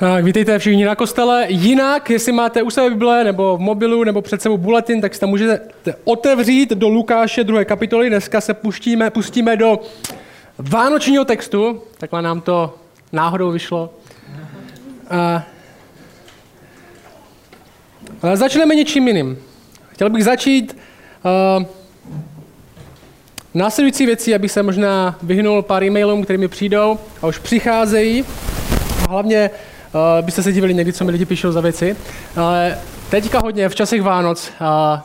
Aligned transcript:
Tak, 0.00 0.24
vítejte 0.24 0.58
všichni 0.58 0.84
na 0.84 0.94
kostele. 0.94 1.46
Jinak, 1.48 2.10
jestli 2.10 2.32
máte 2.32 2.62
u 2.62 2.70
sebe 2.70 2.90
Bible 2.90 3.24
nebo 3.24 3.56
v 3.56 3.60
mobilu 3.60 4.04
nebo 4.04 4.22
před 4.22 4.42
sebou 4.42 4.56
bulletin, 4.56 5.00
tak 5.00 5.14
si 5.14 5.20
tam 5.20 5.28
můžete 5.28 5.60
otevřít 6.04 6.70
do 6.70 6.88
Lukáše 6.88 7.44
2. 7.44 7.64
kapitoly. 7.64 8.08
Dneska 8.08 8.40
se 8.40 8.54
pustíme, 8.54 9.10
pustíme 9.10 9.56
do 9.56 9.80
vánočního 10.58 11.24
textu. 11.24 11.82
Takhle 11.98 12.22
nám 12.22 12.40
to 12.40 12.74
náhodou 13.12 13.50
vyšlo. 13.50 13.94
A, 15.10 15.42
ale 18.22 18.36
začneme 18.36 18.74
něčím 18.74 19.08
jiným. 19.08 19.38
Chtěl 19.88 20.10
bych 20.10 20.24
začít 20.24 20.76
uh, 21.58 21.64
následující 23.54 24.06
věci, 24.06 24.34
abych 24.34 24.52
se 24.52 24.62
možná 24.62 25.18
vyhnul 25.22 25.62
pár 25.62 25.84
e-mailům, 25.84 26.24
které 26.24 26.38
mi 26.38 26.48
přijdou 26.48 26.98
a 27.22 27.26
už 27.26 27.38
přicházejí. 27.38 28.24
A 29.04 29.10
hlavně 29.10 29.50
Uh, 29.94 30.24
byste 30.24 30.42
se 30.42 30.52
divili 30.52 30.74
někdy, 30.74 30.92
co 30.92 31.04
mi 31.04 31.10
lidi 31.10 31.24
píšou 31.24 31.52
za 31.52 31.60
věci. 31.60 31.96
Ale 32.36 32.78
teďka 33.10 33.38
hodně, 33.38 33.68
v 33.68 33.74
časech 33.74 34.02
Vánoc, 34.02 34.52
uh, 34.60 35.00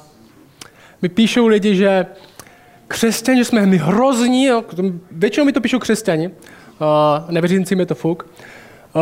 mi 1.02 1.09
píšou 1.09 1.48
lidi, 1.48 1.75
že 1.75 2.05
křesťani, 2.88 3.38
že 3.38 3.45
jsme 3.45 3.66
my 3.66 3.77
hrozní, 3.77 4.45
jo, 4.45 4.63
většinou 5.11 5.45
mi 5.45 5.53
to 5.53 5.61
píšou 5.61 5.80
křesťani, 5.80 6.27
uh, 6.27 6.34
nevěřící 7.30 7.75
mi 7.75 7.85
to 7.85 7.95
fuk, 7.95 8.27
uh, 8.94 9.02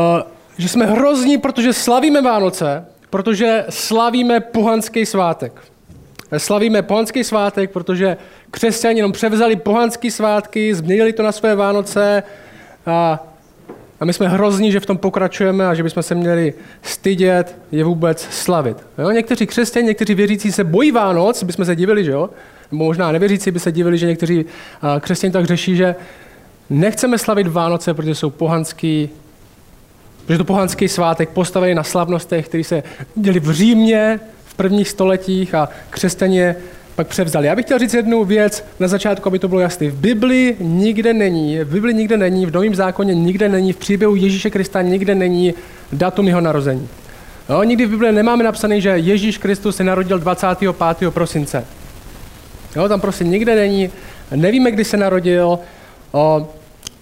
že 0.57 0.67
jsme 0.67 0.85
hrozní, 0.85 1.37
protože 1.37 1.73
slavíme 1.73 2.21
Vánoce, 2.21 2.85
protože 3.09 3.65
slavíme 3.69 4.39
pohanský 4.39 5.05
svátek. 5.05 5.61
Slavíme 6.37 6.81
pohanský 6.81 7.23
svátek, 7.23 7.71
protože 7.71 8.17
křesťani 8.51 8.99
jenom 8.99 9.11
převzali 9.11 9.55
pohanský 9.55 10.11
svátky, 10.11 10.75
změnili 10.75 11.13
to 11.13 11.23
na 11.23 11.31
své 11.31 11.55
Vánoce 11.55 12.23
a 12.85 13.27
a 13.99 14.05
my 14.05 14.13
jsme 14.13 14.29
hrozní, 14.29 14.71
že 14.71 14.79
v 14.79 14.85
tom 14.85 14.97
pokračujeme 14.97 15.67
a 15.67 15.73
že 15.73 15.83
bychom 15.83 16.03
se 16.03 16.15
měli 16.15 16.53
stydět 16.81 17.57
je 17.71 17.83
vůbec 17.83 18.27
slavit. 18.31 18.77
Jo? 18.97 19.11
Někteří 19.11 19.47
křesťané, 19.47 19.85
někteří 19.85 20.15
věřící 20.15 20.51
se 20.51 20.63
bojí 20.63 20.91
Vánoc, 20.91 21.43
bychom 21.43 21.65
se 21.65 21.75
divili, 21.75 22.03
že 22.03 22.11
jo? 22.11 22.29
Nebo 22.71 22.83
možná 22.83 23.11
nevěřící 23.11 23.51
by 23.51 23.59
se 23.59 23.71
divili, 23.71 23.97
že 23.97 24.07
někteří 24.07 24.45
křesťané 24.99 25.33
tak 25.33 25.45
řeší, 25.45 25.75
že 25.75 25.95
nechceme 26.69 27.17
slavit 27.17 27.47
Vánoce, 27.47 27.93
protože 27.93 28.15
jsou 28.15 28.29
pohanský, 28.29 29.09
protože 30.25 30.37
to 30.37 30.43
pohanský 30.43 30.87
svátek 30.87 31.29
postavený 31.29 31.75
na 31.75 31.83
slavnostech, 31.83 32.47
které 32.47 32.63
se 32.63 32.83
děli 33.15 33.39
v 33.39 33.51
Římě 33.51 34.19
v 34.45 34.53
prvních 34.55 34.89
stoletích 34.89 35.55
a 35.55 35.69
křesťané 35.89 36.55
pak 36.95 37.07
převzali. 37.07 37.47
Já 37.47 37.55
bych 37.55 37.65
chtěl 37.65 37.79
říct 37.79 37.93
jednu 37.93 38.23
věc 38.23 38.65
na 38.79 38.87
začátku, 38.87 39.27
aby 39.27 39.39
to 39.39 39.47
bylo 39.47 39.61
jasné. 39.61 39.89
V 39.89 39.95
Bibli 39.95 40.55
nikde 40.59 41.13
není, 41.13 41.59
v 41.59 41.73
Bibli 41.73 41.93
nikde 41.93 42.17
není, 42.17 42.45
v 42.45 42.53
Novém 42.53 42.75
zákoně 42.75 43.15
nikde 43.15 43.49
není, 43.49 43.73
v 43.73 43.77
příběhu 43.77 44.15
Ježíše 44.15 44.49
Krista 44.49 44.81
nikde 44.81 45.15
není 45.15 45.53
datum 45.91 46.27
jeho 46.27 46.41
narození. 46.41 46.89
Jo, 47.49 47.63
nikdy 47.63 47.85
v 47.85 47.89
Bibli 47.89 48.11
nemáme 48.11 48.43
napsané, 48.43 48.81
že 48.81 48.89
Ježíš 48.89 49.37
Kristus 49.37 49.75
se 49.75 49.83
narodil 49.83 50.19
25. 50.19 51.11
prosince. 51.13 51.65
Jo, 52.75 52.87
tam 52.89 53.01
prostě 53.01 53.23
nikde 53.23 53.55
není, 53.55 53.89
nevíme, 54.35 54.71
kdy 54.71 54.85
se 54.85 54.97
narodil, 54.97 55.59
o, 56.11 56.47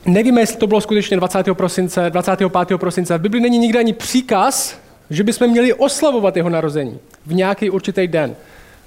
nevíme, 0.06 0.42
jestli 0.42 0.58
to 0.58 0.68
bylo 0.68 0.82
skutečně 0.82 1.18
20. 1.18 1.44
prosince, 1.54 2.10
25. 2.10 2.78
prosince. 2.78 3.18
V 3.18 3.22
Bibli 3.22 3.40
není 3.40 3.58
nikde 3.58 3.80
ani 3.80 3.94
příkaz, 3.94 4.80
že 5.10 5.24
bychom 5.24 5.48
měli 5.48 5.74
oslavovat 5.74 6.38
jeho 6.38 6.50
narození 6.50 7.00
v 7.26 7.34
nějaký 7.34 7.70
určitý 7.70 8.08
den. 8.08 8.36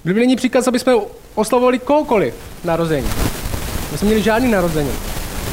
Kdyby 0.05 0.19
není 0.19 0.35
příkaz, 0.35 0.67
aby 0.67 0.79
jsme 0.79 0.93
oslavovali 1.35 1.79
kohokoliv 1.79 2.33
narození. 2.63 3.07
My 3.91 3.97
jsme 3.97 4.05
měli 4.05 4.21
žádný 4.21 4.51
narození. 4.51 4.91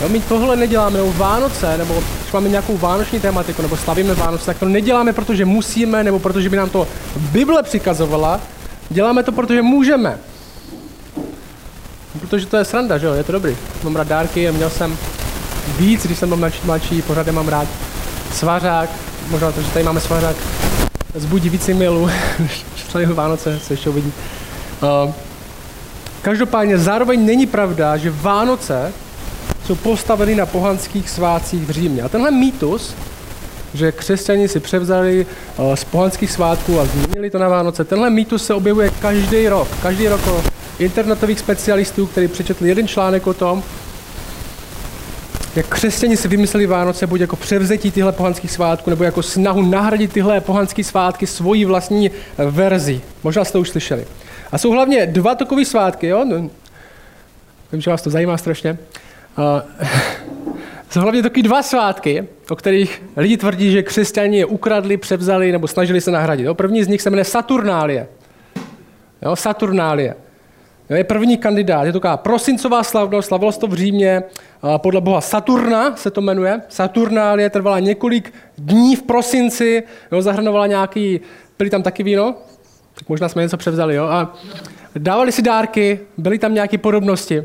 Jo, 0.02 0.08
my 0.08 0.20
tohle 0.20 0.56
neděláme, 0.56 0.98
nebo 0.98 1.12
Vánoce, 1.12 1.78
nebo 1.78 2.02
když 2.20 2.32
máme 2.32 2.48
nějakou 2.48 2.78
vánoční 2.78 3.20
tématiku, 3.20 3.62
nebo 3.62 3.76
slavíme 3.76 4.14
Vánoce, 4.14 4.46
tak 4.46 4.58
to 4.58 4.64
neděláme, 4.64 5.12
protože 5.12 5.44
musíme, 5.44 6.04
nebo 6.04 6.18
protože 6.18 6.50
by 6.50 6.56
nám 6.56 6.70
to 6.70 6.88
Bible 7.16 7.62
přikazovala. 7.62 8.40
Děláme 8.90 9.22
to, 9.22 9.32
protože 9.32 9.62
můžeme. 9.62 10.18
Protože 12.20 12.46
to 12.46 12.56
je 12.56 12.64
sranda, 12.64 12.98
že 12.98 13.06
jo, 13.06 13.12
je 13.12 13.24
to 13.24 13.32
dobrý. 13.32 13.56
Mám 13.82 13.96
rád 13.96 14.08
dárky 14.08 14.52
měl 14.52 14.70
jsem 14.70 14.98
víc, 15.78 16.06
když 16.06 16.18
jsem 16.18 16.28
byl 16.28 16.38
mladší, 16.38 16.60
mladší 16.64 17.02
pořád 17.02 17.26
mám 17.26 17.48
rád 17.48 17.68
svařák, 18.32 18.90
možná 19.30 19.52
to, 19.52 19.62
že 19.62 19.70
tady 19.70 19.84
máme 19.84 20.00
svařák, 20.00 20.36
zbudí 21.14 21.48
víc 21.48 21.68
e-mailů, 21.68 22.10
než 22.38 22.64
Vánoce, 23.14 23.60
se 23.60 23.72
ještě 23.72 23.90
uvidí. 23.90 24.12
Uh, 24.82 25.12
každopádně 26.22 26.78
zároveň 26.78 27.26
není 27.26 27.46
pravda, 27.46 27.96
že 27.96 28.10
Vánoce 28.10 28.92
jsou 29.66 29.74
postaveny 29.74 30.34
na 30.34 30.46
pohanských 30.46 31.10
svácích 31.10 31.62
v 31.62 31.70
Římě. 31.70 32.02
A 32.02 32.08
tenhle 32.08 32.30
mýtus, 32.30 32.94
že 33.74 33.92
křesťani 33.92 34.48
si 34.48 34.60
převzali 34.60 35.26
uh, 35.56 35.74
z 35.74 35.84
pohanských 35.84 36.30
svátků 36.30 36.80
a 36.80 36.84
změnili 36.84 37.30
to 37.30 37.38
na 37.38 37.48
Vánoce, 37.48 37.84
tenhle 37.84 38.10
mýtus 38.10 38.46
se 38.46 38.54
objevuje 38.54 38.90
každý 39.00 39.48
rok. 39.48 39.68
Každý 39.82 40.08
rok 40.08 40.26
o 40.26 40.44
internetových 40.78 41.38
specialistů, 41.38 42.06
který 42.06 42.28
přečetli 42.28 42.68
jeden 42.68 42.88
článek 42.88 43.26
o 43.26 43.34
tom, 43.34 43.62
jak 45.56 45.66
křesťani 45.66 46.16
si 46.16 46.28
vymysleli 46.28 46.66
Vánoce 46.66 47.06
buď 47.06 47.20
jako 47.20 47.36
převzetí 47.36 47.90
tyhle 47.90 48.12
pohanských 48.12 48.50
svátků, 48.50 48.90
nebo 48.90 49.04
jako 49.04 49.22
snahu 49.22 49.62
nahradit 49.62 50.12
tyhle 50.12 50.40
pohanské 50.40 50.84
svátky 50.84 51.26
svojí 51.26 51.64
vlastní 51.64 52.10
verzi. 52.38 53.00
Možná 53.22 53.44
jste 53.44 53.52
to 53.52 53.60
už 53.60 53.68
slyšeli. 53.68 54.04
A 54.52 54.58
jsou 54.58 54.70
hlavně 54.70 55.06
dva 55.06 55.34
takové 55.34 55.64
svátky, 55.64 56.06
jo? 56.06 56.24
No, 56.24 56.50
vím, 57.72 57.80
že 57.80 57.90
vás 57.90 58.02
to 58.02 58.10
zajímá 58.10 58.38
strašně. 58.38 58.78
Jsou 60.90 61.00
hlavně 61.00 61.22
taky 61.22 61.42
dva 61.42 61.62
svátky, 61.62 62.28
o 62.50 62.56
kterých 62.56 63.02
lidi 63.16 63.36
tvrdí, 63.36 63.72
že 63.72 63.82
křesťani 63.82 64.38
je 64.38 64.46
ukradli, 64.46 64.96
převzali 64.96 65.52
nebo 65.52 65.68
snažili 65.68 66.00
se 66.00 66.10
nahradit. 66.10 66.44
Jo? 66.44 66.54
První 66.54 66.84
z 66.84 66.88
nich 66.88 67.02
se 67.02 67.10
jmenuje 67.10 67.24
Saturnálie. 67.24 68.08
Jo? 69.22 69.36
Saturnálie. 69.36 70.14
Jo? 70.90 70.96
Je 70.96 71.04
první 71.04 71.38
kandidát. 71.38 71.84
Je 71.84 71.92
to 71.92 72.00
taková 72.00 72.16
prosincová 72.16 72.82
slavnost, 72.82 73.28
slavilo 73.28 73.52
se 73.52 73.60
to 73.60 73.66
v 73.66 73.74
Římě, 73.74 74.22
podle 74.76 75.00
boha 75.00 75.20
Saturna 75.20 75.96
se 75.96 76.10
to 76.10 76.20
jmenuje. 76.20 76.60
Saturnálie 76.68 77.50
trvala 77.50 77.78
několik 77.78 78.34
dní 78.58 78.96
v 78.96 79.02
prosinci, 79.02 79.82
jo? 80.12 80.22
zahrnovala 80.22 80.66
nějaký, 80.66 81.20
byly 81.58 81.70
tam 81.70 81.82
taky 81.82 82.02
víno, 82.02 82.34
tak 82.94 83.08
možná 83.08 83.28
jsme 83.28 83.42
něco 83.42 83.56
převzali, 83.56 83.94
jo? 83.94 84.04
A 84.04 84.34
dávali 84.96 85.32
si 85.32 85.42
dárky, 85.42 86.00
byly 86.16 86.38
tam 86.38 86.54
nějaké 86.54 86.78
podobnosti. 86.78 87.44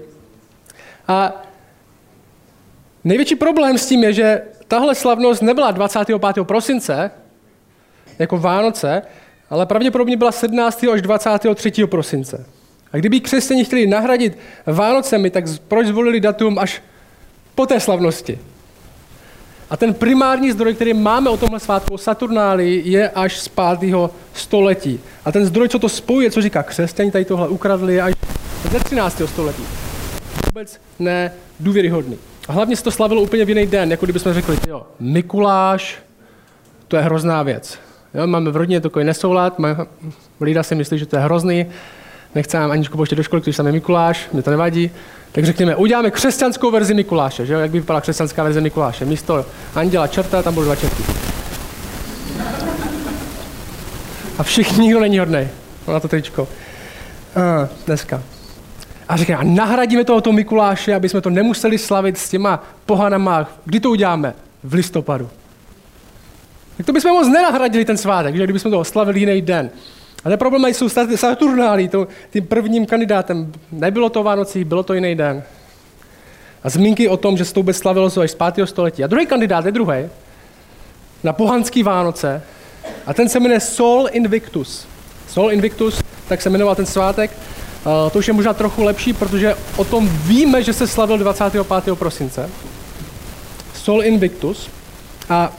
A 1.07 1.41
největší 3.03 3.35
problém 3.35 3.77
s 3.77 3.87
tím 3.87 4.03
je, 4.03 4.13
že 4.13 4.41
tahle 4.67 4.95
slavnost 4.95 5.41
nebyla 5.41 5.71
25. 5.71 6.21
prosince, 6.43 7.11
jako 8.19 8.37
Vánoce, 8.37 9.01
ale 9.49 9.65
pravděpodobně 9.65 10.17
byla 10.17 10.31
17. 10.31 10.85
až 10.93 11.01
23. 11.01 11.71
prosince. 11.85 12.45
A 12.93 12.97
kdyby 12.97 13.19
křesťani 13.19 13.65
chtěli 13.65 13.87
nahradit 13.87 14.37
Vánocemi, 14.65 15.29
tak 15.29 15.45
proč 15.67 15.87
zvolili 15.87 16.19
datum 16.19 16.59
až 16.59 16.81
po 17.55 17.65
té 17.65 17.79
slavnosti? 17.79 18.39
A 19.69 19.77
ten 19.77 19.93
primární 19.93 20.51
zdroj, 20.51 20.73
který 20.73 20.93
máme 20.93 21.29
o 21.29 21.37
tomhle 21.37 21.59
svátku 21.59 21.97
Saturnáli, 21.97 22.81
je 22.85 23.09
až 23.09 23.39
z 23.39 23.47
5. 23.79 23.93
století. 24.33 24.99
A 25.25 25.31
ten 25.31 25.45
zdroj, 25.45 25.69
co 25.69 25.79
to 25.79 25.89
spojuje, 25.89 26.31
co 26.31 26.41
říká 26.41 26.63
křesťani, 26.63 27.11
tady 27.11 27.25
tohle 27.25 27.47
ukradli, 27.47 27.95
je 27.95 28.01
až 28.01 28.13
ze 28.71 28.79
13. 28.79 29.21
století. 29.25 29.63
Vůbec 30.45 30.81
ne 30.99 31.31
důvěryhodný. 31.59 32.17
A 32.47 32.53
hlavně 32.53 32.75
se 32.75 32.83
to 32.83 32.91
slavilo 32.91 33.21
úplně 33.21 33.45
v 33.45 33.49
jiný 33.49 33.67
den, 33.67 33.91
jako 33.91 34.05
kdybychom 34.05 34.33
řekli, 34.33 34.57
jo, 34.67 34.87
Mikuláš, 34.99 35.99
to 36.87 36.95
je 36.95 37.01
hrozná 37.01 37.43
věc. 37.43 37.79
Jo, 38.13 38.27
máme 38.27 38.51
v 38.51 38.55
rodině 38.55 38.81
takový 38.81 39.05
nesoulad, 39.05 39.57
Lída 40.41 40.63
si 40.63 40.75
myslí, 40.75 40.97
že 40.97 41.05
to 41.05 41.15
je 41.15 41.21
hrozný, 41.21 41.65
nechce 42.35 42.59
nám 42.59 42.71
Aničku 42.71 42.97
pouštět 42.97 43.15
do 43.15 43.23
školy, 43.23 43.41
když 43.41 43.57
tam 43.57 43.65
je 43.65 43.71
Mikuláš, 43.71 44.27
mě 44.33 44.41
to 44.41 44.51
nevadí. 44.51 44.91
Tak 45.31 45.45
řekněme, 45.45 45.75
uděláme 45.75 46.11
křesťanskou 46.11 46.71
verzi 46.71 46.93
Mikuláše, 46.93 47.45
že 47.45 47.53
jak 47.53 47.71
by 47.71 47.79
vypadala 47.79 48.01
křesťanská 48.01 48.43
verze 48.43 48.61
Mikuláše. 48.61 49.05
Místo 49.05 49.45
anděla 49.75 50.07
čerta, 50.07 50.43
tam 50.43 50.53
budou 50.53 50.65
dva 50.65 50.75
čerty. 50.75 51.03
A 54.37 54.43
všichni, 54.43 54.83
nikdo 54.83 54.99
není 54.99 55.19
hodný. 55.19 55.47
Na 55.87 55.99
to 55.99 56.07
tričko. 56.07 56.47
A, 57.35 57.67
dneska. 57.85 58.21
A 59.09 59.17
řekne, 59.17 59.35
a 59.35 59.43
nahradíme 59.43 60.03
tohoto 60.03 60.31
Mikuláše, 60.31 60.95
aby 60.95 61.09
jsme 61.09 61.21
to 61.21 61.29
nemuseli 61.29 61.77
slavit 61.77 62.17
s 62.17 62.29
těma 62.29 62.63
pohanama. 62.85 63.49
Kdy 63.65 63.79
to 63.79 63.89
uděláme? 63.89 64.33
V 64.63 64.73
listopadu. 64.73 65.29
Tak 66.77 66.85
to 66.85 66.93
bychom 66.93 67.11
moc 67.11 67.27
nenahradili 67.27 67.85
ten 67.85 67.97
svátek, 67.97 68.35
že 68.35 68.43
kdybychom 68.43 68.71
to 68.71 68.79
oslavili 68.79 69.19
jiný 69.19 69.41
den. 69.41 69.69
Ale 70.27 70.37
problém 70.37 70.73
jsou 70.73 70.89
Saturnály, 71.15 71.87
to, 71.87 72.07
tím 72.29 72.47
prvním 72.47 72.85
kandidátem. 72.85 73.51
Nebylo 73.71 74.09
to 74.09 74.23
Vánocí, 74.23 74.63
bylo 74.63 74.83
to 74.83 74.93
jiný 74.93 75.15
den. 75.15 75.43
A 76.63 76.69
zmínky 76.69 77.07
o 77.07 77.17
tom, 77.17 77.37
že 77.37 77.45
se 77.45 77.53
to 77.53 77.59
vůbec 77.59 77.77
slavilo 77.77 78.11
až 78.21 78.31
z 78.31 78.35
5. 78.35 78.67
století. 78.67 79.03
A 79.03 79.07
druhý 79.07 79.25
kandidát 79.25 79.65
je 79.65 79.71
druhý. 79.71 79.97
Na 81.23 81.33
pohanský 81.33 81.83
Vánoce. 81.83 82.43
A 83.05 83.13
ten 83.13 83.29
se 83.29 83.39
jmenuje 83.39 83.59
Sol 83.59 84.07
Invictus. 84.11 84.87
Sol 85.27 85.51
Invictus, 85.51 86.03
tak 86.27 86.41
se 86.41 86.49
jmenoval 86.49 86.75
ten 86.75 86.85
svátek. 86.85 87.31
Uh, 87.85 88.11
to 88.11 88.19
už 88.19 88.27
je 88.27 88.33
možná 88.33 88.53
trochu 88.53 88.83
lepší, 88.83 89.13
protože 89.13 89.55
o 89.77 89.83
tom 89.83 90.09
víme, 90.09 90.63
že 90.63 90.73
se 90.73 90.87
slavil 90.87 91.17
25. 91.17 91.95
prosince. 91.95 92.49
Sol 93.73 94.03
Invictus. 94.03 94.69
A 95.29 95.53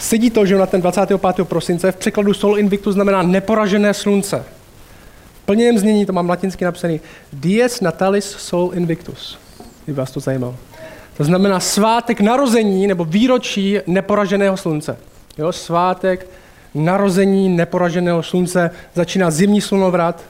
sedí 0.00 0.30
to, 0.30 0.46
že 0.46 0.56
na 0.56 0.66
ten 0.66 0.80
25. 0.80 1.20
prosince 1.44 1.92
v 1.92 1.96
překladu 1.96 2.34
Sol 2.34 2.58
Invictus 2.58 2.94
znamená 2.94 3.22
neporažené 3.22 3.94
slunce. 3.94 4.44
V 5.42 5.46
plněném 5.46 5.78
znění 5.78 6.06
to 6.06 6.12
mám 6.12 6.28
latinsky 6.28 6.64
napsaný 6.64 7.00
Dies 7.32 7.80
Natalis 7.80 8.24
Sol 8.24 8.70
Invictus. 8.74 9.38
Kdyby 9.84 9.98
vás 9.98 10.10
to 10.10 10.20
zajímalo. 10.20 10.56
To 11.16 11.24
znamená 11.24 11.60
svátek 11.60 12.20
narození 12.20 12.86
nebo 12.86 13.04
výročí 13.04 13.78
neporaženého 13.86 14.56
slunce. 14.56 14.96
Jo, 15.38 15.52
svátek 15.52 16.26
narození 16.74 17.48
neporaženého 17.48 18.22
slunce 18.22 18.70
začíná 18.94 19.30
zimní 19.30 19.60
slunovrat. 19.60 20.24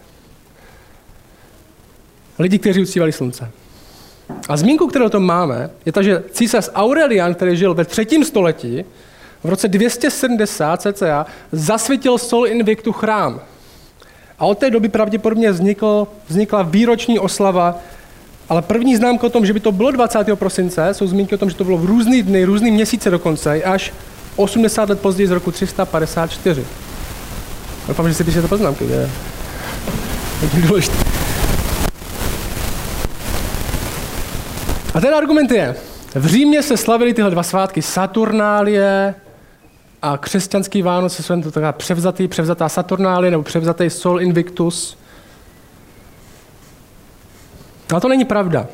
Lidi, 2.39 2.59
kteří 2.59 2.83
uctívali 2.83 3.13
slunce. 3.13 3.51
A 4.49 4.57
zmínku, 4.57 4.87
kterou 4.87 5.09
to 5.09 5.21
máme, 5.21 5.71
je 5.87 5.93
ta, 5.93 6.03
že 6.03 6.23
císař 6.31 6.71
Aurelian, 6.75 7.35
který 7.35 7.57
žil 7.57 7.75
ve 7.75 7.85
třetím 7.85 8.25
století, 8.25 8.85
v 9.45 9.49
roce 9.49 9.69
270 9.69 10.83
cca 10.83 11.27
zasvětil 11.53 12.19
Sol 12.19 12.47
Invictu 12.47 12.93
chrám. 12.93 13.41
A 14.39 14.47
od 14.47 14.59
té 14.59 14.71
doby 14.71 14.89
pravděpodobně 14.89 15.53
vznikl, 15.53 16.09
vznikla 16.29 16.63
výroční 16.63 17.19
oslava, 17.19 17.79
ale 18.49 18.63
první 18.63 18.97
známka 18.97 19.27
o 19.27 19.31
tom, 19.31 19.47
že 19.47 19.53
by 19.53 19.61
to 19.61 19.73
bylo 19.73 19.91
20. 19.91 20.19
prosince, 20.35 20.95
jsou 20.95 21.07
zmínky 21.07 21.35
o 21.35 21.39
tom, 21.39 21.51
že 21.51 21.57
to 21.57 21.65
bylo 21.65 21.79
v 21.79 21.85
různý 21.85 22.23
dny, 22.23 22.45
různý 22.45 22.71
měsíce 22.71 23.11
dokonce, 23.11 23.63
až 23.63 23.93
80 24.37 24.89
let 24.89 25.01
později 25.01 25.27
z 25.27 25.31
roku 25.31 25.51
354. 25.51 26.65
Doufám, 27.89 28.09
že 28.09 28.15
si 28.15 28.25
píšete 28.25 28.49
poznámky, 28.49 28.85
je 28.85 29.11
důležité. 30.67 30.97
A 34.95 35.01
ten 35.01 35.15
argument 35.15 35.51
je, 35.51 35.77
v 36.15 36.27
Římě 36.27 36.63
se 36.63 36.77
slavili 36.77 37.15
tyhle 37.15 37.31
dva 37.31 37.43
svátky 37.43 37.83
Saturnálie 37.83 39.15
a 40.03 40.19
křesťanský 40.19 40.83
Vánoce 40.83 41.23
jsou 41.23 41.43
to 41.43 41.51
taková 41.51 41.73
převzatý, 41.73 42.29
převzatá 42.29 42.69
Saturnálie 42.69 43.31
nebo 43.31 43.43
převzatý 43.43 43.91
Sol 43.91 44.21
Invictus. 44.21 44.99
A 47.97 48.01
to 48.01 48.09
není 48.09 48.25
pravda. 48.25 48.67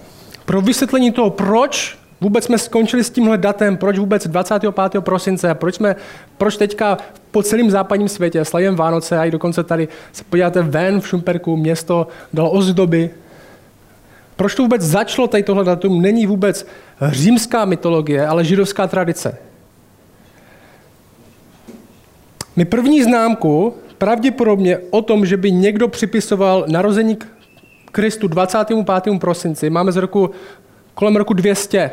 Pro 0.45 0.61
vysvětlení 0.61 1.13
toho, 1.13 1.31
proč 1.31 1.99
vůbec 2.21 2.45
jsme 2.45 2.59
skončili 2.59 3.05
s 3.05 3.11
tímhle 3.11 3.39
datem, 3.39 3.77
proč 3.77 3.99
vůbec 3.99 4.27
25. 4.27 5.01
prosince, 5.01 5.55
proč, 5.55 5.75
jsme, 5.75 5.97
proč 6.39 6.57
teďka 6.57 6.99
po 7.31 7.43
celém 7.43 7.71
západním 7.71 8.09
světě 8.09 8.45
slavíme 8.45 8.77
Vánoce 8.77 9.19
a 9.19 9.25
i 9.25 9.31
dokonce 9.31 9.65
tady 9.65 9.89
se 10.13 10.25
podíváte 10.25 10.63
ven 10.63 11.01
v 11.01 11.09
Šumperku, 11.09 11.57
město 11.57 12.07
dalo 12.33 12.51
ozdoby, 12.51 13.11
proč 14.37 14.55
to 14.55 14.63
vůbec 14.63 14.83
začalo 14.83 15.29
tady 15.29 15.43
tohle 15.43 15.65
datum, 15.65 16.03
není 16.03 16.27
vůbec 16.27 16.67
římská 17.09 17.65
mytologie, 17.65 18.27
ale 18.27 18.45
židovská 18.45 18.87
tradice. 18.87 19.39
My 22.57 22.65
první 22.65 23.03
známku 23.03 23.75
pravděpodobně 23.99 24.79
o 24.91 25.03
tom, 25.03 25.27
že 25.27 25.37
by 25.37 25.53
někdo 25.53 25.89
připisoval 25.89 26.65
narození 26.69 27.19
Kristu 27.93 28.29
25. 28.29 29.21
prosinci, 29.21 29.71
máme 29.71 29.93
z 29.93 29.97
roku 29.97 30.31
kolem 30.95 31.17
roku 31.17 31.35
200. 31.35 31.91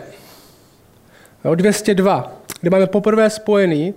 Jo, 1.45 1.55
202, 1.55 2.41
kde 2.61 2.69
máme 2.69 2.87
poprvé 2.87 3.29
spojený 3.29 3.93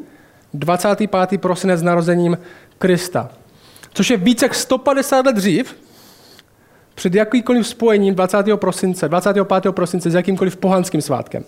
25. 0.55 1.41
prosinec 1.41 1.81
s 1.81 1.83
narozením 1.83 2.39
Krista. 2.79 3.31
Což 3.93 4.11
je 4.11 4.17
více 4.17 4.45
jak 4.45 4.55
150 4.55 5.27
let 5.27 5.37
dřív, 5.37 5.77
před 6.95 7.15
jakýkoliv 7.15 7.67
spojením 7.67 8.15
20. 8.15 8.37
prosince, 8.57 9.09
25. 9.09 9.73
prosince 9.73 10.11
s 10.11 10.15
jakýmkoliv 10.15 10.57
pohanským 10.57 11.03
svátkem. 11.03 11.45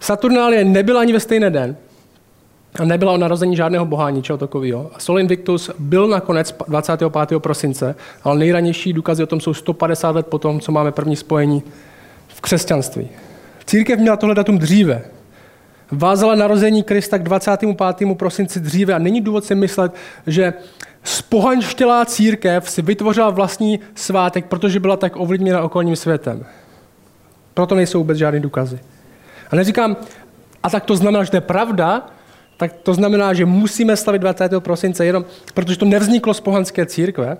Saturnálie 0.00 0.64
nebyla 0.64 1.00
ani 1.00 1.12
ve 1.12 1.20
stejný 1.20 1.50
den 1.50 1.76
nebyla 2.84 3.12
o 3.12 3.16
narození 3.16 3.56
žádného 3.56 3.84
boha, 3.84 4.10
ničeho 4.10 4.38
takového. 4.38 4.90
A 4.94 4.98
Sol 4.98 5.20
Invictus 5.20 5.70
byl 5.78 6.08
nakonec 6.08 6.54
25. 6.68 7.40
prosince, 7.40 7.94
ale 8.24 8.38
nejranější 8.38 8.92
důkazy 8.92 9.22
o 9.22 9.26
tom 9.26 9.40
jsou 9.40 9.54
150 9.54 10.10
let 10.10 10.26
potom, 10.26 10.60
co 10.60 10.72
máme 10.72 10.92
první 10.92 11.16
spojení 11.16 11.62
v 12.28 12.40
křesťanství. 12.40 13.08
Církev 13.66 13.98
měla 13.98 14.16
tohle 14.16 14.34
datum 14.34 14.58
dříve. 14.58 15.02
Vázala 15.90 16.34
narození 16.34 16.82
Krista 16.82 17.18
k 17.18 17.22
25. 17.22 17.78
prosinci 18.14 18.60
dříve 18.60 18.94
a 18.94 18.98
není 18.98 19.20
důvod 19.20 19.44
si 19.44 19.54
myslet, 19.54 19.94
že 20.26 20.54
spohanštělá 21.04 22.04
církev 22.04 22.70
si 22.70 22.82
vytvořila 22.82 23.30
vlastní 23.30 23.80
svátek, 23.94 24.46
protože 24.46 24.80
byla 24.80 24.96
tak 24.96 25.16
ovlivněna 25.16 25.62
okolním 25.62 25.96
světem. 25.96 26.44
Proto 27.54 27.74
nejsou 27.74 27.98
vůbec 27.98 28.18
žádné 28.18 28.40
důkazy. 28.40 28.78
A 29.50 29.56
neříkám, 29.56 29.96
a 30.62 30.70
tak 30.70 30.84
to 30.84 30.96
znamená, 30.96 31.24
že 31.24 31.30
to 31.30 31.36
je 31.36 31.40
pravda, 31.40 32.06
tak 32.56 32.72
to 32.72 32.94
znamená, 32.94 33.34
že 33.34 33.44
musíme 33.44 33.96
slavit 33.96 34.18
20. 34.18 34.50
prosince 34.58 35.06
jenom, 35.06 35.24
protože 35.54 35.78
to 35.78 35.84
nevzniklo 35.84 36.34
z 36.34 36.40
pohanské 36.40 36.86
církve. 36.86 37.36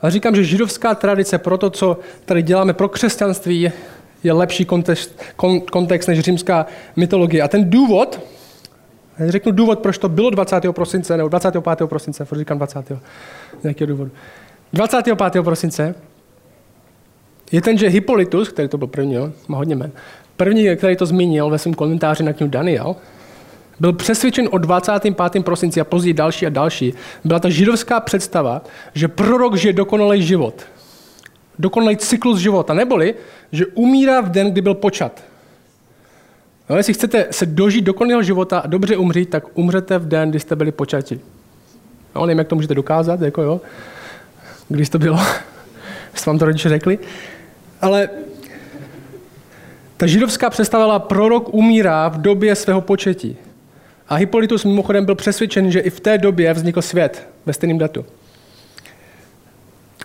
Ale 0.00 0.10
říkám, 0.10 0.36
že 0.36 0.44
židovská 0.44 0.94
tradice 0.94 1.38
pro 1.38 1.58
to, 1.58 1.70
co 1.70 1.98
tady 2.24 2.42
děláme 2.42 2.72
pro 2.72 2.88
křesťanství, 2.88 3.72
je 4.24 4.32
lepší 4.32 4.64
kontext, 4.64 5.22
kontext 5.70 6.08
než 6.08 6.20
římská 6.20 6.66
mytologie. 6.96 7.42
A 7.42 7.48
ten 7.48 7.70
důvod, 7.70 8.20
řeknu 9.18 9.52
důvod, 9.52 9.78
proč 9.78 9.98
to 9.98 10.08
bylo 10.08 10.30
20. 10.30 10.60
prosince, 10.70 11.16
nebo 11.16 11.28
25. 11.28 11.86
prosince, 11.86 12.24
proč 12.24 12.38
říkám 12.38 12.58
20. 12.58 12.92
nějakého 13.62 13.86
důvodu. 13.86 14.10
25. 14.72 15.42
prosince 15.42 15.94
je 17.52 17.62
ten, 17.62 17.78
že 17.78 17.88
Hippolytus, 17.88 18.48
který 18.48 18.68
to 18.68 18.78
byl 18.78 18.88
první, 18.88 19.14
jo, 19.14 19.32
má 19.48 19.58
hodně 19.58 19.76
men, 19.76 19.92
první, 20.36 20.76
který 20.76 20.96
to 20.96 21.06
zmínil 21.06 21.50
ve 21.50 21.58
svém 21.58 21.74
komentáři 21.74 22.22
na 22.22 22.32
knihu 22.32 22.50
Daniel, 22.50 22.96
byl 23.80 23.92
přesvědčen 23.92 24.48
o 24.50 24.58
25. 24.58 25.44
prosinci 25.44 25.80
a 25.80 25.84
později 25.84 26.14
další 26.14 26.46
a 26.46 26.50
další. 26.50 26.94
Byla 27.24 27.40
ta 27.40 27.48
židovská 27.48 28.00
představa, 28.00 28.62
že 28.94 29.08
prorok 29.08 29.56
žije 29.56 29.72
dokonalý 29.72 30.22
život. 30.22 30.62
Dokonalý 31.58 31.96
cyklus 31.96 32.38
života. 32.38 32.74
Neboli, 32.74 33.14
že 33.52 33.66
umírá 33.66 34.20
v 34.20 34.28
den, 34.28 34.50
kdy 34.50 34.60
byl 34.60 34.74
počat. 34.74 35.22
No, 36.70 36.76
jestli 36.76 36.94
chcete 36.94 37.26
se 37.30 37.46
dožít 37.46 37.84
dokonalého 37.84 38.22
života 38.22 38.58
a 38.58 38.66
dobře 38.66 38.96
umřít, 38.96 39.30
tak 39.30 39.44
umřete 39.54 39.98
v 39.98 40.08
den, 40.08 40.30
kdy 40.30 40.40
jste 40.40 40.56
byli 40.56 40.72
počati. 40.72 41.20
No, 42.14 42.26
nevím, 42.26 42.38
jak 42.38 42.48
to 42.48 42.54
můžete 42.54 42.74
dokázat, 42.74 43.20
jako 43.20 43.42
jo. 43.42 43.60
Když 44.68 44.88
to 44.88 44.98
bylo, 44.98 45.18
jste 46.14 46.30
vám 46.30 46.38
to 46.38 46.44
rodiče 46.44 46.68
řekli. 46.68 46.98
Ale 47.80 48.08
ta 49.96 50.06
židovská 50.06 50.50
představila, 50.50 50.98
prorok 50.98 51.54
umírá 51.54 52.08
v 52.08 52.20
době 52.20 52.54
svého 52.54 52.80
početí. 52.80 53.36
A 54.08 54.14
Hippolytus 54.14 54.64
mimochodem 54.64 55.04
byl 55.04 55.14
přesvědčen, 55.14 55.70
že 55.70 55.80
i 55.80 55.90
v 55.90 56.00
té 56.00 56.18
době 56.18 56.52
vznikl 56.52 56.82
svět 56.82 57.28
ve 57.46 57.52
stejném 57.52 57.78
datu. 57.78 58.06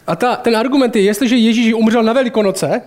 A 0.08 0.16
ta, 0.16 0.36
ten 0.36 0.58
argument 0.58 0.96
je, 0.96 1.02
jestliže 1.02 1.36
Ježíš 1.36 1.74
umřel 1.74 2.04
na 2.04 2.14
Velikonoce, 2.14 2.82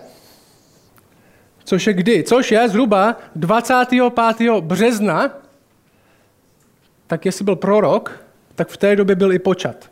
což 1.65 1.87
je 1.87 1.93
kdy? 1.93 2.23
Což 2.23 2.53
je 2.53 2.69
zhruba 2.69 3.17
25. 3.37 4.61
března, 4.61 5.31
tak 7.07 7.27
jestli 7.27 7.45
byl 7.45 7.57
prorok, 7.57 8.25
tak 8.55 8.69
v 8.69 8.77
té 8.77 8.97
době 8.97 9.17
byl 9.17 9.33
i 9.33 9.39
počat. 9.39 9.91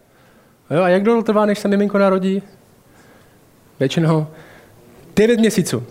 Jo, 0.70 0.82
a 0.82 0.88
jak 0.88 1.02
dlouho 1.02 1.22
trvá, 1.22 1.46
než 1.46 1.58
se 1.58 1.68
miminko 1.68 1.98
narodí? 1.98 2.42
Většinou 3.80 4.26
9 5.16 5.40
měsíců. 5.40 5.86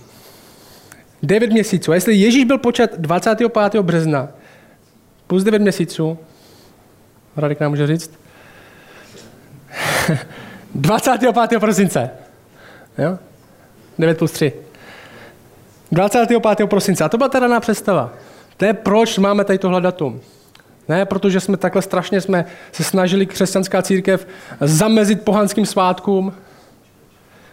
9 1.24 1.52
měsíců. 1.52 1.92
A 1.92 1.96
jestli 1.96 2.16
Ježíš 2.16 2.44
byl 2.44 2.58
počat 2.58 2.90
25. 2.98 3.82
března, 3.82 4.30
plus 5.30 5.44
9 5.44 5.60
měsíců, 5.60 6.18
Radek 7.38 7.60
nám 7.60 7.72
může 7.72 7.88
říct, 7.88 8.12
25. 10.76 11.60
prosince. 11.60 12.10
Jo? 12.98 13.18
9 14.00 14.18
plus 14.18 14.32
3. 14.32 14.54
25. 15.92 16.68
prosince. 16.70 17.04
A 17.04 17.10
to 17.10 17.18
byla 17.18 17.30
ta 17.30 17.40
daná 17.40 17.60
představa. 17.60 18.14
To 18.58 18.66
je 18.66 18.74
proč 18.74 19.18
máme 19.18 19.44
tady 19.44 19.60
tohle 19.60 19.82
datum. 19.82 20.22
Ne, 20.88 21.06
protože 21.06 21.40
jsme 21.40 21.58
takhle 21.58 21.82
strašně 21.82 22.22
jsme 22.22 22.46
se 22.72 22.84
snažili 22.84 23.26
křesťanská 23.26 23.82
církev 23.82 24.28
zamezit 24.62 25.22
pohanským 25.22 25.66
svátkům. 25.66 26.34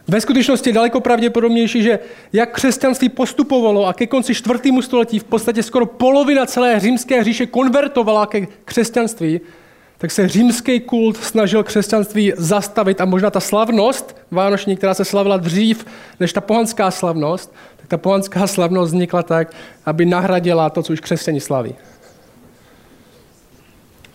Ve 0.08 0.20
skutečnosti 0.20 0.70
je 0.70 0.74
daleko 0.74 1.00
pravděpodobnější, 1.00 1.82
že 1.82 1.98
jak 2.32 2.52
křesťanství 2.54 3.08
postupovalo 3.08 3.86
a 3.86 3.92
ke 3.92 4.06
konci 4.06 4.34
čtvrtému 4.34 4.82
století 4.82 5.18
v 5.18 5.24
podstatě 5.24 5.62
skoro 5.62 5.86
polovina 5.86 6.46
celé 6.46 6.80
římské 6.80 7.24
říše 7.24 7.46
konvertovala 7.46 8.26
ke 8.26 8.46
křesťanství, 8.64 9.40
tak 9.98 10.10
se 10.10 10.28
římský 10.28 10.80
kult 10.80 11.16
snažil 11.16 11.62
křesťanství 11.62 12.32
zastavit 12.36 13.00
a 13.00 13.04
možná 13.04 13.30
ta 13.30 13.40
slavnost 13.40 14.16
vánoční, 14.30 14.76
která 14.76 14.94
se 14.94 15.04
slavila 15.04 15.36
dřív 15.36 15.86
než 16.20 16.32
ta 16.32 16.40
pohanská 16.40 16.90
slavnost, 16.90 17.54
tak 17.76 17.86
ta 17.86 17.96
pohanská 17.96 18.46
slavnost 18.46 18.92
vznikla 18.92 19.22
tak, 19.22 19.52
aby 19.86 20.04
nahradila 20.04 20.70
to, 20.70 20.82
co 20.82 20.92
už 20.92 21.00
křesťani 21.00 21.40
slaví. 21.40 21.74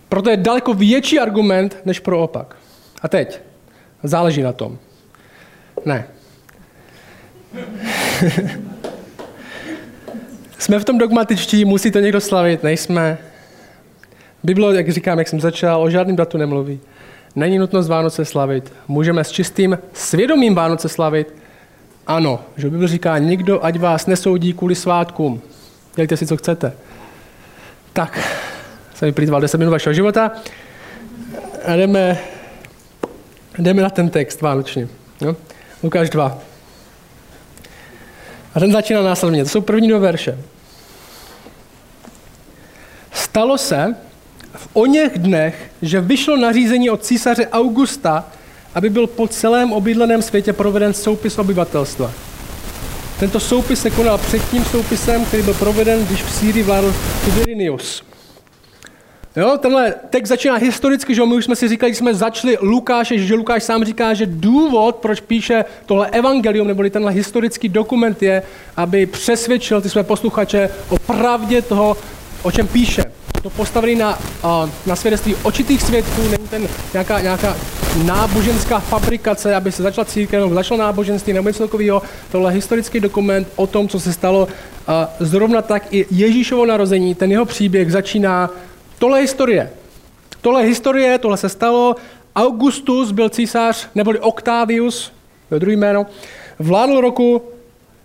Proto 0.10 0.30
je 0.30 0.38
daleko 0.38 0.74
větší 0.74 1.20
argument 1.20 1.78
než 1.86 2.00
pro 2.00 2.24
opak. 2.24 2.56
A 3.02 3.08
teď, 3.08 3.40
záleží 4.04 4.42
na 4.42 4.54
tom. 4.54 4.78
Ne. 5.86 6.08
Jsme 10.58 10.80
v 10.80 10.86
tom 10.86 10.98
dogmatičtí, 10.98 11.66
musí 11.66 11.92
to 11.92 12.00
někdo 12.00 12.22
slavit, 12.22 12.64
nejsme. 12.64 13.18
Bible, 14.44 14.76
jak 14.76 14.90
říkám, 14.90 15.20
jak 15.20 15.28
jsem 15.28 15.40
začal, 15.40 15.82
o 15.82 15.90
žádném 15.90 16.16
datu 16.16 16.38
nemluví. 16.38 16.80
Není 17.36 17.60
nutnost 17.60 17.88
Vánoce 17.88 18.26
slavit. 18.26 18.74
Můžeme 18.88 19.24
s 19.24 19.32
čistým 19.32 19.80
svědomím 19.94 20.56
Vánoce 20.56 20.90
slavit. 20.90 21.34
Ano, 22.08 22.40
že 22.58 22.70
Bible 22.70 22.88
říká, 22.88 23.18
nikdo 23.18 23.66
ať 23.66 23.80
vás 23.80 24.08
nesoudí 24.08 24.54
kvůli 24.54 24.76
svátkům. 24.76 25.42
Dělejte 25.96 26.18
si, 26.18 26.28
co 26.28 26.38
chcete. 26.38 26.74
Tak, 27.94 28.20
jsem 28.96 29.06
vyplýtval 29.06 29.42
10 29.42 29.58
minut 29.58 29.72
vašeho 29.72 29.94
života 29.94 30.32
a 31.66 31.76
jdeme, 31.76 32.18
jdeme 33.60 33.82
na 33.82 33.90
ten 33.90 34.10
text 34.10 34.42
vánoční. 34.42 34.88
No? 35.22 35.36
Lukáš 35.84 36.10
2. 36.10 36.38
A 38.56 38.60
ten 38.60 38.72
začíná 38.72 39.02
následně. 39.02 39.44
To 39.44 39.50
jsou 39.50 39.62
první 39.62 39.88
dva 39.88 40.00
verše. 40.00 40.38
Stalo 43.14 43.58
se 43.58 43.96
v 44.56 44.68
o 44.74 44.86
něch 44.86 45.20
dnech, 45.20 45.72
že 45.82 46.02
vyšlo 46.02 46.38
nařízení 46.38 46.90
od 46.90 47.04
císaře 47.04 47.48
Augusta, 47.48 48.26
aby 48.76 48.90
byl 48.90 49.08
po 49.08 49.28
celém 49.28 49.74
obydleném 49.74 50.22
světě 50.22 50.54
proveden 50.54 50.94
soupis 50.94 51.38
obyvatelstva. 51.38 52.12
Tento 53.20 53.40
soupis 53.40 53.82
se 53.82 53.90
konal 53.90 54.18
před 54.18 54.50
tím 54.50 54.66
soupisem, 54.66 55.26
který 55.26 55.44
byl 55.44 55.54
proveden, 55.54 56.06
když 56.06 56.24
v 56.24 56.32
Sýrii 56.32 56.64
vládl 56.64 56.96
Tiberius. 57.26 58.04
Jo, 59.36 59.58
tenhle 59.62 59.94
text 60.10 60.30
začíná 60.30 60.56
historicky, 60.56 61.16
že 61.16 61.26
my 61.26 61.36
už 61.36 61.46
jsme 61.46 61.56
si 61.56 61.68
říkali, 61.68 61.90
když 61.90 61.98
jsme 61.98 62.14
začali 62.14 62.58
Lukáše, 62.62 63.18
že 63.18 63.36
Lukáš 63.36 63.64
sám 63.64 63.84
říká, 63.84 64.14
že 64.14 64.26
důvod, 64.26 64.96
proč 64.96 65.20
píše 65.20 65.66
tohle 65.86 66.10
evangelium, 66.10 66.68
neboli 66.68 66.90
tenhle 66.90 67.12
historický 67.12 67.70
dokument 67.70 68.24
je, 68.24 68.44
aby 68.78 69.06
přesvědčil 69.06 69.82
ty 69.82 69.90
své 69.90 70.04
posluchače 70.04 70.70
o 70.90 71.00
pravdě 71.00 71.62
toho, 71.62 71.98
o 72.44 72.52
čem 72.52 72.68
píše. 72.68 73.04
To 73.44 73.50
postavený 73.50 73.96
na, 73.96 74.20
na 74.86 74.96
svědectví 74.96 75.36
očitých 75.44 75.82
svědků, 75.82 76.22
není 76.22 76.48
ten 76.50 76.68
nějaká, 76.94 77.20
nějaká 77.20 77.58
náboženská 78.06 78.80
fabrikace, 78.80 79.56
aby 79.56 79.72
se 79.72 79.84
začala 79.84 80.06
církev, 80.06 80.42
nebo 80.42 80.56
začalo 80.56 80.80
náboženství, 80.80 81.34
nebo 81.34 81.50
něco 81.50 81.64
takového. 81.64 82.02
Tohle 82.32 82.52
historický 82.52 83.00
dokument 83.00 83.48
o 83.56 83.68
tom, 83.68 83.88
co 83.88 84.00
se 84.00 84.14
stalo. 84.14 84.48
Zrovna 85.20 85.62
tak 85.62 85.94
i 85.94 86.06
Ježíšovo 86.12 86.66
narození, 86.66 87.16
ten 87.16 87.32
jeho 87.32 87.46
příběh 87.46 87.92
začíná 87.92 88.50
Tohle 89.02 89.18
je 89.20 89.22
historie. 89.22 89.70
Tohle 90.42 90.62
je 90.62 90.68
historie, 90.68 91.18
tohle 91.18 91.38
se 91.38 91.50
stalo. 91.50 91.96
Augustus 92.36 93.12
byl 93.12 93.30
císař, 93.30 93.88
neboli 93.96 94.20
Octavius, 94.20 95.12
to 95.50 95.56
je 95.56 95.60
druhý 95.60 95.76
jméno, 95.76 96.06
vládl 96.60 97.02
roku, 97.02 97.42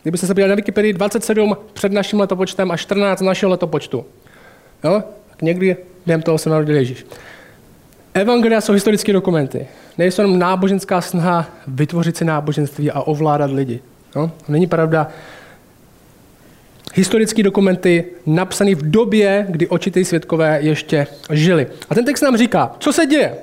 kdybyste 0.03 0.27
se 0.27 0.35
podívali 0.35 0.49
na 0.49 0.55
Wikipedii, 0.55 0.93
27 0.93 1.57
před 1.73 1.93
naším 1.93 2.21
letopočtem 2.21 2.71
a 2.71 2.77
14 2.77 3.21
našeho 3.21 3.51
letopočtu. 3.51 4.05
Jo? 4.85 5.03
Tak 5.31 5.43
někdy 5.43 5.77
během 6.07 6.23
toho 6.23 6.39
se 6.39 6.51
narodil 6.51 6.77
Ježíš. 6.77 7.07
Evangelia 8.15 8.61
jsou 8.61 8.73
historické 8.73 9.13
dokumenty. 9.13 9.67
Nejsou 9.99 10.23
jenom 10.23 10.39
náboženská 10.39 11.01
snaha 11.01 11.47
vytvořit 11.67 12.17
si 12.17 12.25
náboženství 12.25 12.91
a 12.91 13.01
ovládat 13.01 13.51
lidi. 13.51 13.81
Jo? 14.17 14.31
Není 14.49 14.67
pravda, 14.67 15.09
historické 16.97 17.43
dokumenty 17.43 18.05
napsané 18.27 18.75
v 18.75 18.91
době, 18.91 19.47
kdy 19.49 19.69
očitý 19.69 20.05
svědkové 20.05 20.59
ještě 20.63 21.07
žili. 21.31 21.67
A 21.91 21.95
ten 21.95 22.05
text 22.05 22.21
nám 22.21 22.37
říká, 22.37 22.77
co 22.79 22.93
se 22.93 23.07
děje. 23.07 23.37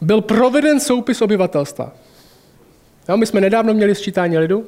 Byl 0.00 0.20
proveden 0.20 0.80
soupis 0.80 1.22
obyvatelstva. 1.22 1.92
Jo, 3.08 3.16
my 3.16 3.26
jsme 3.26 3.40
nedávno 3.40 3.74
měli 3.74 3.94
sčítání 3.94 4.38
lidu. 4.38 4.66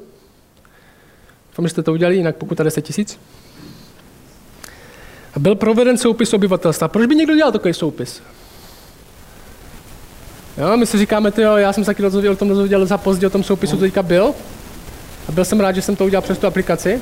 Doufám, 1.50 1.68
jste 1.68 1.82
to 1.82 1.92
udělali, 1.92 2.16
jinak 2.16 2.36
pokud 2.36 2.58
10 2.58 2.82
tisíc. 2.82 3.18
A 5.34 5.38
byl 5.38 5.54
proveden 5.54 5.98
soupis 5.98 6.32
obyvatelstva. 6.32 6.88
Proč 6.88 7.06
by 7.06 7.14
někdo 7.14 7.34
dělal 7.36 7.52
takový 7.52 7.74
soupis? 7.74 8.22
Jo, 10.58 10.76
my 10.76 10.86
si 10.86 10.98
říkáme, 10.98 11.30
tyjo, 11.30 11.56
já 11.56 11.72
jsem 11.72 11.84
se 11.84 11.86
taky 11.86 12.02
dozvěděl, 12.02 12.32
o 12.32 12.36
tom 12.36 12.48
dozvěděl 12.48 12.86
za 12.86 12.98
pozdě, 12.98 13.26
o 13.26 13.30
tom 13.30 13.44
soupisu, 13.44 13.76
to 13.76 13.80
teďka 13.80 14.02
byl. 14.02 14.34
A 15.28 15.32
byl 15.32 15.44
jsem 15.44 15.60
rád, 15.60 15.72
že 15.72 15.82
jsem 15.82 15.96
to 15.96 16.04
udělal 16.04 16.22
přes 16.22 16.38
tu 16.38 16.46
aplikaci. 16.46 17.00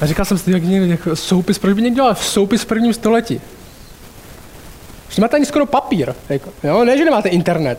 A 0.00 0.06
říkal 0.06 0.24
jsem 0.24 0.38
si, 0.38 0.50
jak 0.50 0.62
někdo, 0.62 0.86
jako 0.86 1.16
soupis, 1.16 1.58
proč 1.58 1.74
by 1.74 1.82
někdo 1.82 1.94
dělal 1.94 2.14
soupis 2.14 2.62
v 2.62 2.66
prvním 2.66 2.94
století? 2.94 3.40
Už 5.08 5.16
nemáte 5.16 5.36
ani 5.36 5.46
skoro 5.46 5.66
papír. 5.66 6.14
Jako, 6.28 6.52
jo? 6.62 6.84
Ne, 6.84 6.98
že 6.98 7.04
nemáte 7.04 7.28
internet. 7.28 7.78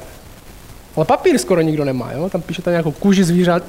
Ale 0.95 1.05
papír 1.05 1.37
skoro 1.37 1.61
nikdo 1.61 1.85
nemá. 1.85 2.11
Jo? 2.11 2.29
Tam 2.29 2.41
píšete 2.41 2.69
nějakou 2.69 2.91
kůži 2.91 3.23
zvířat. 3.23 3.63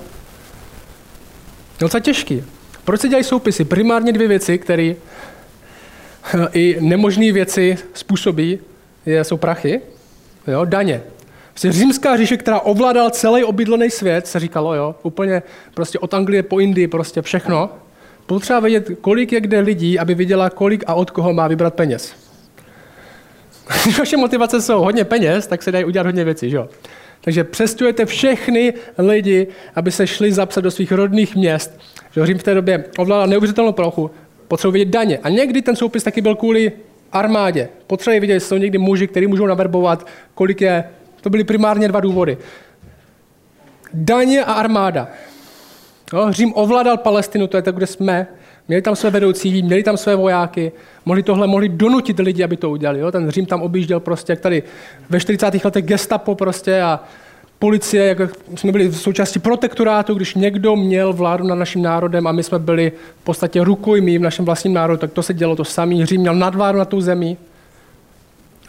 Docela 1.81 2.01
těžký. 2.01 2.45
Proč 2.85 3.01
se 3.01 3.09
dělají 3.09 3.25
soupisy? 3.25 3.65
Primárně 3.65 4.13
dvě 4.13 4.29
věci, 4.29 4.59
které 4.59 4.95
i 6.53 6.77
nemožné 6.81 7.33
věci 7.33 7.79
způsobí, 7.95 8.59
je, 9.07 9.25
jsou 9.25 9.37
prachy, 9.37 9.81
jo? 10.47 10.65
daně. 10.65 11.03
Prostě 11.53 11.73
římská 11.73 12.17
říše, 12.17 12.37
která 12.37 12.61
ovládala 12.61 13.11
celý 13.11 13.45
obydlený 13.45 13.91
svět, 13.91 14.27
se 14.27 14.41
říkalo, 14.41 14.75
jo, 14.75 14.95
úplně 15.03 15.43
prostě 15.75 15.99
od 15.99 16.15
Anglie 16.15 16.43
po 16.43 16.61
Indii, 16.61 16.89
prostě 16.89 17.23
všechno. 17.23 17.71
Potřeba 18.27 18.61
vědět, 18.61 18.91
kolik 19.01 19.33
je 19.33 19.41
kde 19.41 19.61
lidí, 19.61 19.99
aby 19.99 20.15
viděla, 20.15 20.51
kolik 20.51 20.85
a 20.87 20.95
od 20.95 21.11
koho 21.11 21.33
má 21.33 21.49
vybrat 21.49 21.75
peněz. 21.75 22.15
Když 23.83 23.99
vaše 23.99 24.17
motivace 24.17 24.63
jsou 24.63 24.81
hodně 24.81 25.05
peněz, 25.05 25.47
tak 25.47 25.63
se 25.63 25.73
dají 25.73 25.85
udělat 25.85 26.07
hodně 26.07 26.25
věcí, 26.25 26.51
jo. 26.51 26.69
Takže 27.21 27.45
přestujete 27.45 28.07
všechny 28.07 28.75
lidi, 28.99 29.47
aby 29.75 29.91
se 29.91 30.07
šli 30.07 30.33
zapsat 30.33 30.61
do 30.61 30.71
svých 30.71 30.93
rodných 30.93 31.37
měst. 31.37 31.79
Že 32.15 32.27
Řím 32.27 32.39
v 32.39 32.43
té 32.43 32.55
době 32.55 32.85
ovládal 32.99 33.27
neuvěřitelnou 33.27 33.73
plochu, 33.73 34.11
potřebuje 34.49 34.73
vidět 34.73 34.93
daně. 34.93 35.19
A 35.23 35.29
někdy 35.29 35.63
ten 35.63 35.77
soupis 35.77 36.03
taky 36.03 36.21
byl 36.21 36.35
kvůli 36.35 36.73
armádě. 37.13 37.69
Potřebuje 37.87 38.21
vidět, 38.21 38.41
jsou 38.41 38.57
někdy 38.57 38.79
muži, 38.79 39.07
kteří 39.07 39.27
můžou 39.27 39.47
naverbovat, 39.47 40.07
kolik 40.35 40.61
je 40.61 40.85
to 41.23 41.31
byly 41.31 41.45
primárně 41.45 41.89
dva 41.89 42.01
důvody. 42.01 42.39
Daně 43.95 44.45
a 44.45 44.53
armáda. 44.53 45.09
Jo, 46.13 46.27
Řím 46.31 46.53
ovládal 46.55 46.97
Palestinu, 46.97 47.47
to 47.47 47.57
je 47.57 47.63
to, 47.63 47.73
kde 47.73 47.87
jsme. 47.87 48.27
Měli 48.69 48.83
tam 48.83 48.97
své 48.97 49.11
vedoucí, 49.11 49.63
měli 49.63 49.83
tam 49.83 49.97
své 49.97 50.17
vojáky, 50.17 50.73
mohli 51.05 51.23
tohle, 51.23 51.47
mohli 51.47 51.69
donutit 51.69 52.19
lidi, 52.19 52.45
aby 52.45 52.57
to 52.57 52.71
udělali. 52.71 53.01
Jo? 53.01 53.13
Ten 53.13 53.31
Řím 53.31 53.47
tam 53.47 53.63
objížděl 53.63 54.01
prostě, 54.01 54.33
jak 54.33 54.41
tady 54.41 54.63
ve 55.11 55.21
40. 55.21 55.65
letech 55.65 55.85
gestapo 55.85 56.35
prostě 56.35 56.83
a 56.83 57.01
policie, 57.59 58.05
jak 58.05 58.19
jsme 58.55 58.73
byli 58.73 58.89
v 58.89 58.97
součástí 58.97 59.39
protektorátu, 59.39 60.15
když 60.15 60.35
někdo 60.35 60.77
měl 60.77 61.13
vládu 61.13 61.47
nad 61.47 61.55
naším 61.55 61.83
národem 61.83 62.27
a 62.27 62.33
my 62.33 62.43
jsme 62.43 62.59
byli 62.59 62.93
v 63.21 63.25
podstatě 63.25 63.65
rukojmí 63.65 64.19
v 64.19 64.23
našem 64.23 64.45
vlastním 64.45 64.75
národu, 64.75 64.99
tak 64.99 65.13
to 65.13 65.23
se 65.23 65.35
dělo 65.35 65.57
to 65.57 65.65
samé. 65.65 66.07
Řím 66.07 66.21
měl 66.21 66.35
nadvládu 66.35 66.79
na 66.79 66.85
tou 66.85 67.01
zemi, 67.01 67.37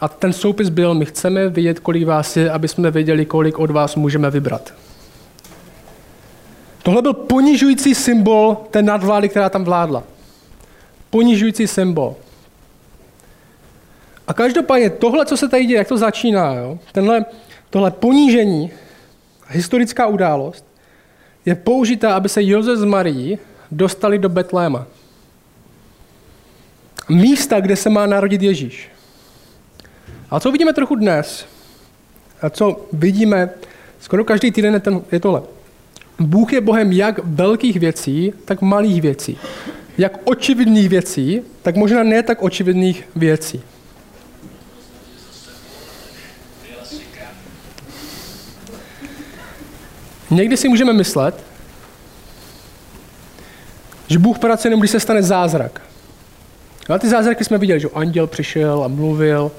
a 0.04 0.08
ten 0.08 0.32
soupis 0.32 0.68
byl, 0.68 0.94
my 0.94 1.04
chceme 1.04 1.48
vědět, 1.48 1.80
kolik 1.80 2.06
vás 2.06 2.36
je, 2.36 2.50
aby 2.50 2.68
jsme 2.68 2.90
věděli, 2.90 3.26
kolik 3.26 3.58
od 3.58 3.70
vás 3.70 3.96
můžeme 3.96 4.30
vybrat. 4.30 4.74
Tohle 6.82 7.02
byl 7.02 7.12
ponižující 7.12 7.94
symbol 7.94 8.56
té 8.70 8.82
nadvlády, 8.82 9.28
která 9.28 9.48
tam 9.48 9.64
vládla. 9.64 10.04
Ponižující 11.10 11.66
symbol. 11.66 12.16
A 14.28 14.34
každopádně 14.34 14.90
tohle, 14.90 15.26
co 15.26 15.36
se 15.36 15.48
tady 15.48 15.66
děje, 15.66 15.78
jak 15.78 15.88
to 15.88 15.96
začíná, 15.96 16.54
jo? 16.54 16.78
Tenhle, 16.92 17.24
tohle 17.70 17.90
ponížení, 17.90 18.70
historická 19.48 20.06
událost, 20.06 20.64
je 21.46 21.54
použitá, 21.54 22.16
aby 22.16 22.28
se 22.28 22.44
Josef 22.44 22.78
z 22.78 22.84
Marii 22.84 23.38
dostali 23.70 24.18
do 24.18 24.28
Betléma. 24.28 24.86
Místa, 27.08 27.60
kde 27.60 27.76
se 27.76 27.90
má 27.90 28.06
narodit 28.06 28.42
Ježíš. 28.42 28.93
A 30.34 30.40
co 30.40 30.52
vidíme 30.52 30.72
trochu 30.72 30.94
dnes, 30.94 31.46
a 32.42 32.50
co 32.50 32.86
vidíme 32.92 33.50
skoro 34.00 34.24
každý 34.24 34.50
týden 34.50 34.74
je, 34.74 34.80
ten, 34.80 35.02
je 35.12 35.20
tohle. 35.20 35.42
Bůh 36.18 36.52
je 36.52 36.60
Bohem 36.60 36.92
jak 36.92 37.20
velkých 37.24 37.76
věcí, 37.76 38.32
tak 38.44 38.62
malých 38.62 39.02
věcí. 39.02 39.38
Jak 39.98 40.18
očividných 40.24 40.88
věcí, 40.88 41.40
tak 41.62 41.76
možná 41.76 42.02
ne 42.02 42.22
tak 42.22 42.42
očividných 42.42 43.08
věcí. 43.16 43.62
Někdy 50.30 50.56
si 50.56 50.68
můžeme 50.68 50.92
myslet, 50.92 51.44
že 54.06 54.18
Bůh 54.18 54.38
pracuje 54.38 54.70
jenom, 54.70 54.80
když 54.80 54.90
se 54.90 55.00
stane 55.00 55.22
zázrak. 55.22 55.82
A 56.88 56.98
ty 56.98 57.08
zázraky 57.08 57.44
jsme 57.44 57.58
viděli, 57.58 57.80
že 57.80 57.88
anděl 57.94 58.26
přišel 58.26 58.84
a 58.84 58.88
mluvil, 58.88 59.50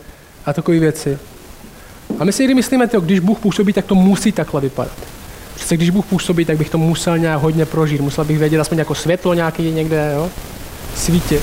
a 0.46 0.54
takové 0.54 0.80
věci. 0.80 1.18
A 2.20 2.24
my 2.24 2.32
si 2.32 2.44
někdy 2.44 2.54
myslíme, 2.54 2.90
že 2.92 3.00
když 3.00 3.20
Bůh 3.20 3.40
působí, 3.40 3.74
tak 3.74 3.86
to 3.86 3.96
musí 3.96 4.32
takhle 4.32 4.62
vypadat. 4.62 4.98
Přece 5.56 5.78
když 5.78 5.90
Bůh 5.90 6.06
působí, 6.06 6.46
tak 6.46 6.58
bych 6.58 6.70
to 6.70 6.78
musel 6.78 7.18
nějak 7.18 7.42
hodně 7.42 7.66
prožít. 7.66 8.02
Musel 8.02 8.26
bych 8.26 8.40
vědět 8.40 8.60
aspoň 8.60 8.78
jako 8.78 8.96
světlo 8.96 9.34
nějaký 9.34 9.72
někde, 9.72 10.12
jo? 10.16 10.32
Svítit. 10.96 11.42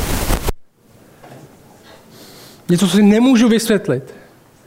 Něco, 2.69 2.87
co 2.89 2.97
si 2.97 3.03
nemůžu 3.03 3.49
vysvětlit. 3.49 4.15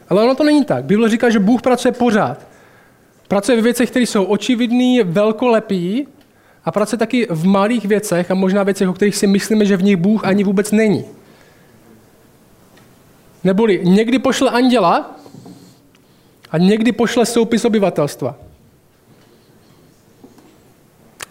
Ale 0.09 0.23
ono 0.23 0.35
to 0.35 0.43
není 0.43 0.65
tak. 0.65 0.85
Bible 0.85 1.09
říká, 1.09 1.29
že 1.29 1.39
Bůh 1.39 1.61
pracuje 1.61 1.91
pořád. 1.91 2.47
Pracuje 3.27 3.55
ve 3.55 3.61
věcech, 3.61 3.89
které 3.89 4.05
jsou 4.05 4.23
očividné, 4.23 5.03
velkolepý 5.03 6.07
a 6.65 6.71
pracuje 6.71 6.99
taky 6.99 7.27
v 7.29 7.45
malých 7.45 7.85
věcech 7.85 8.31
a 8.31 8.35
možná 8.35 8.63
věcech, 8.63 8.89
o 8.89 8.93
kterých 8.93 9.15
si 9.15 9.27
myslíme, 9.27 9.65
že 9.65 9.77
v 9.77 9.83
nich 9.83 9.97
Bůh 9.97 10.25
ani 10.25 10.43
vůbec 10.43 10.71
není. 10.71 11.05
Neboli 13.45 13.81
někdy 13.83 14.19
pošle 14.19 14.51
anděla 14.51 15.19
a 16.51 16.57
někdy 16.57 16.91
pošle 16.91 17.25
soupis 17.25 17.65
obyvatelstva. 17.65 18.35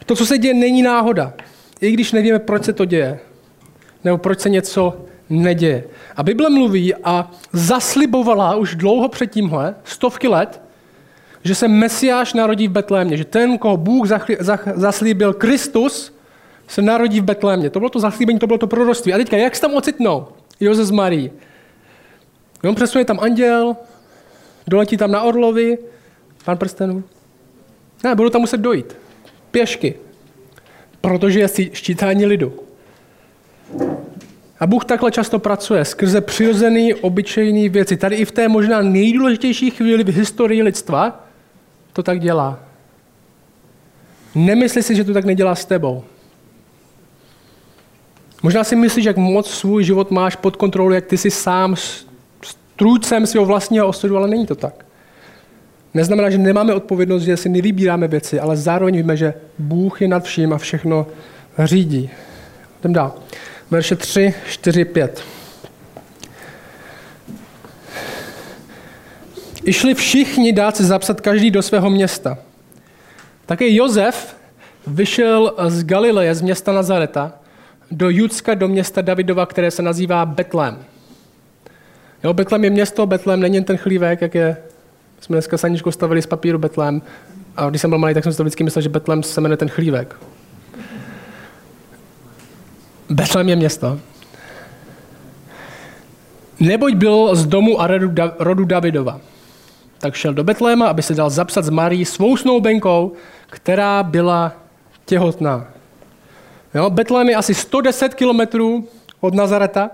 To, 0.07 0.17
co 0.17 0.27
se 0.27 0.39
děje, 0.39 0.55
není 0.55 0.83
náhoda. 0.83 1.33
I 1.81 1.91
když 1.91 2.13
nevíme, 2.13 2.39
proč 2.39 2.65
se 2.65 2.73
to 2.73 2.85
děje. 2.85 3.21
Nebo 4.05 4.19
proč 4.19 4.41
se 4.41 4.49
něco 4.49 5.05
neděje. 5.31 5.85
A 6.17 6.23
Bible 6.23 6.51
mluví 6.51 6.95
a 6.95 7.31
zaslibovala 7.53 8.57
už 8.57 8.75
dlouho 8.75 9.09
před 9.09 9.27
tímhle, 9.27 9.75
stovky 9.85 10.29
let, 10.29 10.61
že 11.45 11.55
se 11.55 11.69
Mesiáš 11.69 12.33
narodí 12.33 12.69
v 12.69 12.73
Betlémě, 12.73 13.17
že 13.17 13.25
ten, 13.25 13.59
koho 13.59 13.77
Bůh 13.77 14.09
zaslíbil, 14.75 15.33
Kristus, 15.33 16.15
se 16.69 16.83
narodí 16.83 17.21
v 17.21 17.25
Betlémě. 17.25 17.71
To 17.71 17.79
bylo 17.79 17.91
to 17.91 18.01
zaslíbení, 18.01 18.39
to 18.39 18.47
bylo 18.47 18.59
to 18.59 18.67
proroctví. 18.67 19.15
A 19.15 19.17
teďka, 19.17 19.37
jak 19.37 19.57
se 19.57 19.61
tam 19.61 19.75
ocitnou? 19.75 20.27
Josef 20.61 20.87
z 20.87 20.91
Marí. 20.91 21.31
On 22.69 22.75
přesune 22.75 23.05
tam 23.05 23.21
anděl, 23.21 23.77
doletí 24.67 24.97
tam 24.97 25.11
na 25.11 25.23
orlovi, 25.23 25.79
pán 26.45 26.59
prstenů. 26.59 27.05
Ne, 28.05 28.15
budou 28.15 28.29
tam 28.29 28.41
muset 28.41 28.61
dojít. 28.61 28.97
Pěšky. 29.51 29.95
Protože 31.01 31.41
je 31.41 31.49
ščítání 31.73 32.27
lidu. 32.27 32.53
A 34.61 34.67
Bůh 34.67 34.85
takhle 34.85 35.11
často 35.11 35.39
pracuje 35.39 35.85
skrze 35.85 36.21
přirozený, 36.21 36.95
obyčejný 36.95 37.69
věci. 37.69 37.97
Tady 37.97 38.17
i 38.17 38.25
v 38.25 38.33
té 38.33 38.49
možná 38.49 38.83
nejdůležitější 38.83 39.71
chvíli 39.71 40.05
v 40.05 40.09
historii 40.09 40.63
lidstva 40.63 41.27
to 41.93 42.03
tak 42.03 42.21
dělá. 42.21 42.61
Nemyslí 44.35 44.83
si, 44.83 44.97
že 44.97 45.05
to 45.05 45.13
tak 45.13 45.25
nedělá 45.25 45.55
s 45.55 45.65
tebou. 45.65 46.05
Možná 48.43 48.65
si 48.65 48.77
myslíš, 48.77 49.05
jak 49.05 49.17
moc 49.17 49.51
svůj 49.51 49.85
život 49.85 50.11
máš 50.11 50.37
pod 50.37 50.57
kontrolou, 50.57 50.91
jak 50.91 51.07
ty 51.07 51.19
si 51.19 51.31
sám 51.31 51.77
strůjcem 52.75 53.27
svého 53.27 53.47
vlastního 53.47 53.87
osudu, 53.87 54.17
ale 54.17 54.29
není 54.29 54.47
to 54.47 54.55
tak. 54.55 54.85
Neznamená, 55.95 56.31
že 56.31 56.39
nemáme 56.39 56.75
odpovědnost, 56.75 57.23
že 57.23 57.37
si 57.37 57.49
nevybíráme 57.49 58.09
věci, 58.09 58.41
ale 58.41 58.57
zároveň 58.57 58.97
víme, 58.97 59.17
že 59.17 59.35
Bůh 59.59 60.03
je 60.03 60.09
nad 60.09 60.25
vším 60.25 60.53
a 60.53 60.59
všechno 60.59 61.07
řídí. 61.59 62.11
Jdem 62.81 62.93
dál. 62.93 63.15
Verše 63.71 63.97
3, 63.97 64.35
4, 64.49 64.85
5. 64.85 65.25
Išli 69.65 69.95
všichni 69.95 70.53
dát 70.53 70.77
se 70.77 70.85
zapsat 70.85 71.21
každý 71.21 71.51
do 71.51 71.63
svého 71.63 71.91
města. 71.91 72.39
Také 73.47 73.75
Jozef 73.75 74.37
vyšel 74.87 75.55
z 75.67 75.85
Galileje, 75.85 76.35
z 76.35 76.43
města 76.43 76.73
Nazareta, 76.73 77.33
do 77.91 78.11
Judska, 78.11 78.55
do 78.55 78.69
města 78.69 79.01
Davidova, 79.01 79.47
které 79.47 79.71
se 79.71 79.83
nazývá 79.83 80.27
Betlém. 80.27 80.85
Jo, 82.25 82.33
Betlém 82.33 82.65
je 82.65 82.71
město, 82.71 83.07
Betlém 83.07 83.41
není 83.41 83.65
ten 83.65 83.77
chlívek, 83.77 84.21
jak 84.21 84.35
je, 84.35 84.57
jsme 85.21 85.35
dneska 85.35 85.59
saničkou 85.59 85.91
stavili 85.91 86.23
z 86.23 86.27
papíru 86.27 86.59
Betlém. 86.59 87.03
A 87.57 87.71
když 87.71 87.81
jsem 87.81 87.91
byl 87.91 87.99
malý, 87.99 88.15
tak 88.15 88.25
jsem 88.25 88.33
si 88.33 88.37
to 88.37 88.43
vždycky 88.43 88.65
myslel, 88.65 88.83
že 88.83 88.89
Betlém 88.89 89.23
se 89.23 89.41
jmenuje 89.41 89.57
ten 89.57 89.69
chlívek. 89.69 90.17
Betlém 93.11 93.49
je 93.49 93.57
město. 93.57 94.01
Neboť 96.61 96.95
byl 96.95 97.37
z 97.37 97.47
domu 97.47 97.81
a 97.81 97.87
rodu, 97.87 98.15
rodu 98.39 98.65
Davidova. 98.65 99.21
Tak 99.99 100.15
šel 100.15 100.35
do 100.35 100.45
Betléma, 100.45 100.89
aby 100.89 101.03
se 101.03 101.15
dal 101.15 101.31
zapsat 101.31 101.65
s 101.65 101.69
Marí 101.71 102.05
svou 102.05 102.37
snoubenkou, 102.37 103.13
která 103.47 104.03
byla 104.03 104.53
těhotná. 105.05 105.67
Jo, 106.75 106.91
Betlém 106.91 107.29
je 107.29 107.37
asi 107.37 107.55
110 107.55 108.15
kilometrů 108.15 108.89
od 109.21 109.35
Nazareta. 109.35 109.91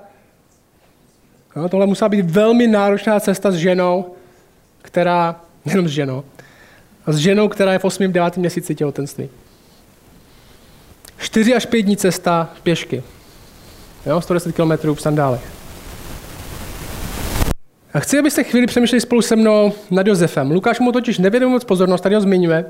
Jo, 1.57 1.69
tohle 1.69 1.87
musela 1.87 2.09
být 2.09 2.31
velmi 2.31 2.67
náročná 2.67 3.21
cesta 3.21 3.51
s 3.51 3.55
ženou, 3.55 4.15
která, 4.83 5.41
nejenom 5.65 5.89
s 5.89 5.91
ženou, 5.91 6.25
a 7.07 7.13
s 7.13 7.17
ženou, 7.17 7.49
která 7.49 7.73
je 7.73 7.79
v 7.79 7.85
8. 7.85 8.13
9. 8.13 8.37
měsíci 8.37 8.75
těhotenství. 8.75 9.29
4 11.19 11.55
až 11.55 11.67
5 11.67 11.83
dní 11.83 11.97
cesta 11.97 12.51
pěšky. 12.63 13.03
Jo, 14.07 14.21
110 14.21 14.53
km 14.53 14.95
v 14.95 15.01
sandálech. 15.01 15.41
A 17.95 18.01
chci, 18.01 18.19
abyste 18.19 18.45
chvíli 18.45 18.67
přemýšleli 18.67 19.01
spolu 19.01 19.23
se 19.23 19.37
mnou 19.37 19.73
nad 19.91 20.07
Josefem. 20.07 20.51
Lukáš 20.51 20.81
mu 20.81 20.93
totiž 20.93 21.19
nevěděl 21.19 21.49
moc 21.49 21.65
pozornost, 21.65 22.01
tady 22.01 22.15
ho 22.15 22.21
zmiňuje. 22.21 22.65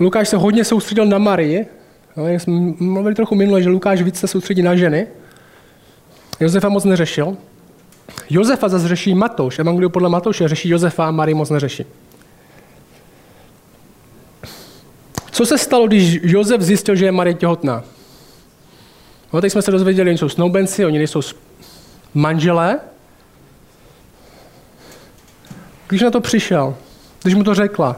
Lukáš 0.00 0.28
se 0.28 0.36
hodně 0.36 0.64
soustředil 0.64 1.06
na 1.06 1.18
Marii. 1.18 1.66
No, 2.16 2.28
jsme 2.28 2.52
mluvili 2.78 3.14
trochu 3.14 3.34
minule, 3.34 3.62
že 3.62 3.68
Lukáš 3.68 4.02
víc 4.02 4.18
se 4.18 4.26
soustředí 4.26 4.62
na 4.62 4.76
ženy. 4.76 5.06
Josefa 6.40 6.68
moc 6.68 6.84
neřešil. 6.84 7.36
Josefa 8.30 8.68
zase 8.68 8.88
řeší 8.88 9.14
Matouš. 9.14 9.58
Evangelium 9.58 9.92
podle 9.92 10.08
Matouše 10.08 10.48
řeší 10.48 10.68
Josefa 10.68 11.08
a 11.08 11.10
Marii 11.10 11.34
moc 11.34 11.50
neřeší. 11.50 11.84
Co 15.30 15.46
se 15.46 15.58
stalo, 15.58 15.86
když 15.86 16.18
Josef 16.22 16.60
zjistil, 16.60 16.96
že 16.96 17.04
je 17.04 17.12
Marie 17.12 17.34
těhotná? 17.34 17.84
No, 19.32 19.40
teď 19.40 19.52
jsme 19.52 19.62
se 19.62 19.70
dozvěděli, 19.70 20.10
oni 20.10 20.18
jsou 20.18 20.28
snoubenci, 20.28 20.86
oni 20.86 20.98
nejsou 20.98 21.20
manželé. 22.14 22.80
Když 25.88 26.02
na 26.02 26.10
to 26.10 26.20
přišel, 26.20 26.76
když 27.22 27.34
mu 27.34 27.44
to 27.44 27.54
řekla, 27.54 27.96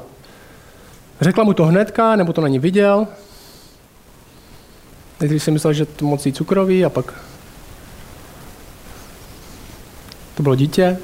řekla 1.21 1.45
mu 1.45 1.53
to 1.53 1.65
hnedka, 1.65 2.17
nebo 2.17 2.33
to 2.33 2.41
na 2.41 2.49
ní 2.49 2.59
viděl, 2.59 3.07
Nejdřív 5.21 5.43
si 5.43 5.51
myslel, 5.51 5.73
že 5.73 5.87
to 5.87 6.05
moc 6.05 6.27
jí 6.27 6.33
cukrový 6.33 6.85
a 6.85 6.91
pak 6.91 7.15
to 10.39 10.43
bylo 10.43 10.55
dítě. 10.55 10.99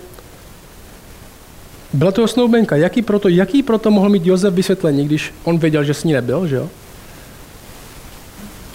Byla 1.92 2.12
to 2.12 2.28
snoubenka. 2.28 2.76
Jaký 2.76 3.02
proto, 3.02 3.28
jaký 3.28 3.62
proto 3.62 3.90
mohl 3.90 4.08
mít 4.08 4.26
Josef 4.26 4.54
vysvětlení, 4.54 5.06
když 5.06 5.34
on 5.44 5.58
věděl, 5.58 5.84
že 5.84 5.94
s 5.94 6.04
ní 6.04 6.12
nebyl, 6.12 6.46
že 6.46 6.56
jo? 6.56 6.70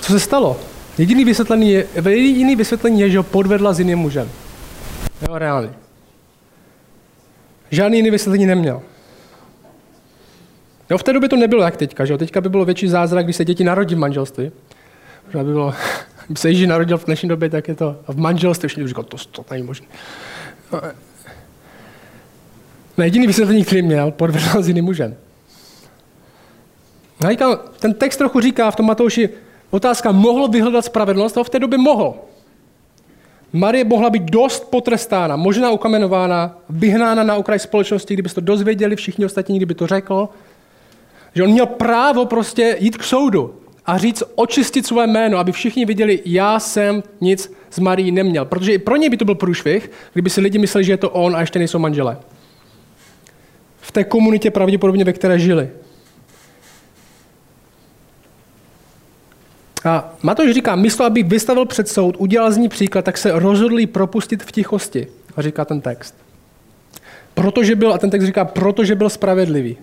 Co 0.01 0.11
se 0.11 0.19
stalo? 0.19 0.59
Jediný 0.97 1.25
vysvětlení 1.25 1.71
je, 1.71 1.87
jediný 2.05 2.55
vysvětlení 2.55 3.01
je 3.01 3.09
že 3.09 3.17
ho 3.17 3.23
podvedla 3.23 3.73
s 3.73 3.79
jiným 3.79 3.99
mužem. 3.99 4.29
Jo, 5.21 5.37
reálně. 5.37 5.69
Žádný 7.71 7.97
jiný 7.97 8.11
vysvětlení 8.11 8.45
neměl. 8.45 8.81
Jo, 10.89 10.97
v 10.97 11.03
té 11.03 11.13
době 11.13 11.29
to 11.29 11.35
nebylo 11.35 11.63
jak 11.63 11.77
teďka, 11.77 12.05
že 12.05 12.13
jo? 12.13 12.17
Teďka 12.17 12.41
by 12.41 12.49
bylo 12.49 12.65
větší 12.65 12.87
zázrak, 12.87 13.25
když 13.25 13.35
se 13.35 13.45
děti 13.45 13.63
narodí 13.63 13.95
v 13.95 13.97
manželství. 13.97 14.51
Možná 15.25 15.43
by 15.43 15.51
bylo, 15.51 15.73
kdyby 16.25 16.39
se 16.39 16.49
Ježíš 16.49 16.67
narodil 16.67 16.97
v 16.97 17.05
dnešní 17.05 17.29
době, 17.29 17.49
tak 17.49 17.67
je 17.67 17.75
to 17.75 17.95
v 18.07 18.17
manželství 18.17 18.67
všichni 18.67 18.87
říkal, 18.87 19.03
to, 19.03 19.17
to 19.31 19.45
není 19.51 19.63
možné. 19.63 19.87
No, 20.71 20.81
no, 22.97 23.03
jediný 23.03 23.27
vysvětlení, 23.27 23.65
který 23.65 23.81
měl, 23.81 24.11
podvedl 24.11 24.63
s 24.63 24.67
jiným 24.67 24.85
mužem. 24.85 25.15
No, 27.23 27.55
ten 27.79 27.93
text 27.93 28.17
trochu 28.17 28.39
říká 28.39 28.71
v 28.71 28.75
tom 28.75 28.85
Matouši, 28.85 29.29
otázka, 29.69 30.11
mohl 30.11 30.47
vyhledat 30.47 30.85
spravedlnost? 30.85 31.33
To 31.33 31.43
v 31.43 31.49
té 31.49 31.59
době 31.59 31.77
mohl. 31.77 32.15
Marie 33.53 33.83
mohla 33.83 34.09
být 34.09 34.23
dost 34.23 34.69
potrestána, 34.69 35.35
možná 35.35 35.71
ukamenována, 35.71 36.57
vyhnána 36.69 37.23
na 37.23 37.35
okraj 37.35 37.59
společnosti, 37.59 38.13
kdyby 38.13 38.29
to 38.29 38.41
dozvěděli 38.41 38.95
všichni 38.95 39.25
ostatní, 39.25 39.57
kdyby 39.57 39.73
to 39.73 39.87
řekl. 39.87 40.29
Že 41.35 41.43
on 41.43 41.49
měl 41.49 41.65
právo 41.65 42.25
prostě 42.25 42.77
jít 42.79 42.97
k 42.97 43.03
soudu 43.03 43.58
a 43.89 43.97
říct, 43.97 44.23
očistit 44.35 44.87
své 44.87 45.07
jméno, 45.07 45.37
aby 45.37 45.51
všichni 45.51 45.85
viděli, 45.85 46.21
já 46.25 46.59
jsem 46.59 47.03
nic 47.21 47.53
s 47.69 47.79
Marí 47.79 48.11
neměl. 48.11 48.45
Protože 48.45 48.73
i 48.73 48.77
pro 48.77 48.95
něj 48.95 49.09
by 49.09 49.17
to 49.17 49.25
byl 49.25 49.35
průšvih, 49.35 49.91
kdyby 50.13 50.29
si 50.29 50.41
lidi 50.41 50.57
mysleli, 50.57 50.85
že 50.85 50.93
je 50.93 50.97
to 50.97 51.09
on 51.09 51.35
a 51.35 51.39
ještě 51.39 51.59
nejsou 51.59 51.79
manželé. 51.79 52.17
V 53.81 53.91
té 53.91 54.03
komunitě 54.03 54.51
pravděpodobně, 54.51 55.03
ve 55.03 55.13
které 55.13 55.39
žili. 55.39 55.69
A 59.85 60.13
Matouš 60.21 60.51
říká, 60.51 60.75
místo, 60.75 61.03
aby 61.03 61.23
vystavil 61.23 61.65
před 61.65 61.87
soud, 61.87 62.15
udělal 62.17 62.51
z 62.51 62.57
ní 62.57 62.69
příklad, 62.69 63.05
tak 63.05 63.17
se 63.17 63.39
rozhodli 63.39 63.87
propustit 63.87 64.43
v 64.43 64.51
tichosti. 64.51 65.07
A 65.35 65.41
říká 65.41 65.65
ten 65.65 65.81
text. 65.81 66.15
Protože 67.33 67.75
byl, 67.75 67.93
a 67.93 67.97
ten 67.97 68.09
text 68.09 68.25
říká, 68.25 68.45
protože 68.45 68.95
byl 68.95 69.09
spravedlivý. 69.09 69.77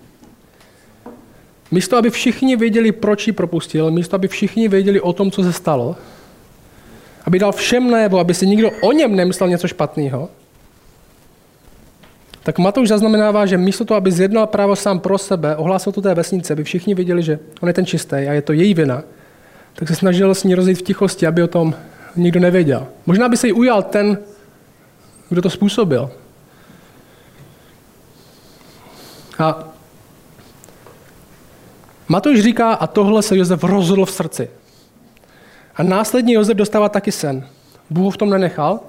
Místo, 1.71 1.97
aby 1.97 2.11
všichni 2.11 2.57
věděli, 2.57 2.93
proč 2.93 3.27
ji 3.27 3.33
propustil, 3.33 3.91
místo, 3.91 4.17
aby 4.17 4.29
všichni 4.29 4.69
věděli 4.69 5.01
o 5.01 5.13
tom, 5.13 5.31
co 5.31 5.43
se 5.43 5.53
stalo, 5.53 5.97
aby 7.25 7.39
dal 7.39 7.53
všem 7.53 7.91
najevo, 7.91 8.19
aby 8.19 8.35
si 8.35 8.47
nikdo 8.47 8.71
o 8.83 8.93
něm 8.93 9.17
nemyslel 9.17 9.49
něco 9.49 9.69
špatného, 9.69 10.29
tak 12.43 12.59
Matouš 12.59 12.89
zaznamenává, 12.89 13.47
že 13.47 13.59
místo 13.59 13.85
toho, 13.85 13.99
aby 13.99 14.13
zjednal 14.13 14.47
právo 14.47 14.77
sám 14.77 15.01
pro 15.01 15.19
sebe, 15.19 15.57
ohlásil 15.57 15.93
to 15.93 16.01
té 16.01 16.15
vesnice, 16.15 16.53
aby 16.53 16.65
všichni 16.65 16.95
věděli, 16.95 17.23
že 17.23 17.39
on 17.61 17.69
je 17.69 17.73
ten 17.73 17.87
čistý 17.87 18.15
a 18.15 18.33
je 18.33 18.43
to 18.43 18.53
její 18.53 18.75
vina, 18.75 19.03
tak 19.75 19.89
se 19.89 19.95
snažil 19.95 20.35
s 20.35 20.45
ní 20.45 20.55
rozjít 20.55 20.79
v 20.79 20.83
tichosti, 20.83 21.27
aby 21.27 21.43
o 21.43 21.47
tom 21.49 21.75
nikdo 22.17 22.41
nevěděl. 22.41 22.87
Možná 23.07 23.29
by 23.29 23.37
se 23.37 23.47
jí 23.47 23.53
ujal 23.53 23.83
ten, 23.83 24.19
kdo 25.29 25.43
to 25.43 25.51
způsobil. 25.51 26.11
A 29.39 29.76
Matouš 32.09 32.41
říká, 32.41 32.73
a 32.73 32.87
tohle 32.87 33.23
se 33.23 33.37
Josef 33.37 33.65
rozhodl 33.65 34.05
v 34.05 34.11
srdci. 34.11 34.51
A 35.77 35.83
následně 35.83 36.35
Josef 36.35 36.57
dostává 36.57 36.89
taky 36.89 37.13
sen. 37.13 37.47
Bůh 37.91 38.05
ho 38.05 38.11
v 38.11 38.17
tom 38.17 38.31
nenechal, 38.31 38.81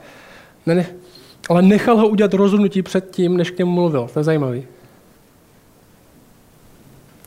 nenech, 0.66 0.96
ale 1.50 1.62
nechal 1.62 1.98
ho 1.98 2.08
udělat 2.08 2.34
rozhodnutí 2.34 2.82
před 2.82 3.12
tím, 3.12 3.38
než 3.38 3.52
k 3.52 3.58
němu 3.58 3.72
mluvil. 3.72 4.10
To 4.14 4.20
je 4.20 4.24
zajímavý. 4.24 4.64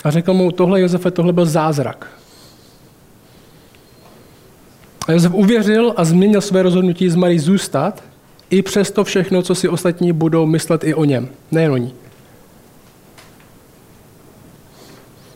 A 0.05 0.11
řekl 0.11 0.35
mu, 0.35 0.53
tohle 0.53 0.81
Josefe, 0.81 1.11
tohle 1.11 1.33
byl 1.33 1.47
zázrak. 1.47 2.07
A 5.09 5.13
Josef 5.13 5.35
uvěřil 5.35 5.95
a 5.97 6.05
změnil 6.05 6.41
své 6.41 6.63
rozhodnutí 6.63 7.11
z 7.11 7.17
Marí 7.17 7.39
zůstat, 7.39 8.03
i 8.51 8.63
přes 8.63 8.91
to 8.91 9.05
všechno, 9.05 9.43
co 9.43 9.55
si 9.55 9.69
ostatní 9.69 10.13
budou 10.13 10.47
myslet 10.47 10.85
i 10.85 10.95
o 10.95 11.05
něm, 11.05 11.29
nejen 11.51 11.73
o 11.73 11.77
ní. 11.77 11.95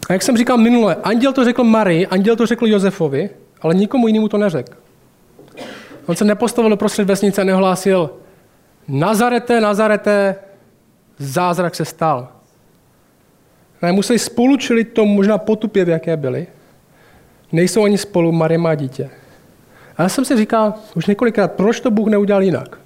A 0.09 0.12
jak 0.12 0.23
jsem 0.23 0.37
říkal 0.37 0.59
minule, 0.59 0.97
anděl 1.03 1.33
to 1.33 1.45
řekl 1.45 1.64
Marii, 1.64 2.07
anděl 2.07 2.37
to 2.37 2.47
řekl 2.47 2.67
Josefovi, 2.67 3.31
ale 3.61 3.75
nikomu 3.75 4.07
jinému 4.07 4.29
to 4.29 4.38
neřekl. 4.38 4.73
On 6.07 6.17
se 6.17 6.25
nepostavil 6.25 6.71
do 6.71 6.77
prostřed 6.77 7.05
vesnice 7.05 7.40
a 7.40 7.45
nehlásil, 7.45 8.11
Nazarete, 8.88 9.61
Nazarete, 9.61 10.37
zázrak 11.19 11.75
se 11.75 11.85
stal. 11.85 12.29
Ne, 13.83 13.93
museli 13.93 14.19
spolu 14.19 14.57
čelit 14.57 14.93
tomu 14.93 15.14
možná 15.14 15.38
potupě, 15.38 15.85
v 15.85 15.88
jaké 15.88 16.17
byli. 16.17 16.47
Nejsou 17.53 17.85
ani 17.85 17.99
spolu, 17.99 18.33
Marie 18.33 18.59
má 18.59 18.75
dítě. 18.75 19.11
A 19.97 20.03
já 20.03 20.09
jsem 20.09 20.25
si 20.25 20.37
říkal 20.37 20.75
už 20.95 21.07
několikrát, 21.07 21.53
proč 21.53 21.81
to 21.81 21.90
Bůh 21.90 22.09
neudělal 22.09 22.43
jinak? 22.43 22.79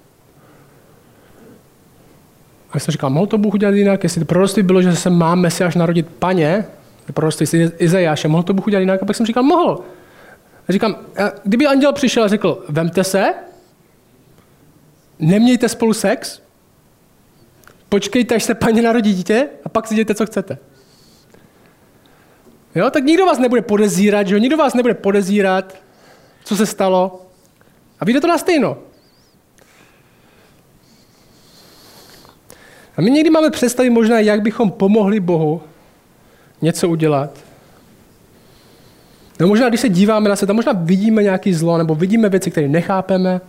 A 2.70 2.72
já 2.74 2.80
jsem 2.80 2.92
říkal, 2.92 3.10
mohl 3.10 3.26
to 3.26 3.38
Bůh 3.38 3.54
udělat 3.54 3.74
jinak, 3.74 4.02
jestli 4.02 4.18
to 4.18 4.24
proroctví 4.24 4.62
bylo, 4.62 4.82
že 4.82 4.96
se 4.96 5.10
má 5.10 5.34
Mesiáš 5.34 5.74
narodit 5.74 6.08
paně, 6.18 6.64
proroctví 7.12 7.46
si 7.46 7.70
Izajáše, 7.78 8.28
mohl 8.28 8.42
to 8.42 8.54
Bůh 8.54 8.66
udělat 8.66 8.80
jinak? 8.80 9.02
A 9.02 9.06
pak 9.06 9.16
jsem 9.16 9.26
říkal, 9.26 9.42
mohl. 9.42 9.84
A 10.68 10.72
říkám, 10.72 10.96
kdyby 11.44 11.66
anděl 11.66 11.92
přišel 11.92 12.24
a 12.24 12.28
řekl, 12.28 12.64
vemte 12.68 13.04
se, 13.04 13.34
nemějte 15.18 15.68
spolu 15.68 15.92
sex, 15.92 16.42
počkejte, 17.88 18.34
až 18.34 18.42
se 18.42 18.54
paní 18.54 18.82
narodí 18.82 19.14
dítě 19.14 19.48
a 19.64 19.68
pak 19.68 19.86
si 19.86 19.94
dějte, 19.94 20.14
co 20.14 20.26
chcete. 20.26 20.58
Jo, 22.74 22.90
tak 22.90 23.04
nikdo 23.04 23.26
vás 23.26 23.38
nebude 23.38 23.62
podezírat, 23.62 24.26
že 24.26 24.34
jo? 24.34 24.38
Nikdo 24.38 24.56
vás 24.56 24.74
nebude 24.74 24.94
podezírat, 24.94 25.76
co 26.44 26.56
se 26.56 26.66
stalo. 26.66 27.26
A 28.00 28.04
vyjde 28.04 28.20
to 28.20 28.26
na 28.26 28.38
stejno. 28.38 28.78
A 32.96 33.00
my 33.00 33.10
někdy 33.10 33.30
máme 33.30 33.50
představit 33.50 33.90
možná, 33.90 34.20
jak 34.20 34.42
bychom 34.42 34.70
pomohli 34.70 35.20
Bohu 35.20 35.62
něco 36.62 36.88
udělat. 36.88 37.38
No 39.40 39.46
možná, 39.46 39.68
když 39.68 39.80
se 39.80 39.88
díváme 39.88 40.28
na 40.28 40.36
svět, 40.36 40.50
možná 40.50 40.72
vidíme 40.72 41.22
nějaký 41.22 41.54
zlo, 41.54 41.78
nebo 41.78 41.94
vidíme 41.94 42.28
věci, 42.28 42.50
které 42.50 42.68
nechápeme, 42.68 43.40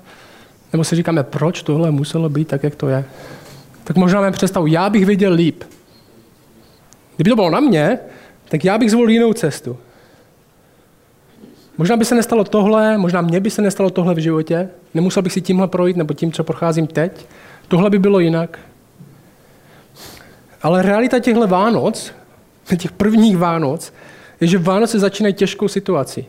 nebo 0.74 0.84
si 0.84 0.96
říkáme, 0.96 1.24
proč 1.24 1.64
tohle 1.64 1.92
muselo 1.92 2.30
být 2.30 2.48
tak, 2.48 2.64
jak 2.64 2.76
to 2.76 2.88
je. 2.88 3.06
Tak 3.84 3.98
možná 3.98 4.20
máme 4.20 4.32
představu, 4.32 4.68
já 4.68 4.90
bych 4.90 5.06
viděl 5.06 5.34
líp. 5.34 5.64
Kdyby 7.16 7.30
to 7.30 7.36
bylo 7.36 7.50
na 7.50 7.60
mě, 7.60 8.00
tak 8.50 8.66
já 8.66 8.78
bych 8.78 8.92
zvolil 8.92 9.10
jinou 9.10 9.34
cestu. 9.34 9.78
Možná 11.78 11.98
by 11.98 12.06
se 12.06 12.16
nestalo 12.16 12.44
tohle, 12.44 12.98
možná 12.98 13.22
mně 13.22 13.40
by 13.40 13.50
se 13.50 13.62
nestalo 13.62 13.90
tohle 13.90 14.14
v 14.14 14.18
životě, 14.18 14.70
nemusel 14.94 15.24
bych 15.24 15.34
si 15.34 15.42
tímhle 15.42 15.68
projít 15.68 15.98
nebo 15.98 16.14
tím, 16.14 16.32
co 16.32 16.44
procházím 16.44 16.88
teď. 16.88 17.26
Tohle 17.68 17.90
by 17.90 18.00
bylo 18.00 18.20
jinak. 18.20 18.60
Ale 20.62 20.82
realita 20.82 21.20
těchto 21.20 21.48
Vánoc, 21.48 22.14
těch 22.78 22.92
prvních 22.92 23.38
Vánoc, 23.38 23.94
je, 24.42 24.48
že 24.48 24.58
Vánoce 24.58 25.00
začínají 25.00 25.34
těžkou 25.34 25.68
situací. 25.68 26.26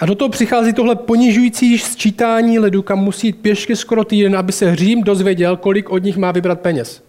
A 0.00 0.06
do 0.06 0.14
toho 0.14 0.28
přichází 0.28 0.72
tohle 0.72 0.96
ponižující 0.96 1.78
sčítání 1.78 2.58
lidu, 2.58 2.82
kam 2.82 2.98
musí 2.98 3.26
jít 3.26 3.42
pěšky 3.42 3.76
skoro 3.76 4.04
týden, 4.04 4.36
aby 4.36 4.52
se 4.52 4.76
Řím 4.76 5.02
dozvěděl, 5.02 5.56
kolik 5.56 5.90
od 5.90 6.02
nich 6.02 6.16
má 6.16 6.32
vybrat 6.32 6.60
peněz. 6.60 7.02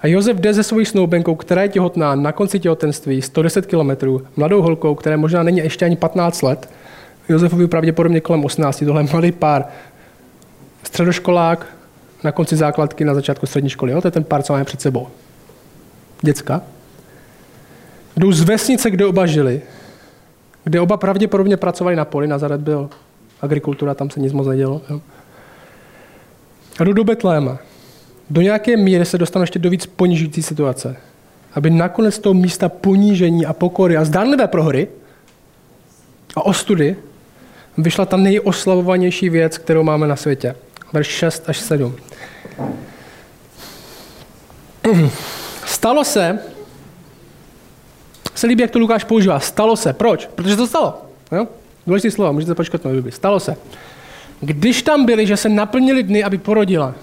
A 0.00 0.06
Josef 0.06 0.36
jde 0.36 0.54
se 0.54 0.62
svojí 0.62 0.86
snoubenkou, 0.86 1.34
která 1.34 1.62
je 1.62 1.68
těhotná 1.68 2.14
na 2.14 2.32
konci 2.32 2.60
těhotenství, 2.60 3.22
110 3.22 3.66
kilometrů, 3.66 4.26
mladou 4.36 4.62
holkou, 4.62 4.94
která 4.94 5.16
možná 5.16 5.42
není 5.42 5.58
ještě 5.58 5.84
ani 5.84 5.96
15 5.96 6.42
let. 6.42 6.68
Josefovi 7.28 7.68
pravděpodobně 7.68 8.20
kolem 8.20 8.44
18, 8.44 8.84
tohle 8.86 9.02
mladý 9.02 9.32
pár. 9.32 9.64
Středoškolák, 10.82 11.66
na 12.24 12.32
konci 12.32 12.56
základky, 12.56 13.04
na 13.04 13.14
začátku 13.14 13.46
střední 13.46 13.70
školy. 13.70 13.92
Jo? 13.92 14.00
To 14.00 14.08
je 14.08 14.12
ten 14.12 14.24
pár, 14.24 14.42
co 14.42 14.52
máme 14.52 14.64
před 14.64 14.80
sebou. 14.80 15.08
Děcka. 16.22 16.62
Jdou 18.16 18.32
z 18.32 18.40
vesnice, 18.40 18.90
kde 18.90 19.06
oba 19.06 19.26
žili, 19.26 19.62
kde 20.64 20.80
oba 20.80 20.96
pravděpodobně 20.96 21.56
pracovali 21.56 21.96
na 21.96 22.04
poli, 22.04 22.26
Nazaret 22.26 22.60
byl 22.60 22.90
agrikultura, 23.40 23.94
tam 23.94 24.10
se 24.10 24.20
nic 24.20 24.32
moc 24.32 24.46
nedělo. 24.46 24.82
Jo? 24.90 25.00
A 26.80 26.84
jdou 26.84 26.92
do 26.92 27.04
Betléma 27.04 27.58
do 28.30 28.40
nějaké 28.40 28.76
míry 28.76 29.04
se 29.04 29.18
dostanu 29.18 29.42
ještě 29.42 29.58
do 29.58 29.70
víc 29.70 29.86
ponižující 29.86 30.42
situace. 30.42 30.96
Aby 31.54 31.70
nakonec 31.70 32.18
toho 32.18 32.34
místa 32.34 32.68
ponížení 32.68 33.46
a 33.46 33.52
pokory 33.52 33.96
a 33.96 34.04
zdánlivé 34.04 34.46
prohry 34.46 34.88
a 36.36 36.46
ostudy 36.46 36.96
vyšla 37.78 38.06
ta 38.06 38.16
nejoslavovanější 38.16 39.28
věc, 39.28 39.58
kterou 39.58 39.82
máme 39.82 40.06
na 40.06 40.16
světě. 40.16 40.54
Verš 40.92 41.06
6 41.06 41.48
až 41.48 41.58
7. 41.58 41.96
Stalo 45.66 46.04
se, 46.04 46.38
se 48.34 48.46
líbí, 48.46 48.62
jak 48.62 48.70
to 48.70 48.78
Lukáš 48.78 49.04
používá. 49.04 49.40
Stalo 49.40 49.76
se. 49.76 49.92
Proč? 49.92 50.26
Protože 50.34 50.56
to 50.56 50.66
stalo. 50.66 51.02
Jo? 51.32 51.46
Důležité 51.86 52.10
slovo, 52.10 52.32
můžete 52.32 52.54
počkat 52.54 52.84
na 52.84 52.90
Stalo 53.10 53.40
se. 53.40 53.56
Když 54.40 54.82
tam 54.82 55.04
byli, 55.04 55.26
že 55.26 55.36
se 55.36 55.48
naplnili 55.48 56.02
dny, 56.02 56.24
aby 56.24 56.38
porodila, 56.38 56.94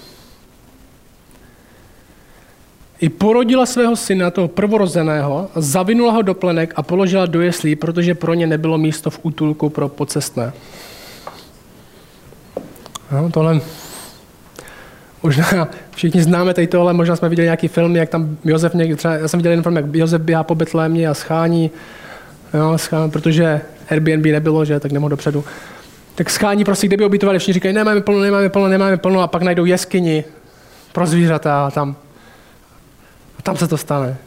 i 2.99 3.09
porodila 3.09 3.65
svého 3.65 3.95
syna, 3.95 4.31
toho 4.31 4.47
prvorozeného, 4.47 5.49
zavinula 5.55 6.11
ho 6.11 6.21
do 6.21 6.33
plenek 6.33 6.73
a 6.75 6.83
položila 6.83 7.25
do 7.25 7.41
jeslí, 7.41 7.75
protože 7.75 8.15
pro 8.15 8.33
ně 8.33 8.47
nebylo 8.47 8.77
místo 8.77 9.09
v 9.09 9.19
útulku 9.23 9.69
pro 9.69 9.89
pocestné. 9.89 10.53
No, 13.11 13.29
tohle 13.31 13.61
možná 15.23 15.67
všichni 15.91 16.21
známe 16.21 16.53
tady 16.53 16.67
tohle, 16.67 16.93
možná 16.93 17.15
jsme 17.15 17.29
viděli 17.29 17.45
nějaký 17.45 17.67
film, 17.67 17.95
jak 17.95 18.09
tam 18.09 18.37
Josef 18.43 18.73
někdy, 18.73 18.95
třeba, 18.95 19.13
já 19.13 19.27
jsem 19.27 19.37
viděl 19.37 19.51
jeden 19.51 19.63
film, 19.63 19.75
jak 19.75 19.85
Josef 19.95 20.21
běhá 20.21 20.43
po 20.43 20.55
Betlémě 20.55 21.07
a 21.07 21.13
schání, 21.13 21.71
jo, 22.53 22.77
schání, 22.77 23.11
protože 23.11 23.61
Airbnb 23.89 24.25
nebylo, 24.25 24.65
že, 24.65 24.79
tak 24.79 24.91
nemohl 24.91 25.09
dopředu. 25.09 25.43
Tak 26.15 26.29
schání 26.29 26.63
prostě, 26.63 26.87
kde 26.87 26.97
by 26.97 27.05
ubytovali, 27.05 27.39
všichni 27.39 27.53
říkají, 27.53 27.75
nemáme 27.75 28.01
plno, 28.01 28.19
nemáme 28.19 28.49
plno, 28.49 28.67
nemáme 28.67 28.97
plno 28.97 29.21
a 29.21 29.27
pak 29.27 29.41
najdou 29.41 29.65
jeskyni 29.65 30.23
pro 30.93 31.05
zvířata 31.05 31.67
a 31.67 31.71
tam 31.71 31.95
a 33.39 33.41
tam 33.41 33.57
se 33.57 33.67
to 33.67 33.77
stane. 33.77 34.17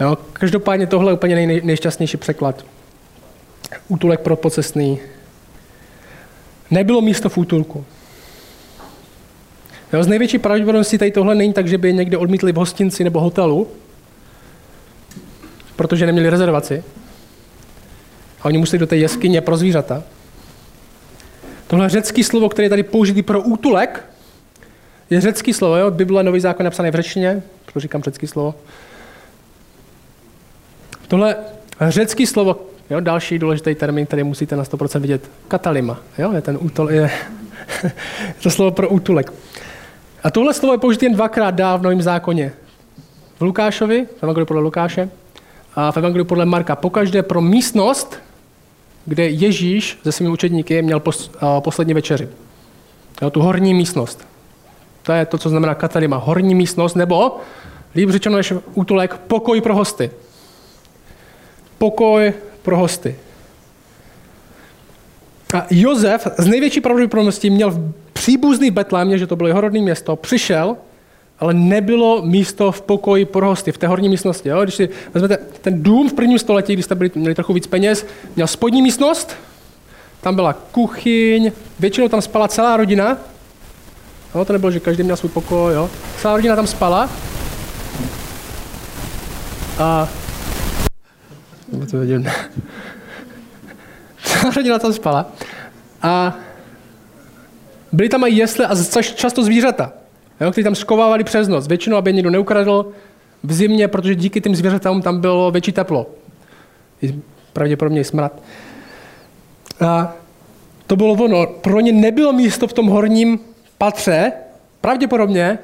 Jo? 0.00 0.18
Každopádně 0.32 0.86
tohle 0.86 1.10
je 1.10 1.14
úplně 1.14 1.34
nej, 1.34 1.60
nejšťastnější 1.64 2.16
překlad. 2.16 2.64
Útulek 3.88 4.20
pro 4.20 4.36
pocestný. 4.36 5.00
Nebylo 6.70 7.00
místo 7.00 7.28
v 7.28 7.38
útulku. 7.38 7.84
Jo, 9.92 10.02
z 10.02 10.06
největší 10.06 10.38
pravděpodobností 10.38 10.98
tady 10.98 11.10
tohle 11.10 11.34
není 11.34 11.52
tak, 11.52 11.68
že 11.68 11.78
by 11.78 11.94
někde 11.94 12.16
odmítli 12.16 12.52
v 12.52 12.56
hostinci 12.56 13.04
nebo 13.04 13.20
hotelu, 13.20 13.68
protože 15.76 16.06
neměli 16.06 16.30
rezervaci. 16.30 16.84
A 18.40 18.44
oni 18.44 18.58
museli 18.58 18.78
do 18.78 18.86
té 18.86 18.96
jeskyně 18.96 19.40
pro 19.40 19.56
zvířata. 19.56 20.02
Tohle 21.66 21.88
řecký 21.88 22.24
slovo, 22.24 22.48
které 22.48 22.66
je 22.66 22.70
tady 22.70 22.82
použitý 22.82 23.22
pro 23.22 23.40
útulek, 23.40 24.04
je 25.10 25.20
řecký 25.20 25.52
slovo, 25.52 25.76
jo? 25.76 25.90
Bible, 25.90 26.22
Nový 26.22 26.40
zákon 26.40 26.64
napsaný 26.64 26.90
v 26.90 26.94
řečtině, 26.94 27.42
proto 27.64 27.80
říkám 27.80 28.02
řecký 28.02 28.26
slovo. 28.26 28.54
Tohle 31.08 31.36
řecký 31.88 32.26
slovo, 32.26 32.60
jo, 32.90 33.00
další 33.00 33.38
důležitý 33.38 33.74
termín, 33.74 34.06
který 34.06 34.22
musíte 34.22 34.56
na 34.56 34.62
100% 34.62 35.00
vidět, 35.00 35.30
katalima, 35.48 35.98
jo, 36.18 36.32
je 36.32 36.40
ten 36.40 36.58
útol, 36.60 36.90
je 36.90 37.10
to 38.42 38.50
slovo 38.50 38.70
pro 38.70 38.88
útulek. 38.88 39.32
A 40.22 40.30
tohle 40.30 40.54
slovo 40.54 40.74
je 40.74 40.78
použité 40.78 41.06
jen 41.06 41.14
dvakrát 41.14 41.50
dál 41.50 41.78
v 41.78 41.82
Novém 41.82 42.02
zákoně. 42.02 42.52
V 43.38 43.42
Lukášovi, 43.42 44.06
v 44.18 44.22
Evangeliu 44.22 44.46
podle 44.46 44.62
Lukáše, 44.62 45.10
a 45.74 45.92
v 45.92 45.96
Evangeliu 45.96 46.24
podle 46.24 46.46
Marka. 46.46 46.76
Pokaždé 46.76 47.22
pro 47.22 47.40
místnost, 47.40 48.18
kde 49.06 49.28
Ježíš 49.28 49.98
se 50.02 50.12
svými 50.12 50.30
učedníky 50.30 50.82
měl 50.82 51.00
pos, 51.00 51.30
uh, 51.42 51.60
poslední 51.60 51.94
večeři. 51.94 52.28
Jo, 53.22 53.30
tu 53.30 53.40
horní 53.40 53.74
místnost. 53.74 54.26
To 55.02 55.12
je 55.12 55.26
to, 55.26 55.38
co 55.38 55.48
znamená 55.48 55.74
katalima. 55.74 56.16
Horní 56.16 56.54
místnost, 56.54 56.94
nebo 56.94 57.36
líp 57.94 58.10
řečeno 58.10 58.36
než 58.36 58.52
útulek, 58.74 59.18
pokoj 59.18 59.60
pro 59.60 59.74
hosty. 59.74 60.10
Pokoj 61.78 62.32
pro 62.68 62.76
hosty. 62.76 63.16
A 65.54 65.66
Josef 65.70 66.26
z 66.38 66.46
největší 66.46 66.80
pravděpodobností 66.80 67.50
měl 67.50 67.92
příbuzný 68.12 68.70
Betlémě, 68.70 69.18
že 69.18 69.26
to 69.26 69.36
bylo 69.36 69.48
jeho 69.48 69.60
rodné 69.60 69.80
město, 69.80 70.16
přišel 70.16 70.76
ale 71.40 71.54
nebylo 71.54 72.22
místo 72.22 72.72
v 72.72 72.80
pokoji 72.80 73.24
pro 73.24 73.46
hosty, 73.46 73.72
v 73.72 73.78
té 73.78 73.86
horní 73.86 74.08
místnosti. 74.08 74.48
Jo? 74.48 74.62
Když 74.62 74.74
si 74.74 74.88
vezmete 75.14 75.38
ten 75.60 75.82
dům 75.82 76.10
v 76.10 76.12
prvním 76.12 76.38
století, 76.38 76.72
kdy 76.72 76.82
jste 76.82 76.94
byli, 76.94 77.10
měli 77.14 77.34
trochu 77.34 77.52
víc 77.52 77.66
peněz, 77.66 78.06
měl 78.36 78.46
spodní 78.46 78.82
místnost, 78.82 79.36
tam 80.20 80.34
byla 80.34 80.52
kuchyň, 80.52 81.52
většinou 81.78 82.08
tam 82.08 82.22
spala 82.22 82.48
celá 82.48 82.76
rodina. 82.76 83.18
Jo, 84.34 84.44
to 84.44 84.52
nebylo, 84.52 84.72
že 84.72 84.80
každý 84.80 85.02
měl 85.02 85.16
svůj 85.16 85.30
pokoj. 85.30 85.74
Jo. 85.74 85.90
Celá 86.20 86.36
rodina 86.36 86.56
tam 86.56 86.66
spala. 86.66 87.10
A... 89.78 90.08
to 91.90 91.98
vidím. 91.98 92.26
Celá 94.24 94.50
rodina 94.56 94.78
tam 94.78 94.92
spala. 94.92 95.32
A 96.02 96.36
byly 97.92 98.08
tam 98.08 98.24
i 98.24 98.30
jesle 98.30 98.66
a 98.66 99.02
často 99.02 99.44
zvířata, 99.44 99.92
jo, 100.40 100.52
kteří 100.52 100.64
tam 100.64 100.74
skovávali 100.74 101.24
přes 101.24 101.48
noc. 101.48 101.66
Většinou, 101.66 101.96
aby 101.96 102.12
někdo 102.12 102.30
neukradl 102.30 102.92
v 103.42 103.52
zimě, 103.52 103.88
protože 103.88 104.14
díky 104.14 104.40
těm 104.40 104.54
zvířatám 104.54 105.02
tam 105.02 105.20
bylo 105.20 105.50
větší 105.50 105.72
teplo. 105.72 106.06
Pravděpodobně 107.52 108.00
i 108.00 108.04
smrad. 108.04 108.42
A 109.86 110.14
to 110.86 110.96
bylo 110.96 111.12
ono. 111.12 111.46
Pro 111.46 111.80
ně 111.80 111.92
nebylo 111.92 112.32
místo 112.32 112.66
v 112.66 112.72
tom 112.72 112.86
horním 112.86 113.40
patře, 113.78 114.32
pravděpodobně, 114.80 115.58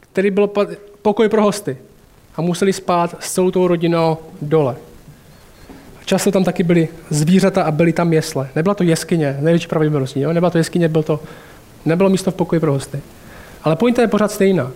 který 0.00 0.30
byl 0.30 0.50
pokoj 1.02 1.28
pro 1.28 1.42
hosty. 1.42 1.78
A 2.36 2.42
museli 2.42 2.72
spát 2.72 3.16
s 3.20 3.32
celou 3.32 3.50
tou 3.50 3.66
rodinou 3.66 4.18
dole. 4.42 4.76
Často 6.08 6.32
tam 6.32 6.44
taky 6.44 6.62
byly 6.62 6.88
zvířata 7.10 7.62
a 7.62 7.70
byly 7.70 7.92
tam 7.92 8.12
jesle. 8.12 8.48
Nebyla 8.56 8.74
to 8.74 8.82
jeskyně, 8.82 9.36
největší 9.40 9.68
pravděpodobností. 9.68 10.20
Jo? 10.20 10.32
Nebyla 10.32 10.50
to 10.50 10.58
jeskyně, 10.58 10.88
byl 10.88 11.02
to, 11.02 11.20
nebylo 11.84 12.10
místo 12.10 12.30
v 12.30 12.34
pokoji 12.34 12.60
pro 12.60 12.72
hosty. 12.72 13.00
Ale 13.62 13.76
pointa 13.76 14.02
je 14.02 14.08
pořád 14.08 14.32
stejná. 14.32 14.70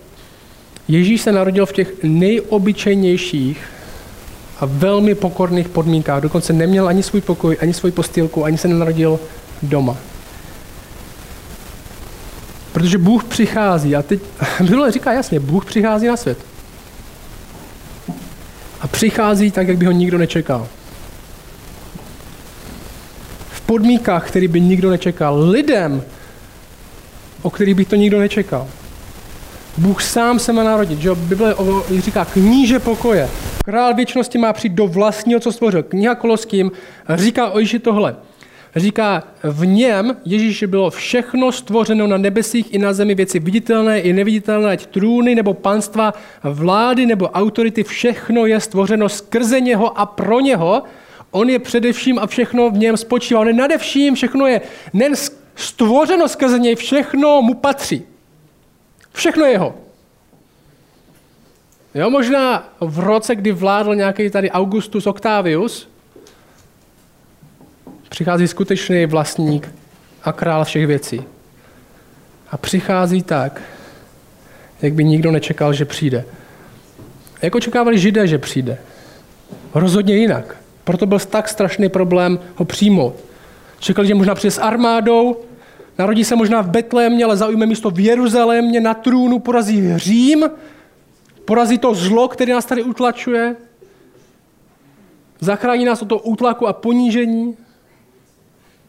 Ježíš 0.87 1.21
se 1.21 1.31
narodil 1.31 1.65
v 1.65 1.73
těch 1.73 2.03
nejobyčejnějších 2.03 3.63
a 4.59 4.65
velmi 4.65 5.15
pokorných 5.15 5.69
podmínkách. 5.69 6.21
Dokonce 6.21 6.53
neměl 6.53 6.87
ani 6.87 7.03
svůj 7.03 7.21
pokoj, 7.21 7.57
ani 7.61 7.73
svůj 7.73 7.91
postýlku, 7.91 8.45
ani 8.45 8.57
se 8.57 8.67
nenarodil 8.67 9.19
doma. 9.63 9.97
Protože 12.71 12.97
Bůh 12.97 13.23
přichází 13.23 13.95
a 13.95 14.01
teď, 14.01 14.19
Bible 14.59 14.91
říká 14.91 15.13
jasně, 15.13 15.39
Bůh 15.39 15.65
přichází 15.65 16.07
na 16.07 16.17
svět. 16.17 16.37
A 18.81 18.87
přichází 18.87 19.51
tak, 19.51 19.67
jak 19.67 19.77
by 19.77 19.85
ho 19.85 19.91
nikdo 19.91 20.17
nečekal. 20.17 20.67
Podmínkách, 23.65 24.27
který 24.27 24.47
by 24.47 24.61
nikdo 24.61 24.89
nečekal. 24.89 25.49
Lidem, 25.49 26.03
o 27.41 27.49
kterých 27.49 27.75
by 27.75 27.85
to 27.85 27.95
nikdo 27.95 28.19
nečekal. 28.19 28.67
Bůh 29.77 30.03
sám 30.03 30.39
se 30.39 30.53
má 30.53 30.63
narodit. 30.63 30.99
Že? 30.99 31.15
Bible 31.15 31.55
říká 31.97 32.25
kníže 32.25 32.79
pokoje. 32.79 33.29
Král 33.65 33.93
věčnosti 33.93 34.37
má 34.37 34.53
přijít 34.53 34.73
do 34.73 34.87
vlastního, 34.87 35.39
co 35.39 35.51
stvořil. 35.51 35.83
Kniha 35.83 36.15
Koloským 36.15 36.71
říká 37.09 37.49
o 37.49 37.59
Ježíši 37.59 37.79
tohle. 37.79 38.15
Říká, 38.75 39.23
v 39.43 39.65
něm 39.65 40.17
Ježíši 40.25 40.67
bylo 40.67 40.89
všechno 40.89 41.51
stvořeno 41.51 42.07
na 42.07 42.17
nebesích 42.17 42.73
i 42.73 42.77
na 42.77 42.93
zemi, 42.93 43.15
věci 43.15 43.39
viditelné 43.39 43.99
i 43.99 44.13
neviditelné, 44.13 44.71
ať 44.71 44.85
trůny 44.85 45.35
nebo 45.35 45.53
panstva, 45.53 46.13
vlády 46.43 47.05
nebo 47.05 47.29
autority, 47.29 47.83
všechno 47.83 48.45
je 48.45 48.59
stvořeno 48.59 49.09
skrze 49.09 49.61
něho 49.61 49.99
a 49.99 50.05
pro 50.05 50.39
něho. 50.39 50.83
On 51.33 51.49
je 51.49 51.59
především 51.59 52.19
a 52.19 52.27
všechno 52.27 52.69
v 52.69 52.77
něm 52.77 52.97
spočívá. 52.97 53.39
On 53.39 53.47
je 53.47 53.53
nadevším, 53.53 54.15
všechno 54.15 54.47
je 54.47 54.61
nen 54.93 55.13
stvořeno 55.55 56.27
skrze 56.27 56.59
něj, 56.59 56.75
všechno 56.75 57.41
mu 57.41 57.53
patří. 57.53 58.05
Všechno 59.13 59.45
jeho. 59.45 59.75
Jo, 61.95 62.09
možná 62.09 62.73
v 62.79 62.99
roce, 62.99 63.35
kdy 63.35 63.51
vládl 63.51 63.95
nějaký 63.95 64.29
tady 64.29 64.51
Augustus 64.51 65.07
Octavius, 65.07 65.89
přichází 68.09 68.47
skutečný 68.47 69.05
vlastník 69.05 69.75
a 70.23 70.31
král 70.31 70.65
všech 70.65 70.87
věcí. 70.87 71.23
A 72.51 72.57
přichází 72.57 73.23
tak, 73.23 73.61
jak 74.81 74.93
by 74.93 75.03
nikdo 75.03 75.31
nečekal, 75.31 75.73
že 75.73 75.85
přijde. 75.85 76.25
Jak 77.41 77.55
očekávali 77.55 77.99
židé, 77.99 78.27
že 78.27 78.37
přijde? 78.37 78.77
Rozhodně 79.73 80.17
jinak. 80.17 80.62
Proto 80.83 81.05
byl 81.05 81.19
tak 81.19 81.49
strašný 81.49 81.89
problém 81.89 82.39
ho 82.55 82.65
přijmout. 82.65 83.15
Čekali, 83.79 84.07
že 84.07 84.15
možná 84.15 84.35
přijde 84.35 84.51
s 84.51 84.61
armádou, 84.61 85.37
narodí 85.97 86.23
se 86.23 86.35
možná 86.35 86.61
v 86.61 86.69
Betlémě, 86.69 87.25
ale 87.25 87.37
zaujme 87.37 87.65
místo 87.65 87.89
v 87.89 87.99
Jeruzalémě, 87.99 88.79
na 88.79 88.93
trůnu, 88.93 89.39
porazí 89.39 89.97
Řím, 89.97 90.49
porazí 91.45 91.77
to 91.77 91.93
zlo, 91.93 92.27
které 92.27 92.53
nás 92.53 92.65
tady 92.65 92.83
utlačuje, 92.83 93.55
zachrání 95.39 95.85
nás 95.85 96.01
od 96.01 96.09
toho 96.09 96.21
útlaku 96.21 96.67
a 96.67 96.73
ponížení, 96.73 97.57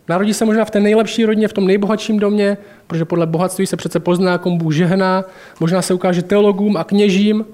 Narodí 0.09 0.35
se 0.35 0.45
možná 0.45 0.65
v 0.65 0.71
té 0.71 0.81
nejlepší 0.81 1.25
rodině, 1.25 1.49
v 1.49 1.53
tom 1.53 1.67
nejbohatším 1.67 2.19
domě, 2.19 2.57
protože 2.87 3.05
podle 3.05 3.27
bohatství 3.27 3.67
se 3.67 3.77
přece 3.77 4.01
pozná, 4.01 4.39
komu 4.39 4.59
Bůh 4.59 4.75
žehná, 4.75 5.25
možná 5.61 5.83
se 5.83 5.95
ukáže 5.95 6.23
teologům 6.23 6.77
a 6.77 6.85
kněžím. 6.85 7.47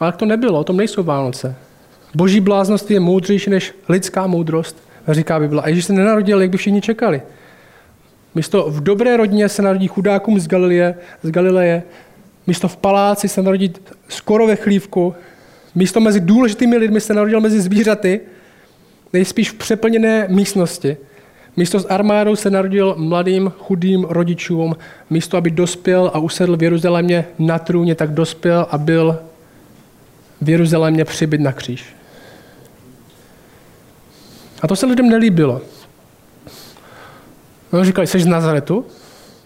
Ale 0.00 0.12
to 0.12 0.26
nebylo, 0.26 0.60
o 0.60 0.64
tom 0.64 0.76
nejsou 0.76 1.02
Vánoce. 1.02 1.56
Boží 2.14 2.40
bláznoství 2.40 2.94
je 2.94 3.00
moudřejší 3.00 3.50
než 3.50 3.74
lidská 3.88 4.26
moudrost, 4.26 4.76
říká 5.08 5.40
Bible. 5.40 5.62
A 5.62 5.68
Ježíš 5.68 5.84
se 5.84 5.92
nenarodil, 5.92 6.40
jak 6.40 6.50
by 6.50 6.58
všichni 6.58 6.80
čekali. 6.80 7.22
Místo 8.34 8.70
v 8.70 8.82
dobré 8.82 9.16
rodině 9.16 9.48
se 9.48 9.62
narodí 9.62 9.86
chudákům 9.86 10.40
z, 10.40 10.46
Galileje, 10.46 10.94
z 11.22 11.30
Galileje, 11.30 11.82
místo 12.46 12.68
v 12.68 12.76
paláci 12.76 13.28
se 13.28 13.42
narodí 13.42 13.72
skoro 14.08 14.46
ve 14.46 14.56
chlívku, 14.56 15.14
místo 15.74 16.00
mezi 16.00 16.20
důležitými 16.20 16.76
lidmi 16.76 17.00
se 17.00 17.14
narodil 17.14 17.40
mezi 17.40 17.60
zvířaty, 17.60 18.20
nejspíš 19.12 19.50
v 19.50 19.54
přeplněné 19.54 20.26
místnosti. 20.28 20.96
Místo 21.56 21.80
s 21.80 21.86
armádou 21.86 22.36
se 22.36 22.50
narodil 22.50 22.94
mladým, 22.98 23.52
chudým 23.58 24.04
rodičům. 24.04 24.76
Místo, 25.10 25.36
aby 25.36 25.50
dospěl 25.50 26.10
a 26.14 26.18
usedl 26.18 26.56
v 26.56 26.62
Jeruzalémě 26.62 27.24
na 27.38 27.58
trůně, 27.58 27.94
tak 27.94 28.10
dospěl 28.10 28.66
a 28.70 28.78
byl 28.78 29.18
v 30.40 30.48
Jeruzalémě 30.48 31.04
přibyt 31.04 31.40
na 31.40 31.52
kříž. 31.52 31.97
A 34.62 34.66
to 34.68 34.76
se 34.76 34.86
lidem 34.86 35.08
nelíbilo. 35.08 35.60
No, 37.72 37.84
říkali, 37.84 38.06
jsi 38.06 38.20
z 38.20 38.26
Nazaretu? 38.26 38.86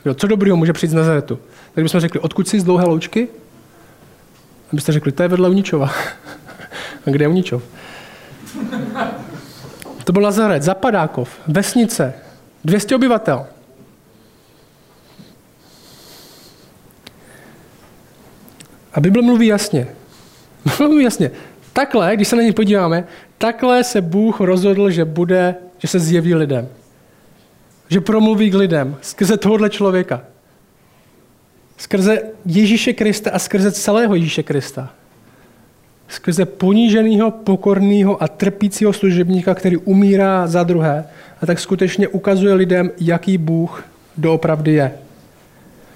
Jo, 0.04 0.14
co 0.14 0.26
dobrýho 0.26 0.56
může 0.56 0.72
přijít 0.72 0.90
z 0.90 0.94
Nazaretu? 0.94 1.38
Tak 1.74 1.84
bychom 1.84 2.00
řekli, 2.00 2.20
odkud 2.20 2.48
jsi 2.48 2.60
z 2.60 2.64
dlouhé 2.64 2.84
loučky? 2.84 3.28
Abyste 4.72 4.92
řekli, 4.92 5.12
to 5.12 5.22
je 5.22 5.28
vedle 5.28 5.48
Uničova. 5.48 5.90
a 7.06 7.10
kde 7.10 7.24
je 7.24 7.28
Uničov? 7.28 7.62
To 10.04 10.12
byl 10.12 10.22
Nazaret, 10.22 10.62
Zapadákov, 10.62 11.30
vesnice, 11.46 12.14
200 12.64 12.96
obyvatel. 12.96 13.46
A 18.94 19.00
Bible 19.00 19.22
mluví 19.22 19.46
jasně. 19.46 19.88
mluví 20.78 21.04
jasně. 21.04 21.30
Takhle, 21.72 22.16
když 22.16 22.28
se 22.28 22.36
na 22.36 22.42
ně 22.42 22.52
podíváme, 22.52 23.04
takhle 23.38 23.84
se 23.84 24.00
Bůh 24.00 24.40
rozhodl, 24.40 24.90
že 24.90 25.04
bude, 25.04 25.54
že 25.78 25.88
se 25.88 25.98
zjeví 25.98 26.34
lidem. 26.34 26.68
Že 27.88 28.00
promluví 28.00 28.50
k 28.50 28.54
lidem 28.54 28.96
skrze 29.00 29.36
tohohle 29.36 29.70
člověka. 29.70 30.22
Skrze 31.76 32.22
Ježíše 32.46 32.92
Krista 32.92 33.30
a 33.30 33.38
skrze 33.38 33.72
celého 33.72 34.14
Ježíše 34.14 34.42
Krista 34.42 34.90
skrze 36.12 36.44
poníženého, 36.44 37.30
pokorného 37.30 38.22
a 38.22 38.28
trpícího 38.28 38.92
služebníka, 38.92 39.54
který 39.54 39.76
umírá 39.76 40.46
za 40.46 40.62
druhé 40.62 41.04
a 41.42 41.46
tak 41.46 41.60
skutečně 41.60 42.08
ukazuje 42.08 42.54
lidem, 42.54 42.90
jaký 43.00 43.38
Bůh 43.38 43.84
doopravdy 44.16 44.72
je. 44.72 44.92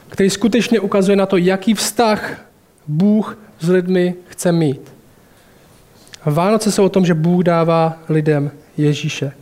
Který 0.08 0.30
skutečně 0.30 0.80
ukazuje 0.80 1.16
na 1.16 1.26
to, 1.26 1.36
jaký 1.36 1.74
vztah 1.74 2.40
Bůh 2.86 3.38
s 3.60 3.68
lidmi 3.68 4.14
chce 4.28 4.52
mít. 4.52 4.95
Vánoce 6.30 6.72
jsou 6.72 6.84
o 6.84 6.88
tom, 6.88 7.06
že 7.06 7.14
Bůh 7.14 7.44
dává 7.44 7.98
lidem 8.08 8.50
Ježíše. 8.76 9.32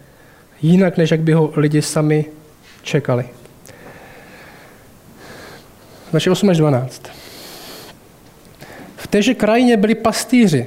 Jinak, 0.63 0.97
než 0.97 1.11
jak 1.11 1.21
by 1.21 1.33
ho 1.33 1.53
lidi 1.57 1.83
sami 1.83 2.25
čekali. 2.83 3.29
Naše 6.13 6.31
8 6.31 6.49
až 6.49 6.57
12 6.57 7.03
téže 9.15 9.35
krajině 9.35 9.77
byli 9.77 9.95
pastýři, 9.95 10.67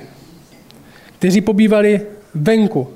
kteří 1.20 1.42
pobývali 1.42 2.02
venku 2.34 2.88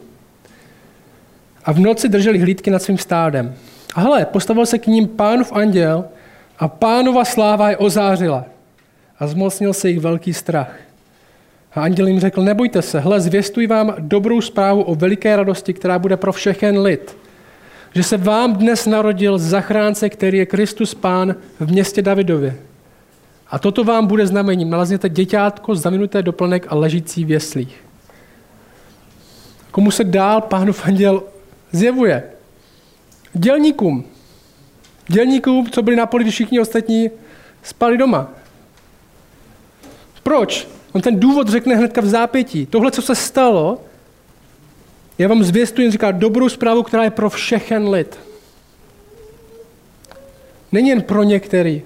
a 1.66 1.72
v 1.72 1.80
noci 1.80 2.10
drželi 2.10 2.40
hlídky 2.40 2.72
nad 2.72 2.84
svým 2.84 2.98
stádem. 2.98 3.56
A 3.96 4.02
hele, 4.02 4.26
postavil 4.26 4.66
se 4.66 4.80
k 4.80 4.88
ním 4.88 5.08
pánův 5.08 5.52
anděl 5.52 6.06
a 6.60 6.68
pánova 6.68 7.26
sláva 7.26 7.70
je 7.70 7.78
ozářila 7.78 8.46
a 9.20 9.28
zmocnil 9.28 9.74
se 9.74 9.90
jich 9.90 10.00
velký 10.00 10.34
strach. 10.34 10.76
A 11.76 11.82
anděl 11.82 12.08
jim 12.08 12.20
řekl, 12.20 12.44
nebojte 12.44 12.82
se, 12.82 13.00
hle, 13.00 13.22
zvěstuj 13.22 13.68
vám 13.68 13.94
dobrou 14.00 14.42
zprávu 14.42 14.82
o 14.82 14.96
veliké 14.96 15.36
radosti, 15.36 15.74
která 15.74 16.00
bude 16.00 16.18
pro 16.18 16.32
všechen 16.32 16.80
lid. 16.80 17.18
Že 17.94 18.04
se 18.04 18.18
vám 18.18 18.54
dnes 18.54 18.86
narodil 18.86 19.38
zachránce, 19.38 20.10
který 20.10 20.38
je 20.38 20.46
Kristus 20.46 20.94
Pán 20.94 21.36
v 21.60 21.72
městě 21.72 22.02
Davidově. 22.02 22.56
A 23.48 23.60
toto 23.60 23.84
vám 23.84 24.08
bude 24.08 24.28
znamením. 24.28 24.70
Nalezněte 24.70 25.10
děťátko, 25.10 25.76
zavinuté 25.76 26.22
do 26.22 26.32
plnek 26.32 26.66
a 26.70 26.76
ležící 26.76 27.26
v 27.26 27.32
jeslích. 27.32 27.86
Komu 29.72 29.92
se 29.92 30.04
dál 30.04 30.42
pánův 30.42 30.86
anděl 30.86 31.24
zjevuje? 31.72 32.24
Dělníkům. 33.34 34.06
Dělníkům, 35.08 35.70
co 35.70 35.82
byli 35.82 35.96
na 35.96 36.06
poli, 36.06 36.32
všichni 36.32 36.60
ostatní 36.60 37.10
spali 37.64 37.98
doma. 37.98 38.30
Proč? 40.24 40.68
On 40.92 41.02
ten 41.02 41.20
důvod 41.20 41.50
řekne 41.50 41.76
hnedka 41.76 42.02
v 42.02 42.06
zápětí. 42.06 42.66
Tohle, 42.66 42.92
co 42.92 43.02
se 43.02 43.16
stalo, 43.16 43.82
já 45.18 45.28
vám 45.28 45.44
zvěstuji, 45.44 45.92
říká 45.92 46.12
dobrou 46.12 46.50
zprávu, 46.50 46.84
která 46.84 47.04
je 47.04 47.10
pro 47.10 47.30
všechen 47.30 47.90
lid. 47.90 48.20
Není 50.72 50.90
jen 50.90 51.02
pro 51.02 51.24
některý. 51.24 51.82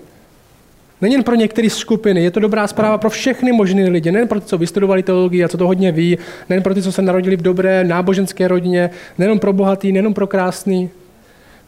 Není 1.01 1.13
jen 1.13 1.23
pro 1.23 1.35
některé 1.35 1.69
skupiny, 1.69 2.23
je 2.23 2.31
to 2.31 2.39
dobrá 2.39 2.67
zpráva 2.67 2.97
pro 2.97 3.09
všechny 3.09 3.51
možné 3.51 3.89
lidi, 3.89 4.11
nejen 4.11 4.27
pro 4.27 4.39
ty, 4.39 4.45
co 4.45 4.57
vystudovali 4.57 5.03
teologii 5.03 5.43
a 5.43 5.47
co 5.47 5.57
to 5.57 5.67
hodně 5.67 5.91
ví, 5.91 6.17
nejen 6.49 6.63
pro 6.63 6.73
ty, 6.73 6.81
co 6.81 6.91
se 6.91 7.01
narodili 7.01 7.35
v 7.35 7.41
dobré 7.41 7.83
náboženské 7.83 8.47
rodině, 8.47 8.89
nejen 9.17 9.39
pro 9.39 9.53
bohatý, 9.53 9.91
nejen 9.91 10.13
pro 10.13 10.27
krásný, 10.27 10.89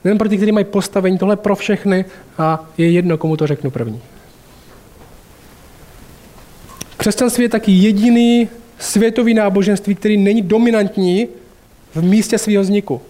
nejen 0.03 0.17
pro 0.17 0.29
ty, 0.29 0.37
kteří 0.37 0.51
mají 0.51 0.65
postavení, 0.65 1.17
tohle 1.17 1.35
pro 1.35 1.55
všechny 1.55 2.05
a 2.37 2.65
je 2.77 2.91
jedno, 2.91 3.17
komu 3.17 3.37
to 3.37 3.47
řeknu 3.47 3.71
první. 3.71 4.01
Křesťanství 6.97 7.43
je 7.43 7.49
taky 7.49 7.71
jediný 7.71 8.49
světový 8.79 9.33
náboženství, 9.33 9.95
který 9.95 10.17
není 10.17 10.41
dominantní 10.41 11.27
v 11.95 12.03
místě 12.03 12.37
svého 12.37 12.63
vzniku. 12.63 13.01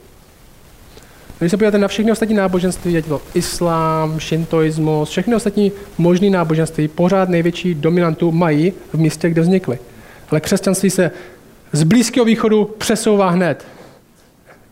Když 1.39 1.51
se 1.51 1.57
podíváte 1.57 1.77
na 1.77 1.87
všechny 1.87 2.11
ostatní 2.11 2.35
náboženství, 2.35 2.97
ať 2.97 3.05
to 3.05 3.21
islám, 3.33 4.19
šintoismus, 4.19 5.09
všechny 5.09 5.35
ostatní 5.35 5.71
možné 5.97 6.29
náboženství, 6.29 6.87
pořád 6.87 7.29
největší 7.29 7.73
dominantu 7.73 8.31
mají 8.31 8.73
v 8.93 8.99
místě, 8.99 9.29
kde 9.29 9.41
vznikly. 9.41 9.79
Ale 10.29 10.39
křesťanství 10.39 10.89
se 10.89 11.11
z 11.71 11.83
Blízkého 11.83 12.25
východu 12.25 12.65
přesouvá 12.77 13.29
hned. 13.29 13.65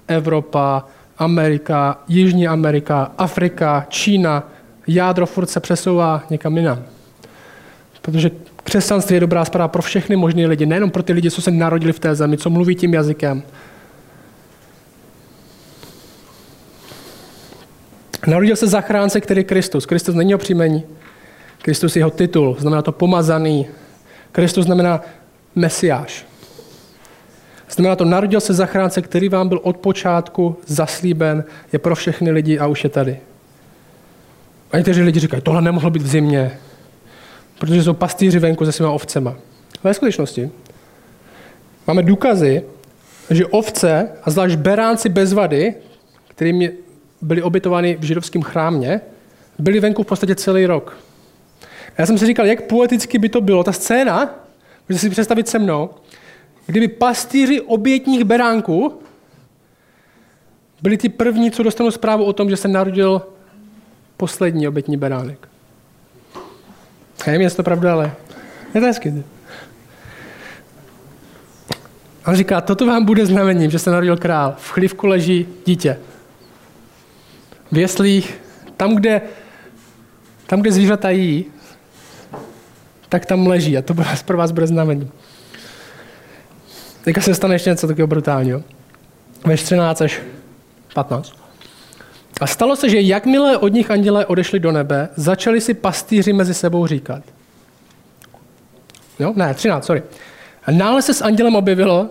Evropa, 0.08 0.86
Amerika, 1.18 2.00
Jižní 2.08 2.48
Amerika, 2.48 3.12
Afrika, 3.18 3.86
Čína, 3.90 4.52
jádro 4.88 5.26
furt 5.26 5.50
se 5.50 5.60
přesouvá 5.60 6.24
někam 6.30 6.58
jinam. 6.58 6.84
Protože 8.06 8.32
křesťanství 8.64 9.16
je 9.16 9.20
dobrá 9.20 9.46
zpráva 9.46 9.68
pro 9.68 9.82
všechny 9.82 10.16
možné 10.16 10.48
lidi, 10.48 10.66
nejenom 10.66 10.92
pro 10.92 11.04
ty 11.04 11.14
lidi, 11.14 11.32
co 11.32 11.42
se 11.42 11.52
narodili 11.52 11.94
v 11.94 12.00
té 12.00 12.16
zemi, 12.16 12.38
co 12.38 12.50
mluví 12.50 12.76
tím 12.76 12.94
jazykem, 12.94 13.44
Narodil 18.28 18.56
se 18.56 18.68
zachránce, 18.68 19.22
který 19.22 19.40
je 19.40 19.44
Kristus. 19.44 19.86
Kristus 19.86 20.16
není 20.16 20.36
o 20.36 20.38
příjmení. 20.38 20.84
Kristus 21.62 21.96
je 21.96 22.00
jeho 22.00 22.10
titul, 22.10 22.56
znamená 22.60 22.82
to 22.82 22.92
pomazaný. 22.92 23.68
Kristus 24.32 24.66
znamená 24.66 25.02
mesiáš. 25.56 26.26
Znamená 27.70 27.96
to, 27.96 28.06
narodil 28.06 28.40
se 28.40 28.54
zachránce, 28.54 29.02
který 29.02 29.30
vám 29.30 29.50
byl 29.50 29.60
od 29.64 29.78
počátku 29.78 30.58
zaslíben, 30.66 31.44
je 31.74 31.80
pro 31.80 31.96
všechny 31.96 32.32
lidi 32.32 32.60
a 32.60 32.68
už 32.68 32.84
je 32.84 32.90
tady. 32.90 33.20
A 34.72 34.78
někteří 34.78 35.02
lidi 35.02 35.20
říkají, 35.20 35.42
tohle 35.42 35.62
nemohlo 35.62 35.90
být 35.90 36.02
v 36.02 36.08
zimě, 36.08 36.52
protože 37.60 37.84
jsou 37.84 37.94
pastýři 37.94 38.40
venku 38.40 38.66
se 38.66 38.72
svýma 38.72 38.92
ovcema. 38.92 39.36
Ve 39.84 39.94
skutečnosti 39.94 40.52
máme 41.88 42.04
důkazy, 42.04 42.64
že 43.30 43.46
ovce, 43.46 44.10
a 44.24 44.32
zvlášť 44.32 44.56
beránci 44.56 45.10
bez 45.10 45.34
vady, 45.34 45.76
kterým 46.28 46.70
byli 47.22 47.42
obytovány 47.42 47.98
v 48.00 48.04
židovském 48.04 48.42
chrámě, 48.42 49.02
byli 49.60 49.80
venku 49.80 50.04
v 50.04 50.06
podstatě 50.06 50.36
celý 50.36 50.66
rok. 50.66 50.98
A 51.90 51.94
já 51.98 52.06
jsem 52.06 52.18
si 52.18 52.26
říkal, 52.26 52.46
jak 52.46 52.62
poeticky 52.62 53.20
by 53.20 53.30
to 53.30 53.42
bylo, 53.42 53.64
ta 53.64 53.72
scéna, 53.72 54.36
můžete 54.90 55.02
si 55.02 55.10
představit 55.10 55.48
se 55.48 55.60
mnou, 55.60 55.90
kdyby 56.66 56.88
pastýři 56.88 57.62
obětních 57.62 58.24
beránků 58.24 59.00
byli 60.82 60.98
ti 60.98 61.10
první, 61.10 61.52
co 61.52 61.64
dostanou 61.64 61.92
zprávu 61.92 62.24
o 62.24 62.34
tom, 62.34 62.50
že 62.50 62.58
se 62.58 62.68
narodil 62.68 63.22
poslední 64.18 64.68
obětní 64.68 64.98
beránek. 64.98 65.48
Já 67.26 67.32
nevím, 67.32 67.42
jestli 67.42 67.58
to 67.58 67.64
pravda, 67.64 67.94
ale 67.94 68.12
je 68.76 68.82
to 68.82 68.88
hezky. 68.88 69.24
A 72.26 72.32
on 72.32 72.36
říká, 72.36 72.62
toto 72.62 72.86
vám 72.86 73.06
bude 73.06 73.26
znamením, 73.26 73.72
že 73.72 73.80
se 73.80 73.92
narodil 73.92 74.18
král. 74.18 74.56
V 74.58 74.72
chlivku 74.72 75.08
leží 75.08 75.48
dítě 75.66 75.98
v 77.72 77.78
jeslích, 77.78 78.42
tam, 78.78 78.96
kde, 78.96 79.22
tam, 80.48 80.62
kde 80.62 80.72
zvířata 80.72 81.10
jí, 81.10 81.46
tak 83.10 83.26
tam 83.26 83.48
leží 83.48 83.78
a 83.78 83.82
to 83.82 83.96
pro 84.26 84.38
vás 84.38 84.52
bude 84.52 84.68
znamení. 84.68 85.12
Teďka 87.04 87.22
se 87.22 87.36
stane 87.36 87.56
ještě 87.56 87.70
něco 87.70 87.88
takového 87.88 88.08
brutálního. 88.08 88.64
Ve 89.46 89.58
13 89.58 90.02
až 90.02 90.22
15. 90.94 91.45
A 92.42 92.48
stalo 92.48 92.76
se, 92.76 92.90
že 92.90 93.02
jakmile 93.02 93.58
od 93.58 93.74
nich 93.74 93.92
andělé 93.92 94.26
odešli 94.26 94.60
do 94.60 94.72
nebe, 94.72 95.10
začali 95.16 95.62
si 95.62 95.74
pastýři 95.74 96.34
mezi 96.34 96.54
sebou 96.54 96.88
říkat. 96.88 97.24
Jo? 99.20 99.34
Ne, 99.36 99.54
13, 99.54 99.86
sorry. 99.86 100.04
A 100.66 100.72
nále 100.72 101.02
se 101.02 101.14
s 101.14 101.22
andělem 101.22 101.56
objevilo 101.56 102.10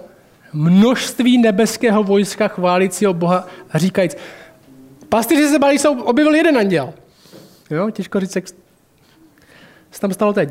množství 0.52 1.38
nebeského 1.38 2.04
vojska 2.04 2.48
chválícího 2.48 3.14
Boha 3.14 3.46
a 3.70 3.78
říkajíc, 3.78 4.16
Pastýři 5.14 5.48
se 5.48 5.58
báli, 5.58 5.78
jsou 5.78 6.02
objevil 6.02 6.34
jeden 6.34 6.58
anděl. 6.58 6.94
Jo, 7.70 7.90
těžko 7.90 8.20
říct, 8.20 8.36
jak 8.36 8.48
se 9.90 10.00
tam 10.00 10.12
stalo 10.12 10.32
teď. 10.32 10.48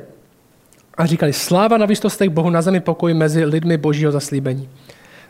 A 0.97 1.05
říkali, 1.05 1.33
sláva 1.33 1.77
na 1.77 1.85
výstostech 1.85 2.29
Bohu 2.29 2.49
na 2.49 2.61
zemi 2.61 2.79
pokoj 2.79 3.13
mezi 3.13 3.45
lidmi 3.45 3.77
božího 3.77 4.11
zaslíbení. 4.11 4.69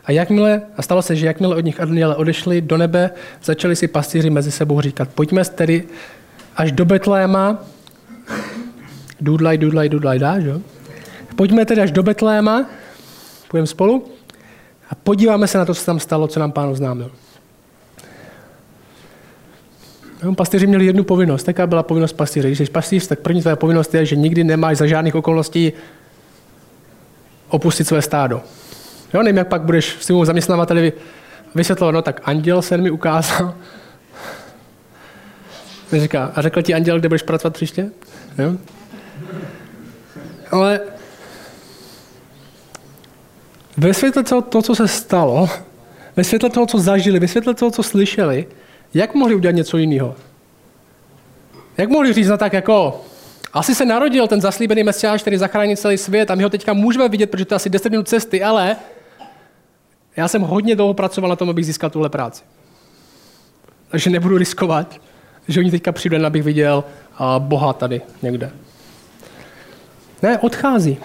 A 0.04 0.12
jakmile, 0.12 0.62
a 0.76 0.82
stalo 0.82 1.02
se, 1.02 1.16
že 1.16 1.26
jakmile 1.26 1.56
od 1.56 1.64
nich 1.64 1.80
anděle 1.80 2.16
odešli 2.16 2.60
do 2.60 2.76
nebe, 2.76 3.10
začali 3.44 3.76
si 3.76 3.88
pastýři 3.88 4.30
mezi 4.30 4.50
sebou 4.50 4.80
říkat, 4.80 5.08
pojďme 5.14 5.44
tedy 5.44 5.84
až 6.56 6.72
do 6.72 6.84
Betléma, 6.84 7.64
dudlaj, 9.20 9.58
dudlaj, 9.58 9.88
dudlaj, 9.88 10.18
dá, 10.18 10.40
že? 10.40 10.52
Pojďme 11.36 11.64
tedy 11.64 11.80
až 11.80 11.90
do 11.90 12.02
Betléma, 12.02 12.66
půjdeme 13.50 13.66
spolu 13.66 14.08
a 14.90 14.94
podíváme 14.94 15.46
se 15.46 15.58
na 15.58 15.64
to, 15.64 15.74
co 15.74 15.84
tam 15.84 16.00
stalo, 16.00 16.28
co 16.28 16.40
nám 16.40 16.52
pán 16.52 16.68
oznámil. 16.68 17.10
No, 20.22 20.34
pastýři 20.34 20.66
měli 20.66 20.86
jednu 20.86 21.04
povinnost. 21.04 21.44
Taká 21.44 21.66
byla 21.66 21.82
povinnost 21.82 22.12
pastýře. 22.12 22.48
Když 22.48 22.58
jsi 22.58 22.64
pastýř, 22.64 23.06
tak 23.06 23.20
první 23.20 23.40
tvoje 23.40 23.56
povinnost 23.56 23.94
je, 23.94 24.06
že 24.06 24.16
nikdy 24.16 24.44
nemáš 24.44 24.76
za 24.76 24.86
žádných 24.86 25.14
okolností 25.14 25.72
opustit 27.48 27.86
své 27.86 28.02
stádo. 28.02 28.42
Jo, 29.14 29.22
nevím, 29.22 29.36
jak 29.36 29.48
pak 29.48 29.62
budeš 29.62 29.96
svému 30.00 30.24
zaměstnavateli 30.24 30.92
vysvětlovat, 31.54 31.92
no 31.92 32.02
tak 32.02 32.20
anděl 32.24 32.62
se 32.62 32.76
mi 32.76 32.90
ukázal. 32.90 33.54
Říká, 35.92 36.32
a 36.34 36.42
řekl 36.42 36.62
ti 36.62 36.74
anděl, 36.74 36.98
kde 36.98 37.08
budeš 37.08 37.22
pracovat 37.22 37.54
příště? 37.54 37.90
Jo? 38.38 38.52
Ale 40.50 40.80
ve 43.76 43.94
světle 43.94 44.22
toho, 44.22 44.42
to, 44.42 44.62
co 44.62 44.74
se 44.74 44.88
stalo, 44.88 45.50
ve 46.16 46.24
světle 46.24 46.50
toho, 46.50 46.66
co 46.66 46.78
zažili, 46.78 47.18
ve 47.18 47.28
světle 47.28 47.54
toho, 47.54 47.70
co 47.70 47.82
slyšeli, 47.82 48.46
jak 48.94 49.14
mohli 49.14 49.34
udělat 49.34 49.54
něco 49.54 49.78
jiného? 49.78 50.16
Jak 51.76 51.88
mohli 51.88 52.12
říct 52.12 52.28
na 52.28 52.36
tak 52.36 52.52
jako, 52.52 53.04
asi 53.52 53.74
se 53.74 53.84
narodil 53.84 54.28
ten 54.28 54.40
zaslíbený 54.40 54.82
mesiáš, 54.82 55.20
který 55.20 55.36
zachrání 55.36 55.76
celý 55.76 55.98
svět 55.98 56.30
a 56.30 56.34
my 56.34 56.42
ho 56.42 56.50
teďka 56.50 56.72
můžeme 56.72 57.08
vidět, 57.08 57.30
protože 57.30 57.44
to 57.44 57.54
je 57.54 57.56
asi 57.56 57.70
10 57.70 57.90
minut 57.90 58.08
cesty, 58.08 58.42
ale 58.42 58.76
já 60.16 60.28
jsem 60.28 60.42
hodně 60.42 60.76
dlouho 60.76 60.94
pracoval 60.94 61.28
na 61.28 61.36
tom, 61.36 61.50
abych 61.50 61.66
získal 61.66 61.90
tuhle 61.90 62.08
práci. 62.08 62.42
Takže 63.88 64.10
nebudu 64.10 64.38
riskovat, 64.38 65.00
že 65.48 65.60
oni 65.60 65.70
teďka 65.70 65.92
přijdou, 65.92 66.24
abych 66.24 66.42
viděl 66.42 66.84
Boha 67.38 67.72
tady 67.72 68.00
někde. 68.22 68.50
Ne, 70.22 70.38
odchází. 70.38 70.98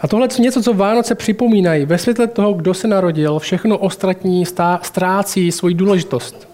A 0.00 0.08
tohle 0.08 0.28
je 0.38 0.42
něco, 0.42 0.62
co 0.62 0.74
Vánoce 0.74 1.14
připomínají. 1.14 1.86
Ve 1.86 1.98
světle 1.98 2.26
toho, 2.26 2.52
kdo 2.52 2.74
se 2.74 2.88
narodil, 2.88 3.38
všechno 3.38 3.78
ostatní 3.78 4.46
ztrácí 4.82 5.52
svoji 5.52 5.74
důležitost. 5.74 6.48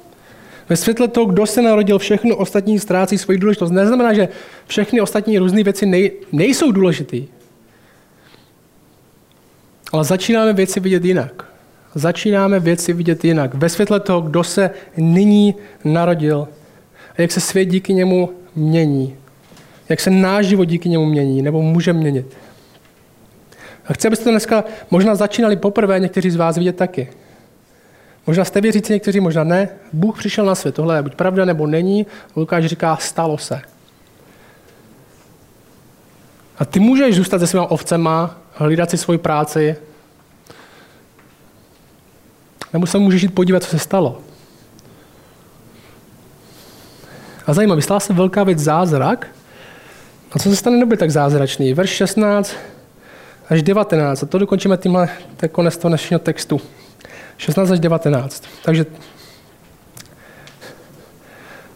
Ve 0.69 0.77
světle 0.77 1.09
toho, 1.09 1.27
kdo 1.27 1.47
se 1.47 1.63
narodil, 1.63 1.99
všechno 1.99 2.37
ostatní 2.37 2.79
ztrácí 2.79 3.19
svoji 3.19 3.39
důležitost. 3.39 3.71
Neznamená, 3.71 4.13
že 4.15 4.29
všechny 4.67 5.01
ostatní 5.01 5.39
různé 5.39 5.63
věci 5.63 5.87
nej, 5.87 6.13
nejsou 6.33 6.73
důležité. 6.73 7.17
Ale 9.93 10.05
začínáme 10.05 10.53
věci 10.53 10.81
vidět 10.81 11.05
jinak. 11.05 11.45
Začínáme 11.95 12.61
věci 12.61 12.93
vidět 12.93 13.25
jinak. 13.25 13.55
Ve 13.55 13.69
světle 13.69 14.01
toho, 14.01 14.21
kdo 14.21 14.45
se 14.45 14.71
nyní 14.97 15.55
narodil 15.85 16.49
a 17.19 17.23
jak 17.23 17.33
se 17.33 17.41
svět 17.41 17.65
díky 17.65 17.95
němu 17.95 18.31
mění. 18.55 19.17
Jak 19.89 20.01
se 20.01 20.11
náš 20.11 20.47
život 20.47 20.65
díky 20.65 20.89
němu 20.89 21.07
mění 21.07 21.43
nebo 21.43 21.63
může 21.63 21.93
měnit. 21.93 22.37
A 23.87 23.93
chci, 23.93 24.07
abyste 24.07 24.25
to 24.25 24.31
dneska 24.31 24.65
možná 24.91 25.15
začínali 25.15 25.57
poprvé 25.57 26.01
někteří 26.01 26.31
z 26.31 26.37
vás 26.37 26.59
vidět 26.59 26.77
taky. 26.77 27.09
Možná 28.27 28.45
jste 28.45 28.61
věřící, 28.61 28.93
někteří 28.93 29.21
možná 29.21 29.45
ne. 29.45 29.69
Bůh 29.93 30.19
přišel 30.19 30.45
na 30.45 30.55
svět. 30.55 30.75
Tohle 30.75 30.97
je 30.97 31.03
buď 31.03 31.15
pravda 31.15 31.45
nebo 31.45 31.67
není. 31.67 32.07
Lukáš 32.37 32.67
říká, 32.67 32.97
stalo 32.97 33.39
se. 33.39 33.61
A 36.59 36.65
ty 36.65 36.81
můžeš 36.81 37.17
zůstat 37.17 37.39
se 37.39 37.47
svýma 37.47 37.71
ovcema, 37.71 38.41
hlídat 38.65 38.91
si 38.91 38.99
svoji 38.99 39.19
práci, 39.19 39.77
nebo 42.73 42.87
se 42.87 42.99
můžeš 42.99 43.23
jít 43.23 43.35
podívat, 43.35 43.63
co 43.63 43.71
se 43.71 43.79
stalo. 43.79 44.21
A 47.47 47.53
zajímavý, 47.55 47.83
stala 47.83 48.01
se 48.01 48.13
velká 48.13 48.45
věc 48.45 48.59
zázrak. 48.59 49.27
A 50.33 50.39
co 50.39 50.51
se 50.51 50.57
stane, 50.57 50.77
nebude 50.77 50.97
tak 50.97 51.11
zázračný. 51.11 51.75
Verš 51.75 51.91
16 51.91 52.57
až 53.49 53.63
19. 53.63 54.23
A 54.23 54.27
to 54.27 54.39
dokončíme 54.39 54.77
tímhle, 54.77 55.09
to 55.37 55.45
je 55.45 55.49
konec 55.49 55.77
toho 55.77 55.91
dnešního 55.91 56.19
textu. 56.19 56.61
16 57.37 57.71
až 57.71 57.81
19. 57.81 58.45
Takže 58.65 58.87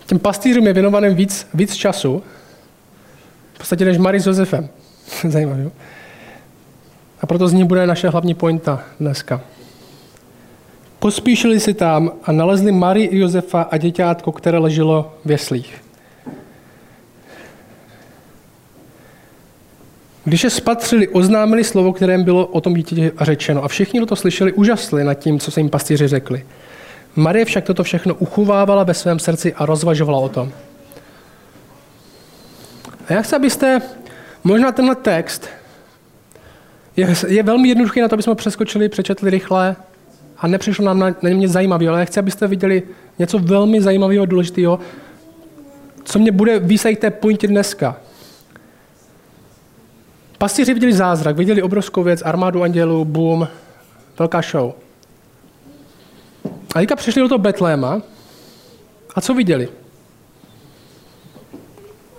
těm 0.06 0.18
pastýřům 0.18 0.66
je 0.66 0.72
věnovaným 0.72 1.14
víc, 1.14 1.46
víc 1.54 1.74
času, 1.74 2.22
v 3.54 3.58
podstatě 3.58 3.84
než 3.84 3.98
Marie 3.98 4.20
s 4.20 4.26
Josefem. 4.26 4.68
Zajímavé, 5.28 5.62
jo? 5.62 5.72
A 7.24 7.26
proto 7.26 7.48
z 7.48 7.52
ní 7.52 7.64
bude 7.64 7.86
naše 7.86 8.08
hlavní 8.08 8.34
pointa 8.34 8.84
dneska. 9.00 9.40
Pospíšili 10.98 11.60
si 11.60 11.74
tam 11.74 12.12
a 12.24 12.32
nalezli 12.32 12.72
Marii 12.72 13.18
Josefa 13.18 13.62
a 13.62 13.76
děťátko, 13.76 14.32
které 14.32 14.58
leželo 14.58 15.14
v 15.24 15.30
jeslích. 15.30 15.84
Když 20.24 20.44
je 20.44 20.50
spatřili, 20.50 21.08
oznámili 21.08 21.64
slovo, 21.64 21.92
kterém 21.92 22.24
bylo 22.24 22.46
o 22.46 22.60
tom 22.60 22.74
dítěti 22.74 23.12
řečeno. 23.20 23.64
A 23.64 23.68
všichni, 23.68 24.06
to 24.06 24.16
slyšeli, 24.16 24.52
úžasli 24.52 25.04
nad 25.04 25.14
tím, 25.14 25.40
co 25.40 25.50
se 25.50 25.60
jim 25.60 25.70
pastýři 25.70 26.08
řekli. 26.08 26.46
Marie 27.16 27.44
však 27.44 27.64
toto 27.64 27.84
všechno 27.84 28.14
uchovávala 28.14 28.84
ve 28.84 28.94
svém 28.94 29.18
srdci 29.18 29.54
a 29.54 29.66
rozvažovala 29.66 30.18
o 30.18 30.28
tom. 30.28 30.52
A 33.08 33.12
já 33.12 33.22
chci, 33.22 33.36
abyste 33.36 33.82
možná 34.44 34.72
tenhle 34.72 34.94
text 34.94 35.48
je, 36.96 37.14
je 37.28 37.42
velmi 37.42 37.68
jednoduchý 37.68 38.00
na 38.00 38.08
to, 38.08 38.14
abychom 38.14 38.36
přeskočili, 38.36 38.88
přečetli 38.88 39.30
rychle 39.30 39.76
a 40.38 40.46
nepřišlo 40.46 40.84
nám 40.84 40.98
na, 40.98 41.06
na 41.22 41.30
mě 41.30 41.48
zajímavé, 41.48 41.88
ale 41.88 41.98
já 41.98 42.04
chci, 42.04 42.20
abyste 42.20 42.46
viděli 42.46 42.82
něco 43.18 43.38
velmi 43.38 43.80
zajímavého 43.80 44.26
důležitého, 44.26 44.78
co 46.04 46.18
mě 46.18 46.32
bude 46.32 46.58
výsejt 46.58 46.98
té 46.98 47.10
pointě 47.10 47.48
dneska. 47.48 47.96
Pastýři 50.38 50.74
viděli 50.74 50.92
zázrak, 50.92 51.36
viděli 51.36 51.62
obrovskou 51.62 52.02
věc, 52.02 52.22
armádu 52.22 52.62
andělů, 52.62 53.04
boom, 53.04 53.48
velká 54.18 54.42
show. 54.42 54.72
A 56.74 56.78
teďka 56.78 56.96
přišli 56.96 57.22
do 57.22 57.28
toho 57.28 57.38
Betléma 57.38 58.02
a 59.14 59.20
co 59.20 59.34
viděli? 59.34 59.68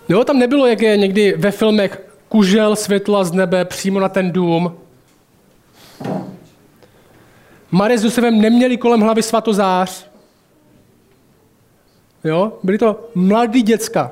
Jo, 0.10 0.24
tam 0.24 0.40
nebylo, 0.40 0.68
jak 0.68 0.82
je 0.82 0.98
někdy 0.98 1.34
ve 1.38 1.52
filmech, 1.52 2.05
kužel 2.30 2.76
světla 2.76 3.24
z 3.24 3.32
nebe 3.32 3.66
přímo 3.66 4.00
na 4.00 4.10
ten 4.10 4.32
dům. 4.32 4.78
Marie 7.72 7.98
s 7.98 8.04
Josefem 8.04 8.42
neměli 8.42 8.78
kolem 8.78 9.02
hlavy 9.02 9.24
svatozář. 9.24 10.08
Jo, 12.24 12.54
byli 12.64 12.78
to 12.78 13.10
mladí 13.16 13.62
děcka. 13.62 14.12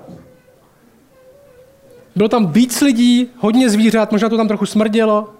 Bylo 2.16 2.30
tam 2.30 2.52
víc 2.52 2.82
lidí, 2.82 3.30
hodně 3.38 3.70
zvířat, 3.70 4.12
možná 4.12 4.30
to 4.30 4.38
tam 4.38 4.48
trochu 4.48 4.66
smrdělo. 4.66 5.34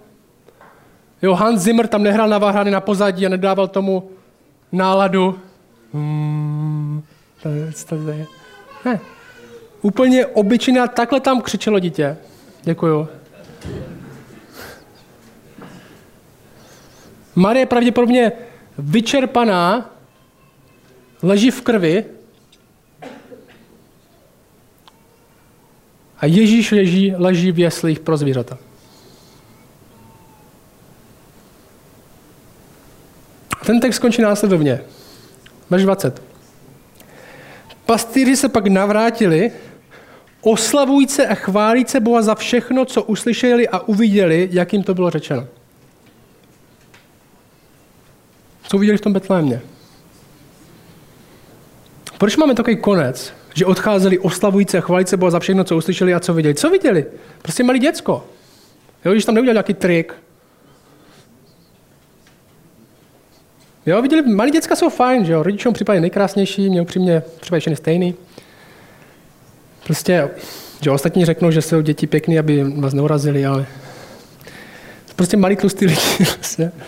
Jo, 1.22 1.34
Hans 1.34 1.62
Zimmer 1.62 1.86
tam 1.86 2.02
nehrál 2.02 2.28
na 2.28 2.38
váhrany 2.38 2.70
na 2.70 2.80
pozadí 2.80 3.26
a 3.26 3.28
nedával 3.28 3.68
tomu 3.68 4.10
náladu. 4.72 5.38
Hmm, 5.92 7.02
to 7.42 7.48
je, 7.48 7.72
to 7.88 7.94
je. 7.94 8.26
Ne. 8.84 9.00
Úplně 9.82 10.26
obyčejné, 10.26 10.88
takhle 10.88 11.20
tam 11.20 11.42
křičelo 11.42 11.78
dítě. 11.78 12.16
Děkuju. 12.64 13.08
Marie 17.34 17.66
pravděpodobně 17.66 18.32
vyčerpaná, 18.78 19.90
leží 21.22 21.50
v 21.50 21.62
krvi 21.62 22.04
a 26.18 26.26
Ježíš 26.26 26.70
leží, 26.70 27.14
leží 27.16 27.52
v 27.52 27.58
jeslích 27.58 28.00
pro 28.00 28.16
zvířata. 28.16 28.58
Ten 33.66 33.80
text 33.80 33.96
skončí 33.96 34.22
následovně. 34.22 34.80
Verš 35.70 35.82
20. 35.82 36.22
Pastýři 37.86 38.36
se 38.36 38.48
pak 38.48 38.66
navrátili, 38.66 39.52
oslavujíce 40.44 41.26
a 41.26 41.34
chválíce 41.34 42.00
Boha 42.00 42.22
za 42.22 42.34
všechno, 42.34 42.84
co 42.84 43.02
uslyšeli 43.02 43.68
a 43.68 43.78
uviděli, 43.78 44.48
jak 44.52 44.72
jim 44.72 44.82
to 44.82 44.94
bylo 44.94 45.10
řečeno. 45.10 45.46
Co 48.68 48.76
uviděli 48.76 48.98
v 48.98 49.00
tom 49.00 49.12
Betlémě? 49.12 49.60
Proč 52.18 52.36
máme 52.36 52.54
takový 52.54 52.76
konec, 52.76 53.32
že 53.54 53.66
odcházeli 53.66 54.18
oslavující 54.18 54.78
a 54.78 54.80
chválíce 54.80 55.16
Boha 55.16 55.30
za 55.30 55.40
všechno, 55.40 55.64
co 55.64 55.76
uslyšeli 55.76 56.14
a 56.14 56.20
co 56.20 56.34
viděli? 56.34 56.54
Co 56.54 56.70
viděli? 56.70 57.06
Prostě 57.42 57.64
malý 57.64 57.78
děcko. 57.78 58.26
Jo, 59.04 59.12
když 59.12 59.24
tam 59.24 59.34
neudělal 59.34 59.54
nějaký 59.54 59.74
trik. 59.74 60.14
Jo, 63.86 64.02
viděli, 64.02 64.34
malí 64.34 64.50
děcka 64.50 64.76
jsou 64.76 64.88
fajn, 64.88 65.24
že 65.24 65.32
jo, 65.32 65.42
rodičům 65.42 65.72
připadají 65.72 66.00
nejkrásnější, 66.00 66.70
mě 66.70 66.82
upřímně 66.82 67.22
připadají 67.40 67.60
všechny 67.60 67.76
stejný. 67.76 68.14
Prostě, 69.84 70.30
že 70.80 70.90
ostatní 70.90 71.24
řeknou, 71.24 71.50
že 71.50 71.62
jsou 71.62 71.80
děti 71.80 72.06
pěkný, 72.06 72.38
aby 72.38 72.64
vás 72.64 72.92
neurazili, 72.94 73.46
ale 73.46 73.66
prostě 75.16 75.36
malý 75.36 75.56
tlustý 75.56 75.86
lidi. 75.86 76.00
Prostě. 76.34 76.72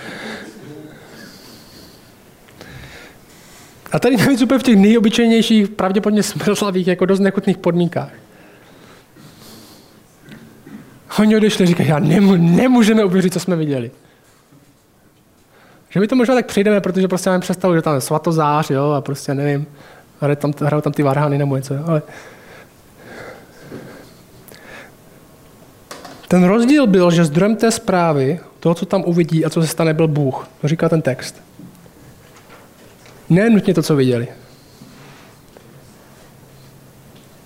A 3.92 3.98
tady 3.98 4.16
navíc 4.16 4.42
úplně 4.42 4.58
v 4.58 4.62
těch 4.62 4.76
nejobyčejnějších, 4.76 5.68
pravděpodobně 5.68 6.22
smrzlavých, 6.22 6.86
jako 6.86 7.06
dost 7.06 7.20
nechutných 7.20 7.58
podmínkách. 7.58 8.10
Oni 11.18 11.36
odešli 11.36 11.64
a 11.64 11.66
říkají, 11.66 11.88
já 11.88 11.98
nemů, 11.98 12.36
nemůžeme 12.36 13.04
uvěřit, 13.04 13.32
co 13.32 13.40
jsme 13.40 13.56
viděli. 13.56 13.90
Že 15.90 16.00
my 16.00 16.08
to 16.08 16.16
možná 16.16 16.34
tak 16.34 16.46
přijdeme, 16.46 16.80
protože 16.80 17.08
prostě 17.08 17.30
máme 17.30 17.40
představu, 17.40 17.74
že 17.74 17.82
tam 17.82 17.94
je 17.94 18.00
svatozář, 18.00 18.70
jo, 18.70 18.90
a 18.90 19.00
prostě 19.00 19.34
nevím, 19.34 19.66
hrajou 20.20 20.36
tam, 20.36 20.52
hrajou 20.62 20.80
tam 20.80 20.92
ty 20.92 21.02
varhany 21.02 21.38
nebo 21.38 21.56
něco, 21.56 21.74
jo, 21.74 21.84
ale 21.86 22.02
Ten 26.28 26.44
rozdíl 26.44 26.86
byl, 26.86 27.10
že 27.10 27.24
zdrojem 27.24 27.56
té 27.56 27.70
zprávy, 27.70 28.40
toho, 28.60 28.74
co 28.74 28.86
tam 28.86 29.02
uvidí 29.06 29.44
a 29.44 29.50
co 29.50 29.62
se 29.62 29.68
stane, 29.68 29.94
byl 29.94 30.08
Bůh. 30.08 30.48
To 30.60 30.68
říká 30.68 30.88
ten 30.88 31.02
text. 31.02 31.42
Ne 33.28 33.50
nutně 33.50 33.74
to, 33.74 33.82
co 33.82 33.96
viděli. 33.96 34.28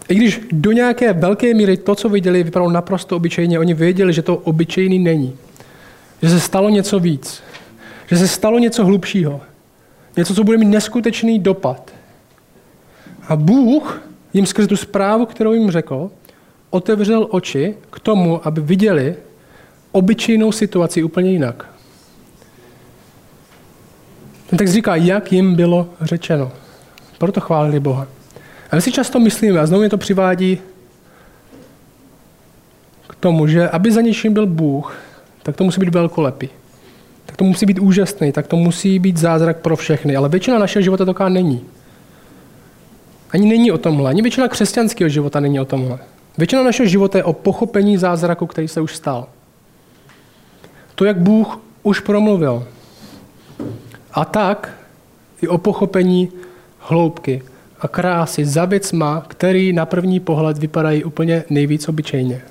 I 0.09 0.15
když 0.15 0.41
do 0.53 0.73
nějaké 0.73 1.13
velké 1.13 1.55
míry 1.55 1.77
to, 1.77 1.95
co 1.95 2.09
viděli, 2.09 2.43
vypadalo 2.43 2.71
naprosto 2.71 3.17
obyčejně, 3.17 3.59
oni 3.59 3.75
věděli, 3.75 4.13
že 4.13 4.23
to 4.23 4.37
obyčejný 4.37 4.99
není. 4.99 5.37
Že 6.23 6.31
se 6.31 6.41
stalo 6.41 6.69
něco 6.69 6.99
víc. 6.99 7.43
Že 8.07 8.17
se 8.17 8.29
stalo 8.29 8.59
něco 8.59 8.85
hlubšího. 8.85 9.41
Něco, 10.17 10.35
co 10.35 10.45
bude 10.45 10.59
mít 10.59 10.69
neskutečný 10.69 11.39
dopad. 11.39 11.91
A 13.29 13.37
Bůh 13.37 14.03
jim 14.33 14.47
skrze 14.47 14.69
tu 14.69 14.77
zprávu, 14.77 15.27
kterou 15.27 15.53
jim 15.53 15.71
řekl, 15.71 16.11
otevřel 16.71 17.27
oči 17.31 17.75
k 17.91 18.01
tomu, 18.01 18.47
aby 18.47 18.61
viděli 18.61 19.17
obyčejnou 19.93 20.53
situaci 20.53 21.03
úplně 21.03 21.31
jinak. 21.31 21.67
Ten 24.47 24.57
text 24.57 24.73
říká, 24.73 24.97
jak 24.97 25.33
jim 25.33 25.55
bylo 25.55 25.89
řečeno. 26.01 26.53
Proto 27.19 27.41
chválili 27.41 27.81
Boha. 27.81 28.07
A 28.71 28.77
my 28.77 28.83
si 28.83 28.93
často 28.93 29.21
myslíme, 29.21 29.61
a 29.61 29.67
znovu 29.67 29.81
mě 29.81 29.91
to 29.91 29.99
přivádí 29.99 30.59
k 33.09 33.15
tomu, 33.15 33.47
že 33.47 33.69
aby 33.69 33.93
za 33.93 34.01
něčím 34.01 34.33
byl 34.33 34.47
Bůh, 34.47 34.97
tak 35.43 35.57
to 35.57 35.65
musí 35.65 35.81
být 35.81 35.95
velkolepý. 35.95 36.49
Tak 37.27 37.37
to 37.37 37.45
musí 37.45 37.67
být 37.67 37.79
úžasný, 37.79 38.33
tak 38.33 38.47
to 38.47 38.57
musí 38.57 38.99
být 38.99 39.17
zázrak 39.17 39.57
pro 39.57 39.77
všechny. 39.77 40.17
Ale 40.17 40.29
většina 40.29 40.59
našeho 40.59 40.83
života 40.83 41.05
taková 41.05 41.29
není. 41.29 41.65
Ani 43.31 43.49
není 43.49 43.73
o 43.73 43.79
tomhle. 43.79 44.11
Ani 44.11 44.23
většina 44.23 44.49
křesťanského 44.49 45.09
života 45.09 45.41
není 45.41 45.61
o 45.61 45.65
tomhle. 45.65 45.99
Většina 46.41 46.63
našeho 46.63 46.89
života 46.89 47.19
je 47.19 47.25
o 47.25 47.33
pochopení 47.33 47.97
zázraku, 47.97 48.47
který 48.47 48.69
se 48.69 48.81
už 48.81 48.97
stal. 48.97 49.29
To, 50.95 51.05
jak 51.05 51.19
Bůh 51.19 51.61
už 51.83 52.01
promluvil. 52.01 52.67
A 54.13 54.25
tak 54.25 54.73
i 55.43 55.49
o 55.49 55.59
pochopení 55.59 56.33
hloubky 56.79 57.43
a 57.81 57.89
krásy 57.89 58.45
za 58.45 58.65
věcma, 58.65 59.25
který 59.29 59.73
na 59.73 59.87
první 59.87 60.21
pohled 60.21 60.59
vypadají 60.59 61.05
úplně 61.05 61.45
nejvíc 61.51 61.89
obyčejně. 61.89 62.43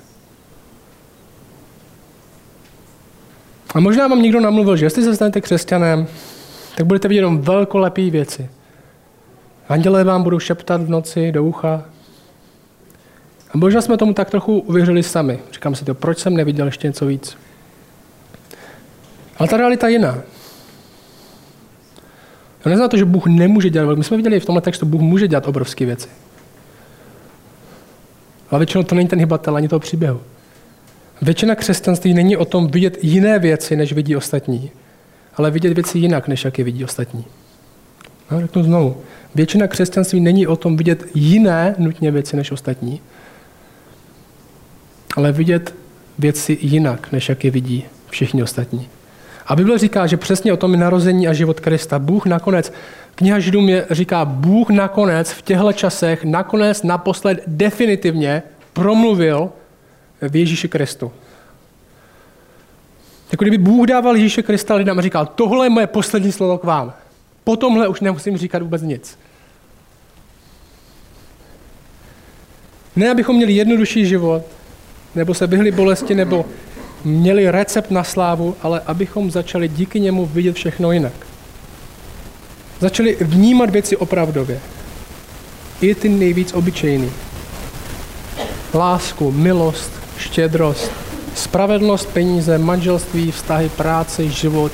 A 3.74 3.80
možná 3.80 4.08
vám 4.08 4.22
někdo 4.22 4.40
namluvil, 4.40 4.76
že 4.76 4.86
jestli 4.86 5.02
se 5.02 5.16
stanete 5.16 5.40
křesťanem, 5.40 6.06
tak 6.76 6.86
budete 6.86 7.08
vidět 7.08 7.18
jenom 7.18 7.40
velkolepé 7.40 8.10
věci. 8.10 8.50
Andělé 9.68 10.04
vám 10.04 10.22
budou 10.22 10.38
šeptat 10.38 10.82
v 10.82 10.90
noci 10.90 11.32
do 11.32 11.44
ucha, 11.44 11.89
A 13.54 13.58
možná 13.58 13.80
jsme 13.80 13.96
tomu 13.96 14.14
tak 14.14 14.30
trochu 14.30 14.58
uvěřili 14.58 15.02
sami. 15.02 15.38
Říkám 15.52 15.74
si 15.74 15.84
to, 15.84 15.94
proč 15.94 16.18
jsem 16.18 16.36
neviděl 16.36 16.66
ještě 16.66 16.86
něco 16.86 17.06
víc. 17.06 17.36
Ale 19.36 19.48
ta 19.48 19.56
realita 19.56 19.88
je 19.88 19.92
jiná. 19.92 20.18
To 22.62 22.68
neznamená 22.68 22.88
to, 22.88 22.96
že 22.96 23.04
Bůh 23.04 23.26
nemůže 23.26 23.70
dělat. 23.70 23.98
My 23.98 24.04
jsme 24.04 24.16
viděli 24.16 24.40
v 24.40 24.46
tomhle 24.46 24.60
textu, 24.60 24.86
Bůh 24.86 25.00
může 25.00 25.28
dělat 25.28 25.48
obrovské 25.48 25.86
věci. 25.86 26.08
Ale 28.50 28.58
většinou 28.58 28.82
to 28.82 28.94
není 28.94 29.08
ten 29.08 29.18
hybatel 29.18 29.56
ani 29.56 29.68
toho 29.68 29.80
příběhu. 29.80 30.20
Většina 31.22 31.54
křesťanství 31.54 32.14
není 32.14 32.36
o 32.36 32.44
tom 32.44 32.68
vidět 32.68 32.98
jiné 33.02 33.38
věci, 33.38 33.76
než 33.76 33.92
vidí 33.92 34.16
ostatní, 34.16 34.70
ale 35.36 35.50
vidět 35.50 35.72
věci 35.72 35.98
jinak, 35.98 36.28
než 36.28 36.44
jak 36.44 36.58
je 36.58 36.64
vidí 36.64 36.84
ostatní. 36.84 37.24
No, 38.30 38.40
řeknu 38.40 38.62
znovu. 38.62 38.96
Většina 39.34 39.66
křesťanství 39.66 40.20
není 40.20 40.46
o 40.46 40.56
tom 40.56 40.76
vidět 40.76 41.06
jiné 41.14 41.74
nutně 41.78 42.10
věci 42.10 42.36
než 42.36 42.50
ostatní, 42.52 43.00
ale 45.16 45.32
vidět 45.32 45.74
věci 46.18 46.58
jinak, 46.60 47.12
než 47.12 47.28
jak 47.28 47.44
je 47.44 47.50
vidí 47.50 47.84
všichni 48.10 48.42
ostatní. 48.42 48.88
A 49.46 49.56
Bible 49.56 49.78
říká, 49.78 50.06
že 50.06 50.16
přesně 50.16 50.52
o 50.52 50.56
tom 50.56 50.72
je 50.72 50.78
narození 50.78 51.28
a 51.28 51.32
život 51.32 51.60
Krista. 51.60 51.98
Bůh 51.98 52.26
nakonec, 52.26 52.72
kniha 53.14 53.38
Židům 53.38 53.68
je, 53.68 53.86
říká, 53.90 54.24
Bůh 54.24 54.70
nakonec 54.70 55.30
v 55.30 55.42
těchto 55.42 55.72
časech, 55.72 56.24
nakonec 56.24 56.82
naposled 56.82 57.42
definitivně 57.46 58.42
promluvil 58.72 59.50
v 60.22 60.36
Ježíši 60.36 60.68
Kristu. 60.68 61.12
Jako 63.32 63.44
kdyby 63.44 63.58
Bůh 63.58 63.86
dával 63.86 64.16
Ježíše 64.16 64.42
Krista 64.42 64.74
lidem 64.74 64.98
a 64.98 65.02
říkal, 65.02 65.26
tohle 65.26 65.66
je 65.66 65.70
moje 65.70 65.86
poslední 65.86 66.32
slovo 66.32 66.58
k 66.58 66.64
vám. 66.64 66.92
Po 67.44 67.56
tomhle 67.56 67.88
už 67.88 68.00
nemusím 68.00 68.36
říkat 68.36 68.62
vůbec 68.62 68.82
nic. 68.82 69.18
Ne, 72.96 73.10
abychom 73.10 73.36
měli 73.36 73.52
jednodušší 73.52 74.06
život, 74.06 74.42
nebo 75.14 75.34
se 75.34 75.46
vyhli 75.46 75.70
bolesti, 75.70 76.14
nebo 76.14 76.44
měli 77.04 77.50
recept 77.50 77.90
na 77.90 78.04
slávu, 78.04 78.56
ale 78.62 78.80
abychom 78.86 79.30
začali 79.30 79.68
díky 79.68 80.00
němu 80.00 80.26
vidět 80.26 80.56
všechno 80.56 80.92
jinak. 80.92 81.12
Začali 82.80 83.16
vnímat 83.20 83.70
věci 83.70 83.96
opravdově. 83.96 84.60
I 85.80 85.94
ty 85.94 86.08
nejvíc 86.08 86.52
obyčejný. 86.52 87.10
Lásku, 88.74 89.30
milost, 89.30 89.90
štědrost, 90.18 90.92
spravedlnost, 91.34 92.08
peníze, 92.08 92.58
manželství, 92.58 93.32
vztahy, 93.32 93.68
práce, 93.68 94.28
život, 94.28 94.72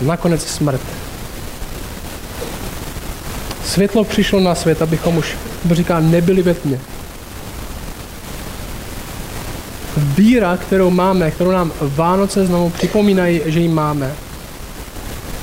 nakonec 0.00 0.46
smrt. 0.46 0.80
Světlo 3.64 4.04
přišlo 4.04 4.40
na 4.40 4.54
svět, 4.54 4.82
abychom 4.82 5.16
už, 5.16 5.36
říká, 5.72 6.00
nebyli 6.00 6.42
ve 6.42 6.54
tmě. 6.54 6.80
Víra, 9.96 10.56
kterou 10.56 10.90
máme, 10.90 11.30
kterou 11.30 11.50
nám 11.50 11.72
Vánoce 11.80 12.46
znovu 12.46 12.70
připomínají, 12.70 13.40
že 13.44 13.60
ji 13.60 13.68
máme, 13.68 14.12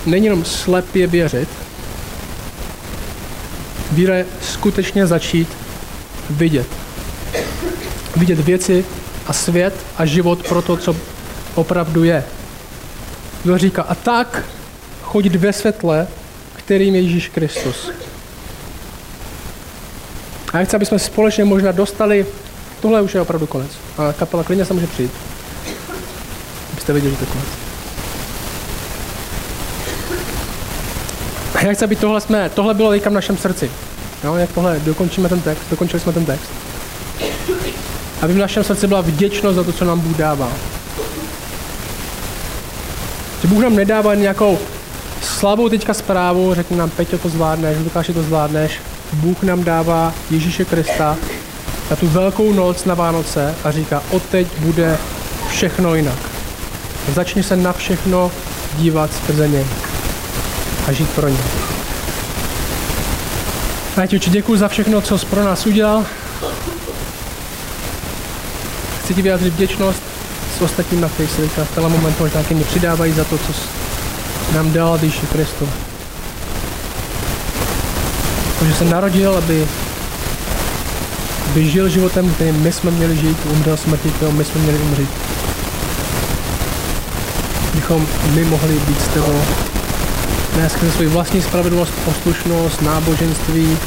není 0.05 0.25
jenom 0.25 0.45
slepě 0.45 1.07
věřit, 1.07 1.49
víra 3.91 4.15
je 4.15 4.25
skutečně 4.41 5.07
začít 5.07 5.47
vidět. 6.29 6.67
Vidět 8.15 8.39
věci 8.39 8.85
a 9.27 9.33
svět 9.33 9.73
a 9.97 10.05
život 10.05 10.47
pro 10.47 10.61
to, 10.61 10.77
co 10.77 10.95
opravdu 11.55 12.03
je. 12.03 12.23
Kdo 13.43 13.57
říká, 13.57 13.81
a 13.81 13.95
tak 13.95 14.45
chodit 15.01 15.35
ve 15.35 15.53
světle, 15.53 16.07
kterým 16.55 16.95
je 16.95 17.01
Ježíš 17.01 17.29
Kristus. 17.29 17.91
A 20.53 20.59
já 20.59 20.65
chci, 20.65 20.75
aby 20.75 20.85
jsme 20.85 20.99
společně 20.99 21.45
možná 21.45 21.71
dostali 21.71 22.25
Tohle 22.81 23.01
už 23.01 23.15
je 23.15 23.21
opravdu 23.21 23.47
konec. 23.47 23.71
A 23.97 24.13
kapela 24.13 24.43
klidně 24.43 24.65
se 24.65 24.73
může 24.73 24.87
přijít. 24.87 25.11
Abyste 26.73 26.93
věděli, 26.93 27.13
že 27.13 27.17
to 27.17 27.23
je 27.23 27.31
konec. 27.31 27.47
Já 31.61 31.73
chci, 31.73 31.83
aby 31.83 31.95
tohle, 31.95 32.21
jsme, 32.21 32.49
tohle 32.49 32.73
bylo 32.73 32.91
teďka 32.91 33.09
v 33.09 33.13
našem 33.13 33.37
srdci. 33.37 33.71
Jo, 34.23 34.35
jak 34.35 34.51
tohle 34.51 34.79
dokončíme 34.79 35.29
ten 35.29 35.41
text, 35.41 35.61
dokončili 35.69 35.99
jsme 35.99 36.13
ten 36.13 36.25
text. 36.25 36.51
Aby 38.21 38.33
v 38.33 38.37
našem 38.37 38.63
srdci 38.63 38.87
byla 38.87 39.01
vděčnost 39.01 39.55
za 39.55 39.63
to, 39.63 39.73
co 39.73 39.85
nám 39.85 39.99
Bůh 39.99 40.17
dává. 40.17 40.51
Že 43.41 43.47
Bůh 43.47 43.63
nám 43.63 43.75
nedává 43.75 44.15
nějakou 44.15 44.59
slavou 45.21 45.69
teďka 45.69 45.93
zprávu, 45.93 46.53
řekne 46.53 46.77
nám, 46.77 46.89
Peťo, 46.89 47.17
to 47.17 47.29
zvládneš, 47.29 47.77
Lukáši, 47.83 48.13
to 48.13 48.23
zvládneš. 48.23 48.79
Bůh 49.13 49.43
nám 49.43 49.63
dává 49.63 50.13
Ježíše 50.31 50.65
Krista, 50.65 51.17
na 51.89 51.95
tu 51.95 52.07
velkou 52.07 52.53
noc 52.53 52.85
na 52.85 52.93
Vánoce 52.93 53.55
a 53.63 53.71
říká, 53.71 54.03
odteď 54.11 54.47
bude 54.59 54.97
všechno 55.49 55.95
jinak. 55.95 56.17
Začni 57.13 57.43
se 57.43 57.55
na 57.55 57.73
všechno 57.73 58.31
dívat 58.77 59.13
skrze 59.13 59.47
něj 59.47 59.65
a 60.87 60.91
žít 60.91 61.09
pro 61.09 61.27
ně. 61.27 61.37
Já 63.97 64.05
ti 64.05 64.19
děkuji 64.19 64.59
za 64.59 64.67
všechno, 64.67 65.01
co 65.01 65.17
jsi 65.17 65.25
pro 65.25 65.43
nás 65.43 65.65
udělal. 65.65 66.05
Chci 69.03 69.13
ti 69.13 69.21
vyjádřit 69.21 69.53
vděčnost 69.53 70.03
s 70.57 70.61
ostatním 70.61 71.01
na 71.01 71.07
Facebooku 71.07 71.61
a 71.61 71.63
v 71.63 71.71
tenhle 71.75 71.89
moment 71.89 72.19
možná 72.19 72.41
mě 72.49 72.63
přidávají 72.63 73.13
za 73.13 73.23
to, 73.23 73.37
co 73.37 73.53
jsi 73.53 73.67
nám 74.55 74.71
dal 74.71 74.99
Ježíši 75.01 75.25
Kristu. 75.25 75.69
Protože 78.59 78.73
se 78.73 78.85
narodil, 78.85 79.37
aby 79.37 79.67
by 81.53 81.69
žil 81.69 81.89
životem, 81.89 82.29
kterým 82.29 82.55
my 82.55 82.71
jsme 82.71 82.91
měli 82.91 83.17
žít, 83.17 83.37
umřel 83.51 83.77
smrti, 83.77 84.09
kterou 84.09 84.31
my 84.31 84.45
jsme 84.45 84.61
měli 84.61 84.77
umřít. 84.77 85.09
Bychom 87.75 88.07
my 88.33 88.45
mohli 88.45 88.79
být 88.79 89.01
s 89.01 89.07
tebou 89.07 89.41
ne 90.57 90.69
skrze 90.69 90.91
svoji 90.91 91.09
vlastní 91.09 91.41
spravedlnost, 91.41 91.93
poslušnost, 92.05 92.81
náboženství 92.81 93.77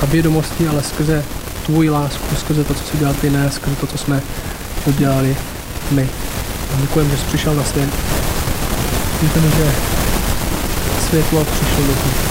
a 0.00 0.06
vědomosti, 0.06 0.68
ale 0.68 0.82
skrze 0.82 1.24
tvůj 1.66 1.88
lásku, 1.88 2.36
skrze 2.36 2.64
to, 2.64 2.74
co 2.74 2.84
jsi 2.84 2.98
dělal 2.98 3.14
ty, 3.14 3.30
ne 3.30 3.50
skrze 3.50 3.76
to, 3.76 3.86
co 3.86 3.98
jsme 3.98 4.22
udělali 4.86 5.36
my. 5.90 6.08
A 6.74 6.80
děkujeme, 6.80 7.10
že 7.10 7.16
jsi 7.16 7.24
přišel 7.24 7.54
na 7.54 7.64
svět. 7.64 7.90
Děkujeme, 9.22 9.50
že 9.56 9.72
světlo 11.08 11.44
přišlo 11.44 11.86
do. 11.86 11.92
Amen. 11.92 12.29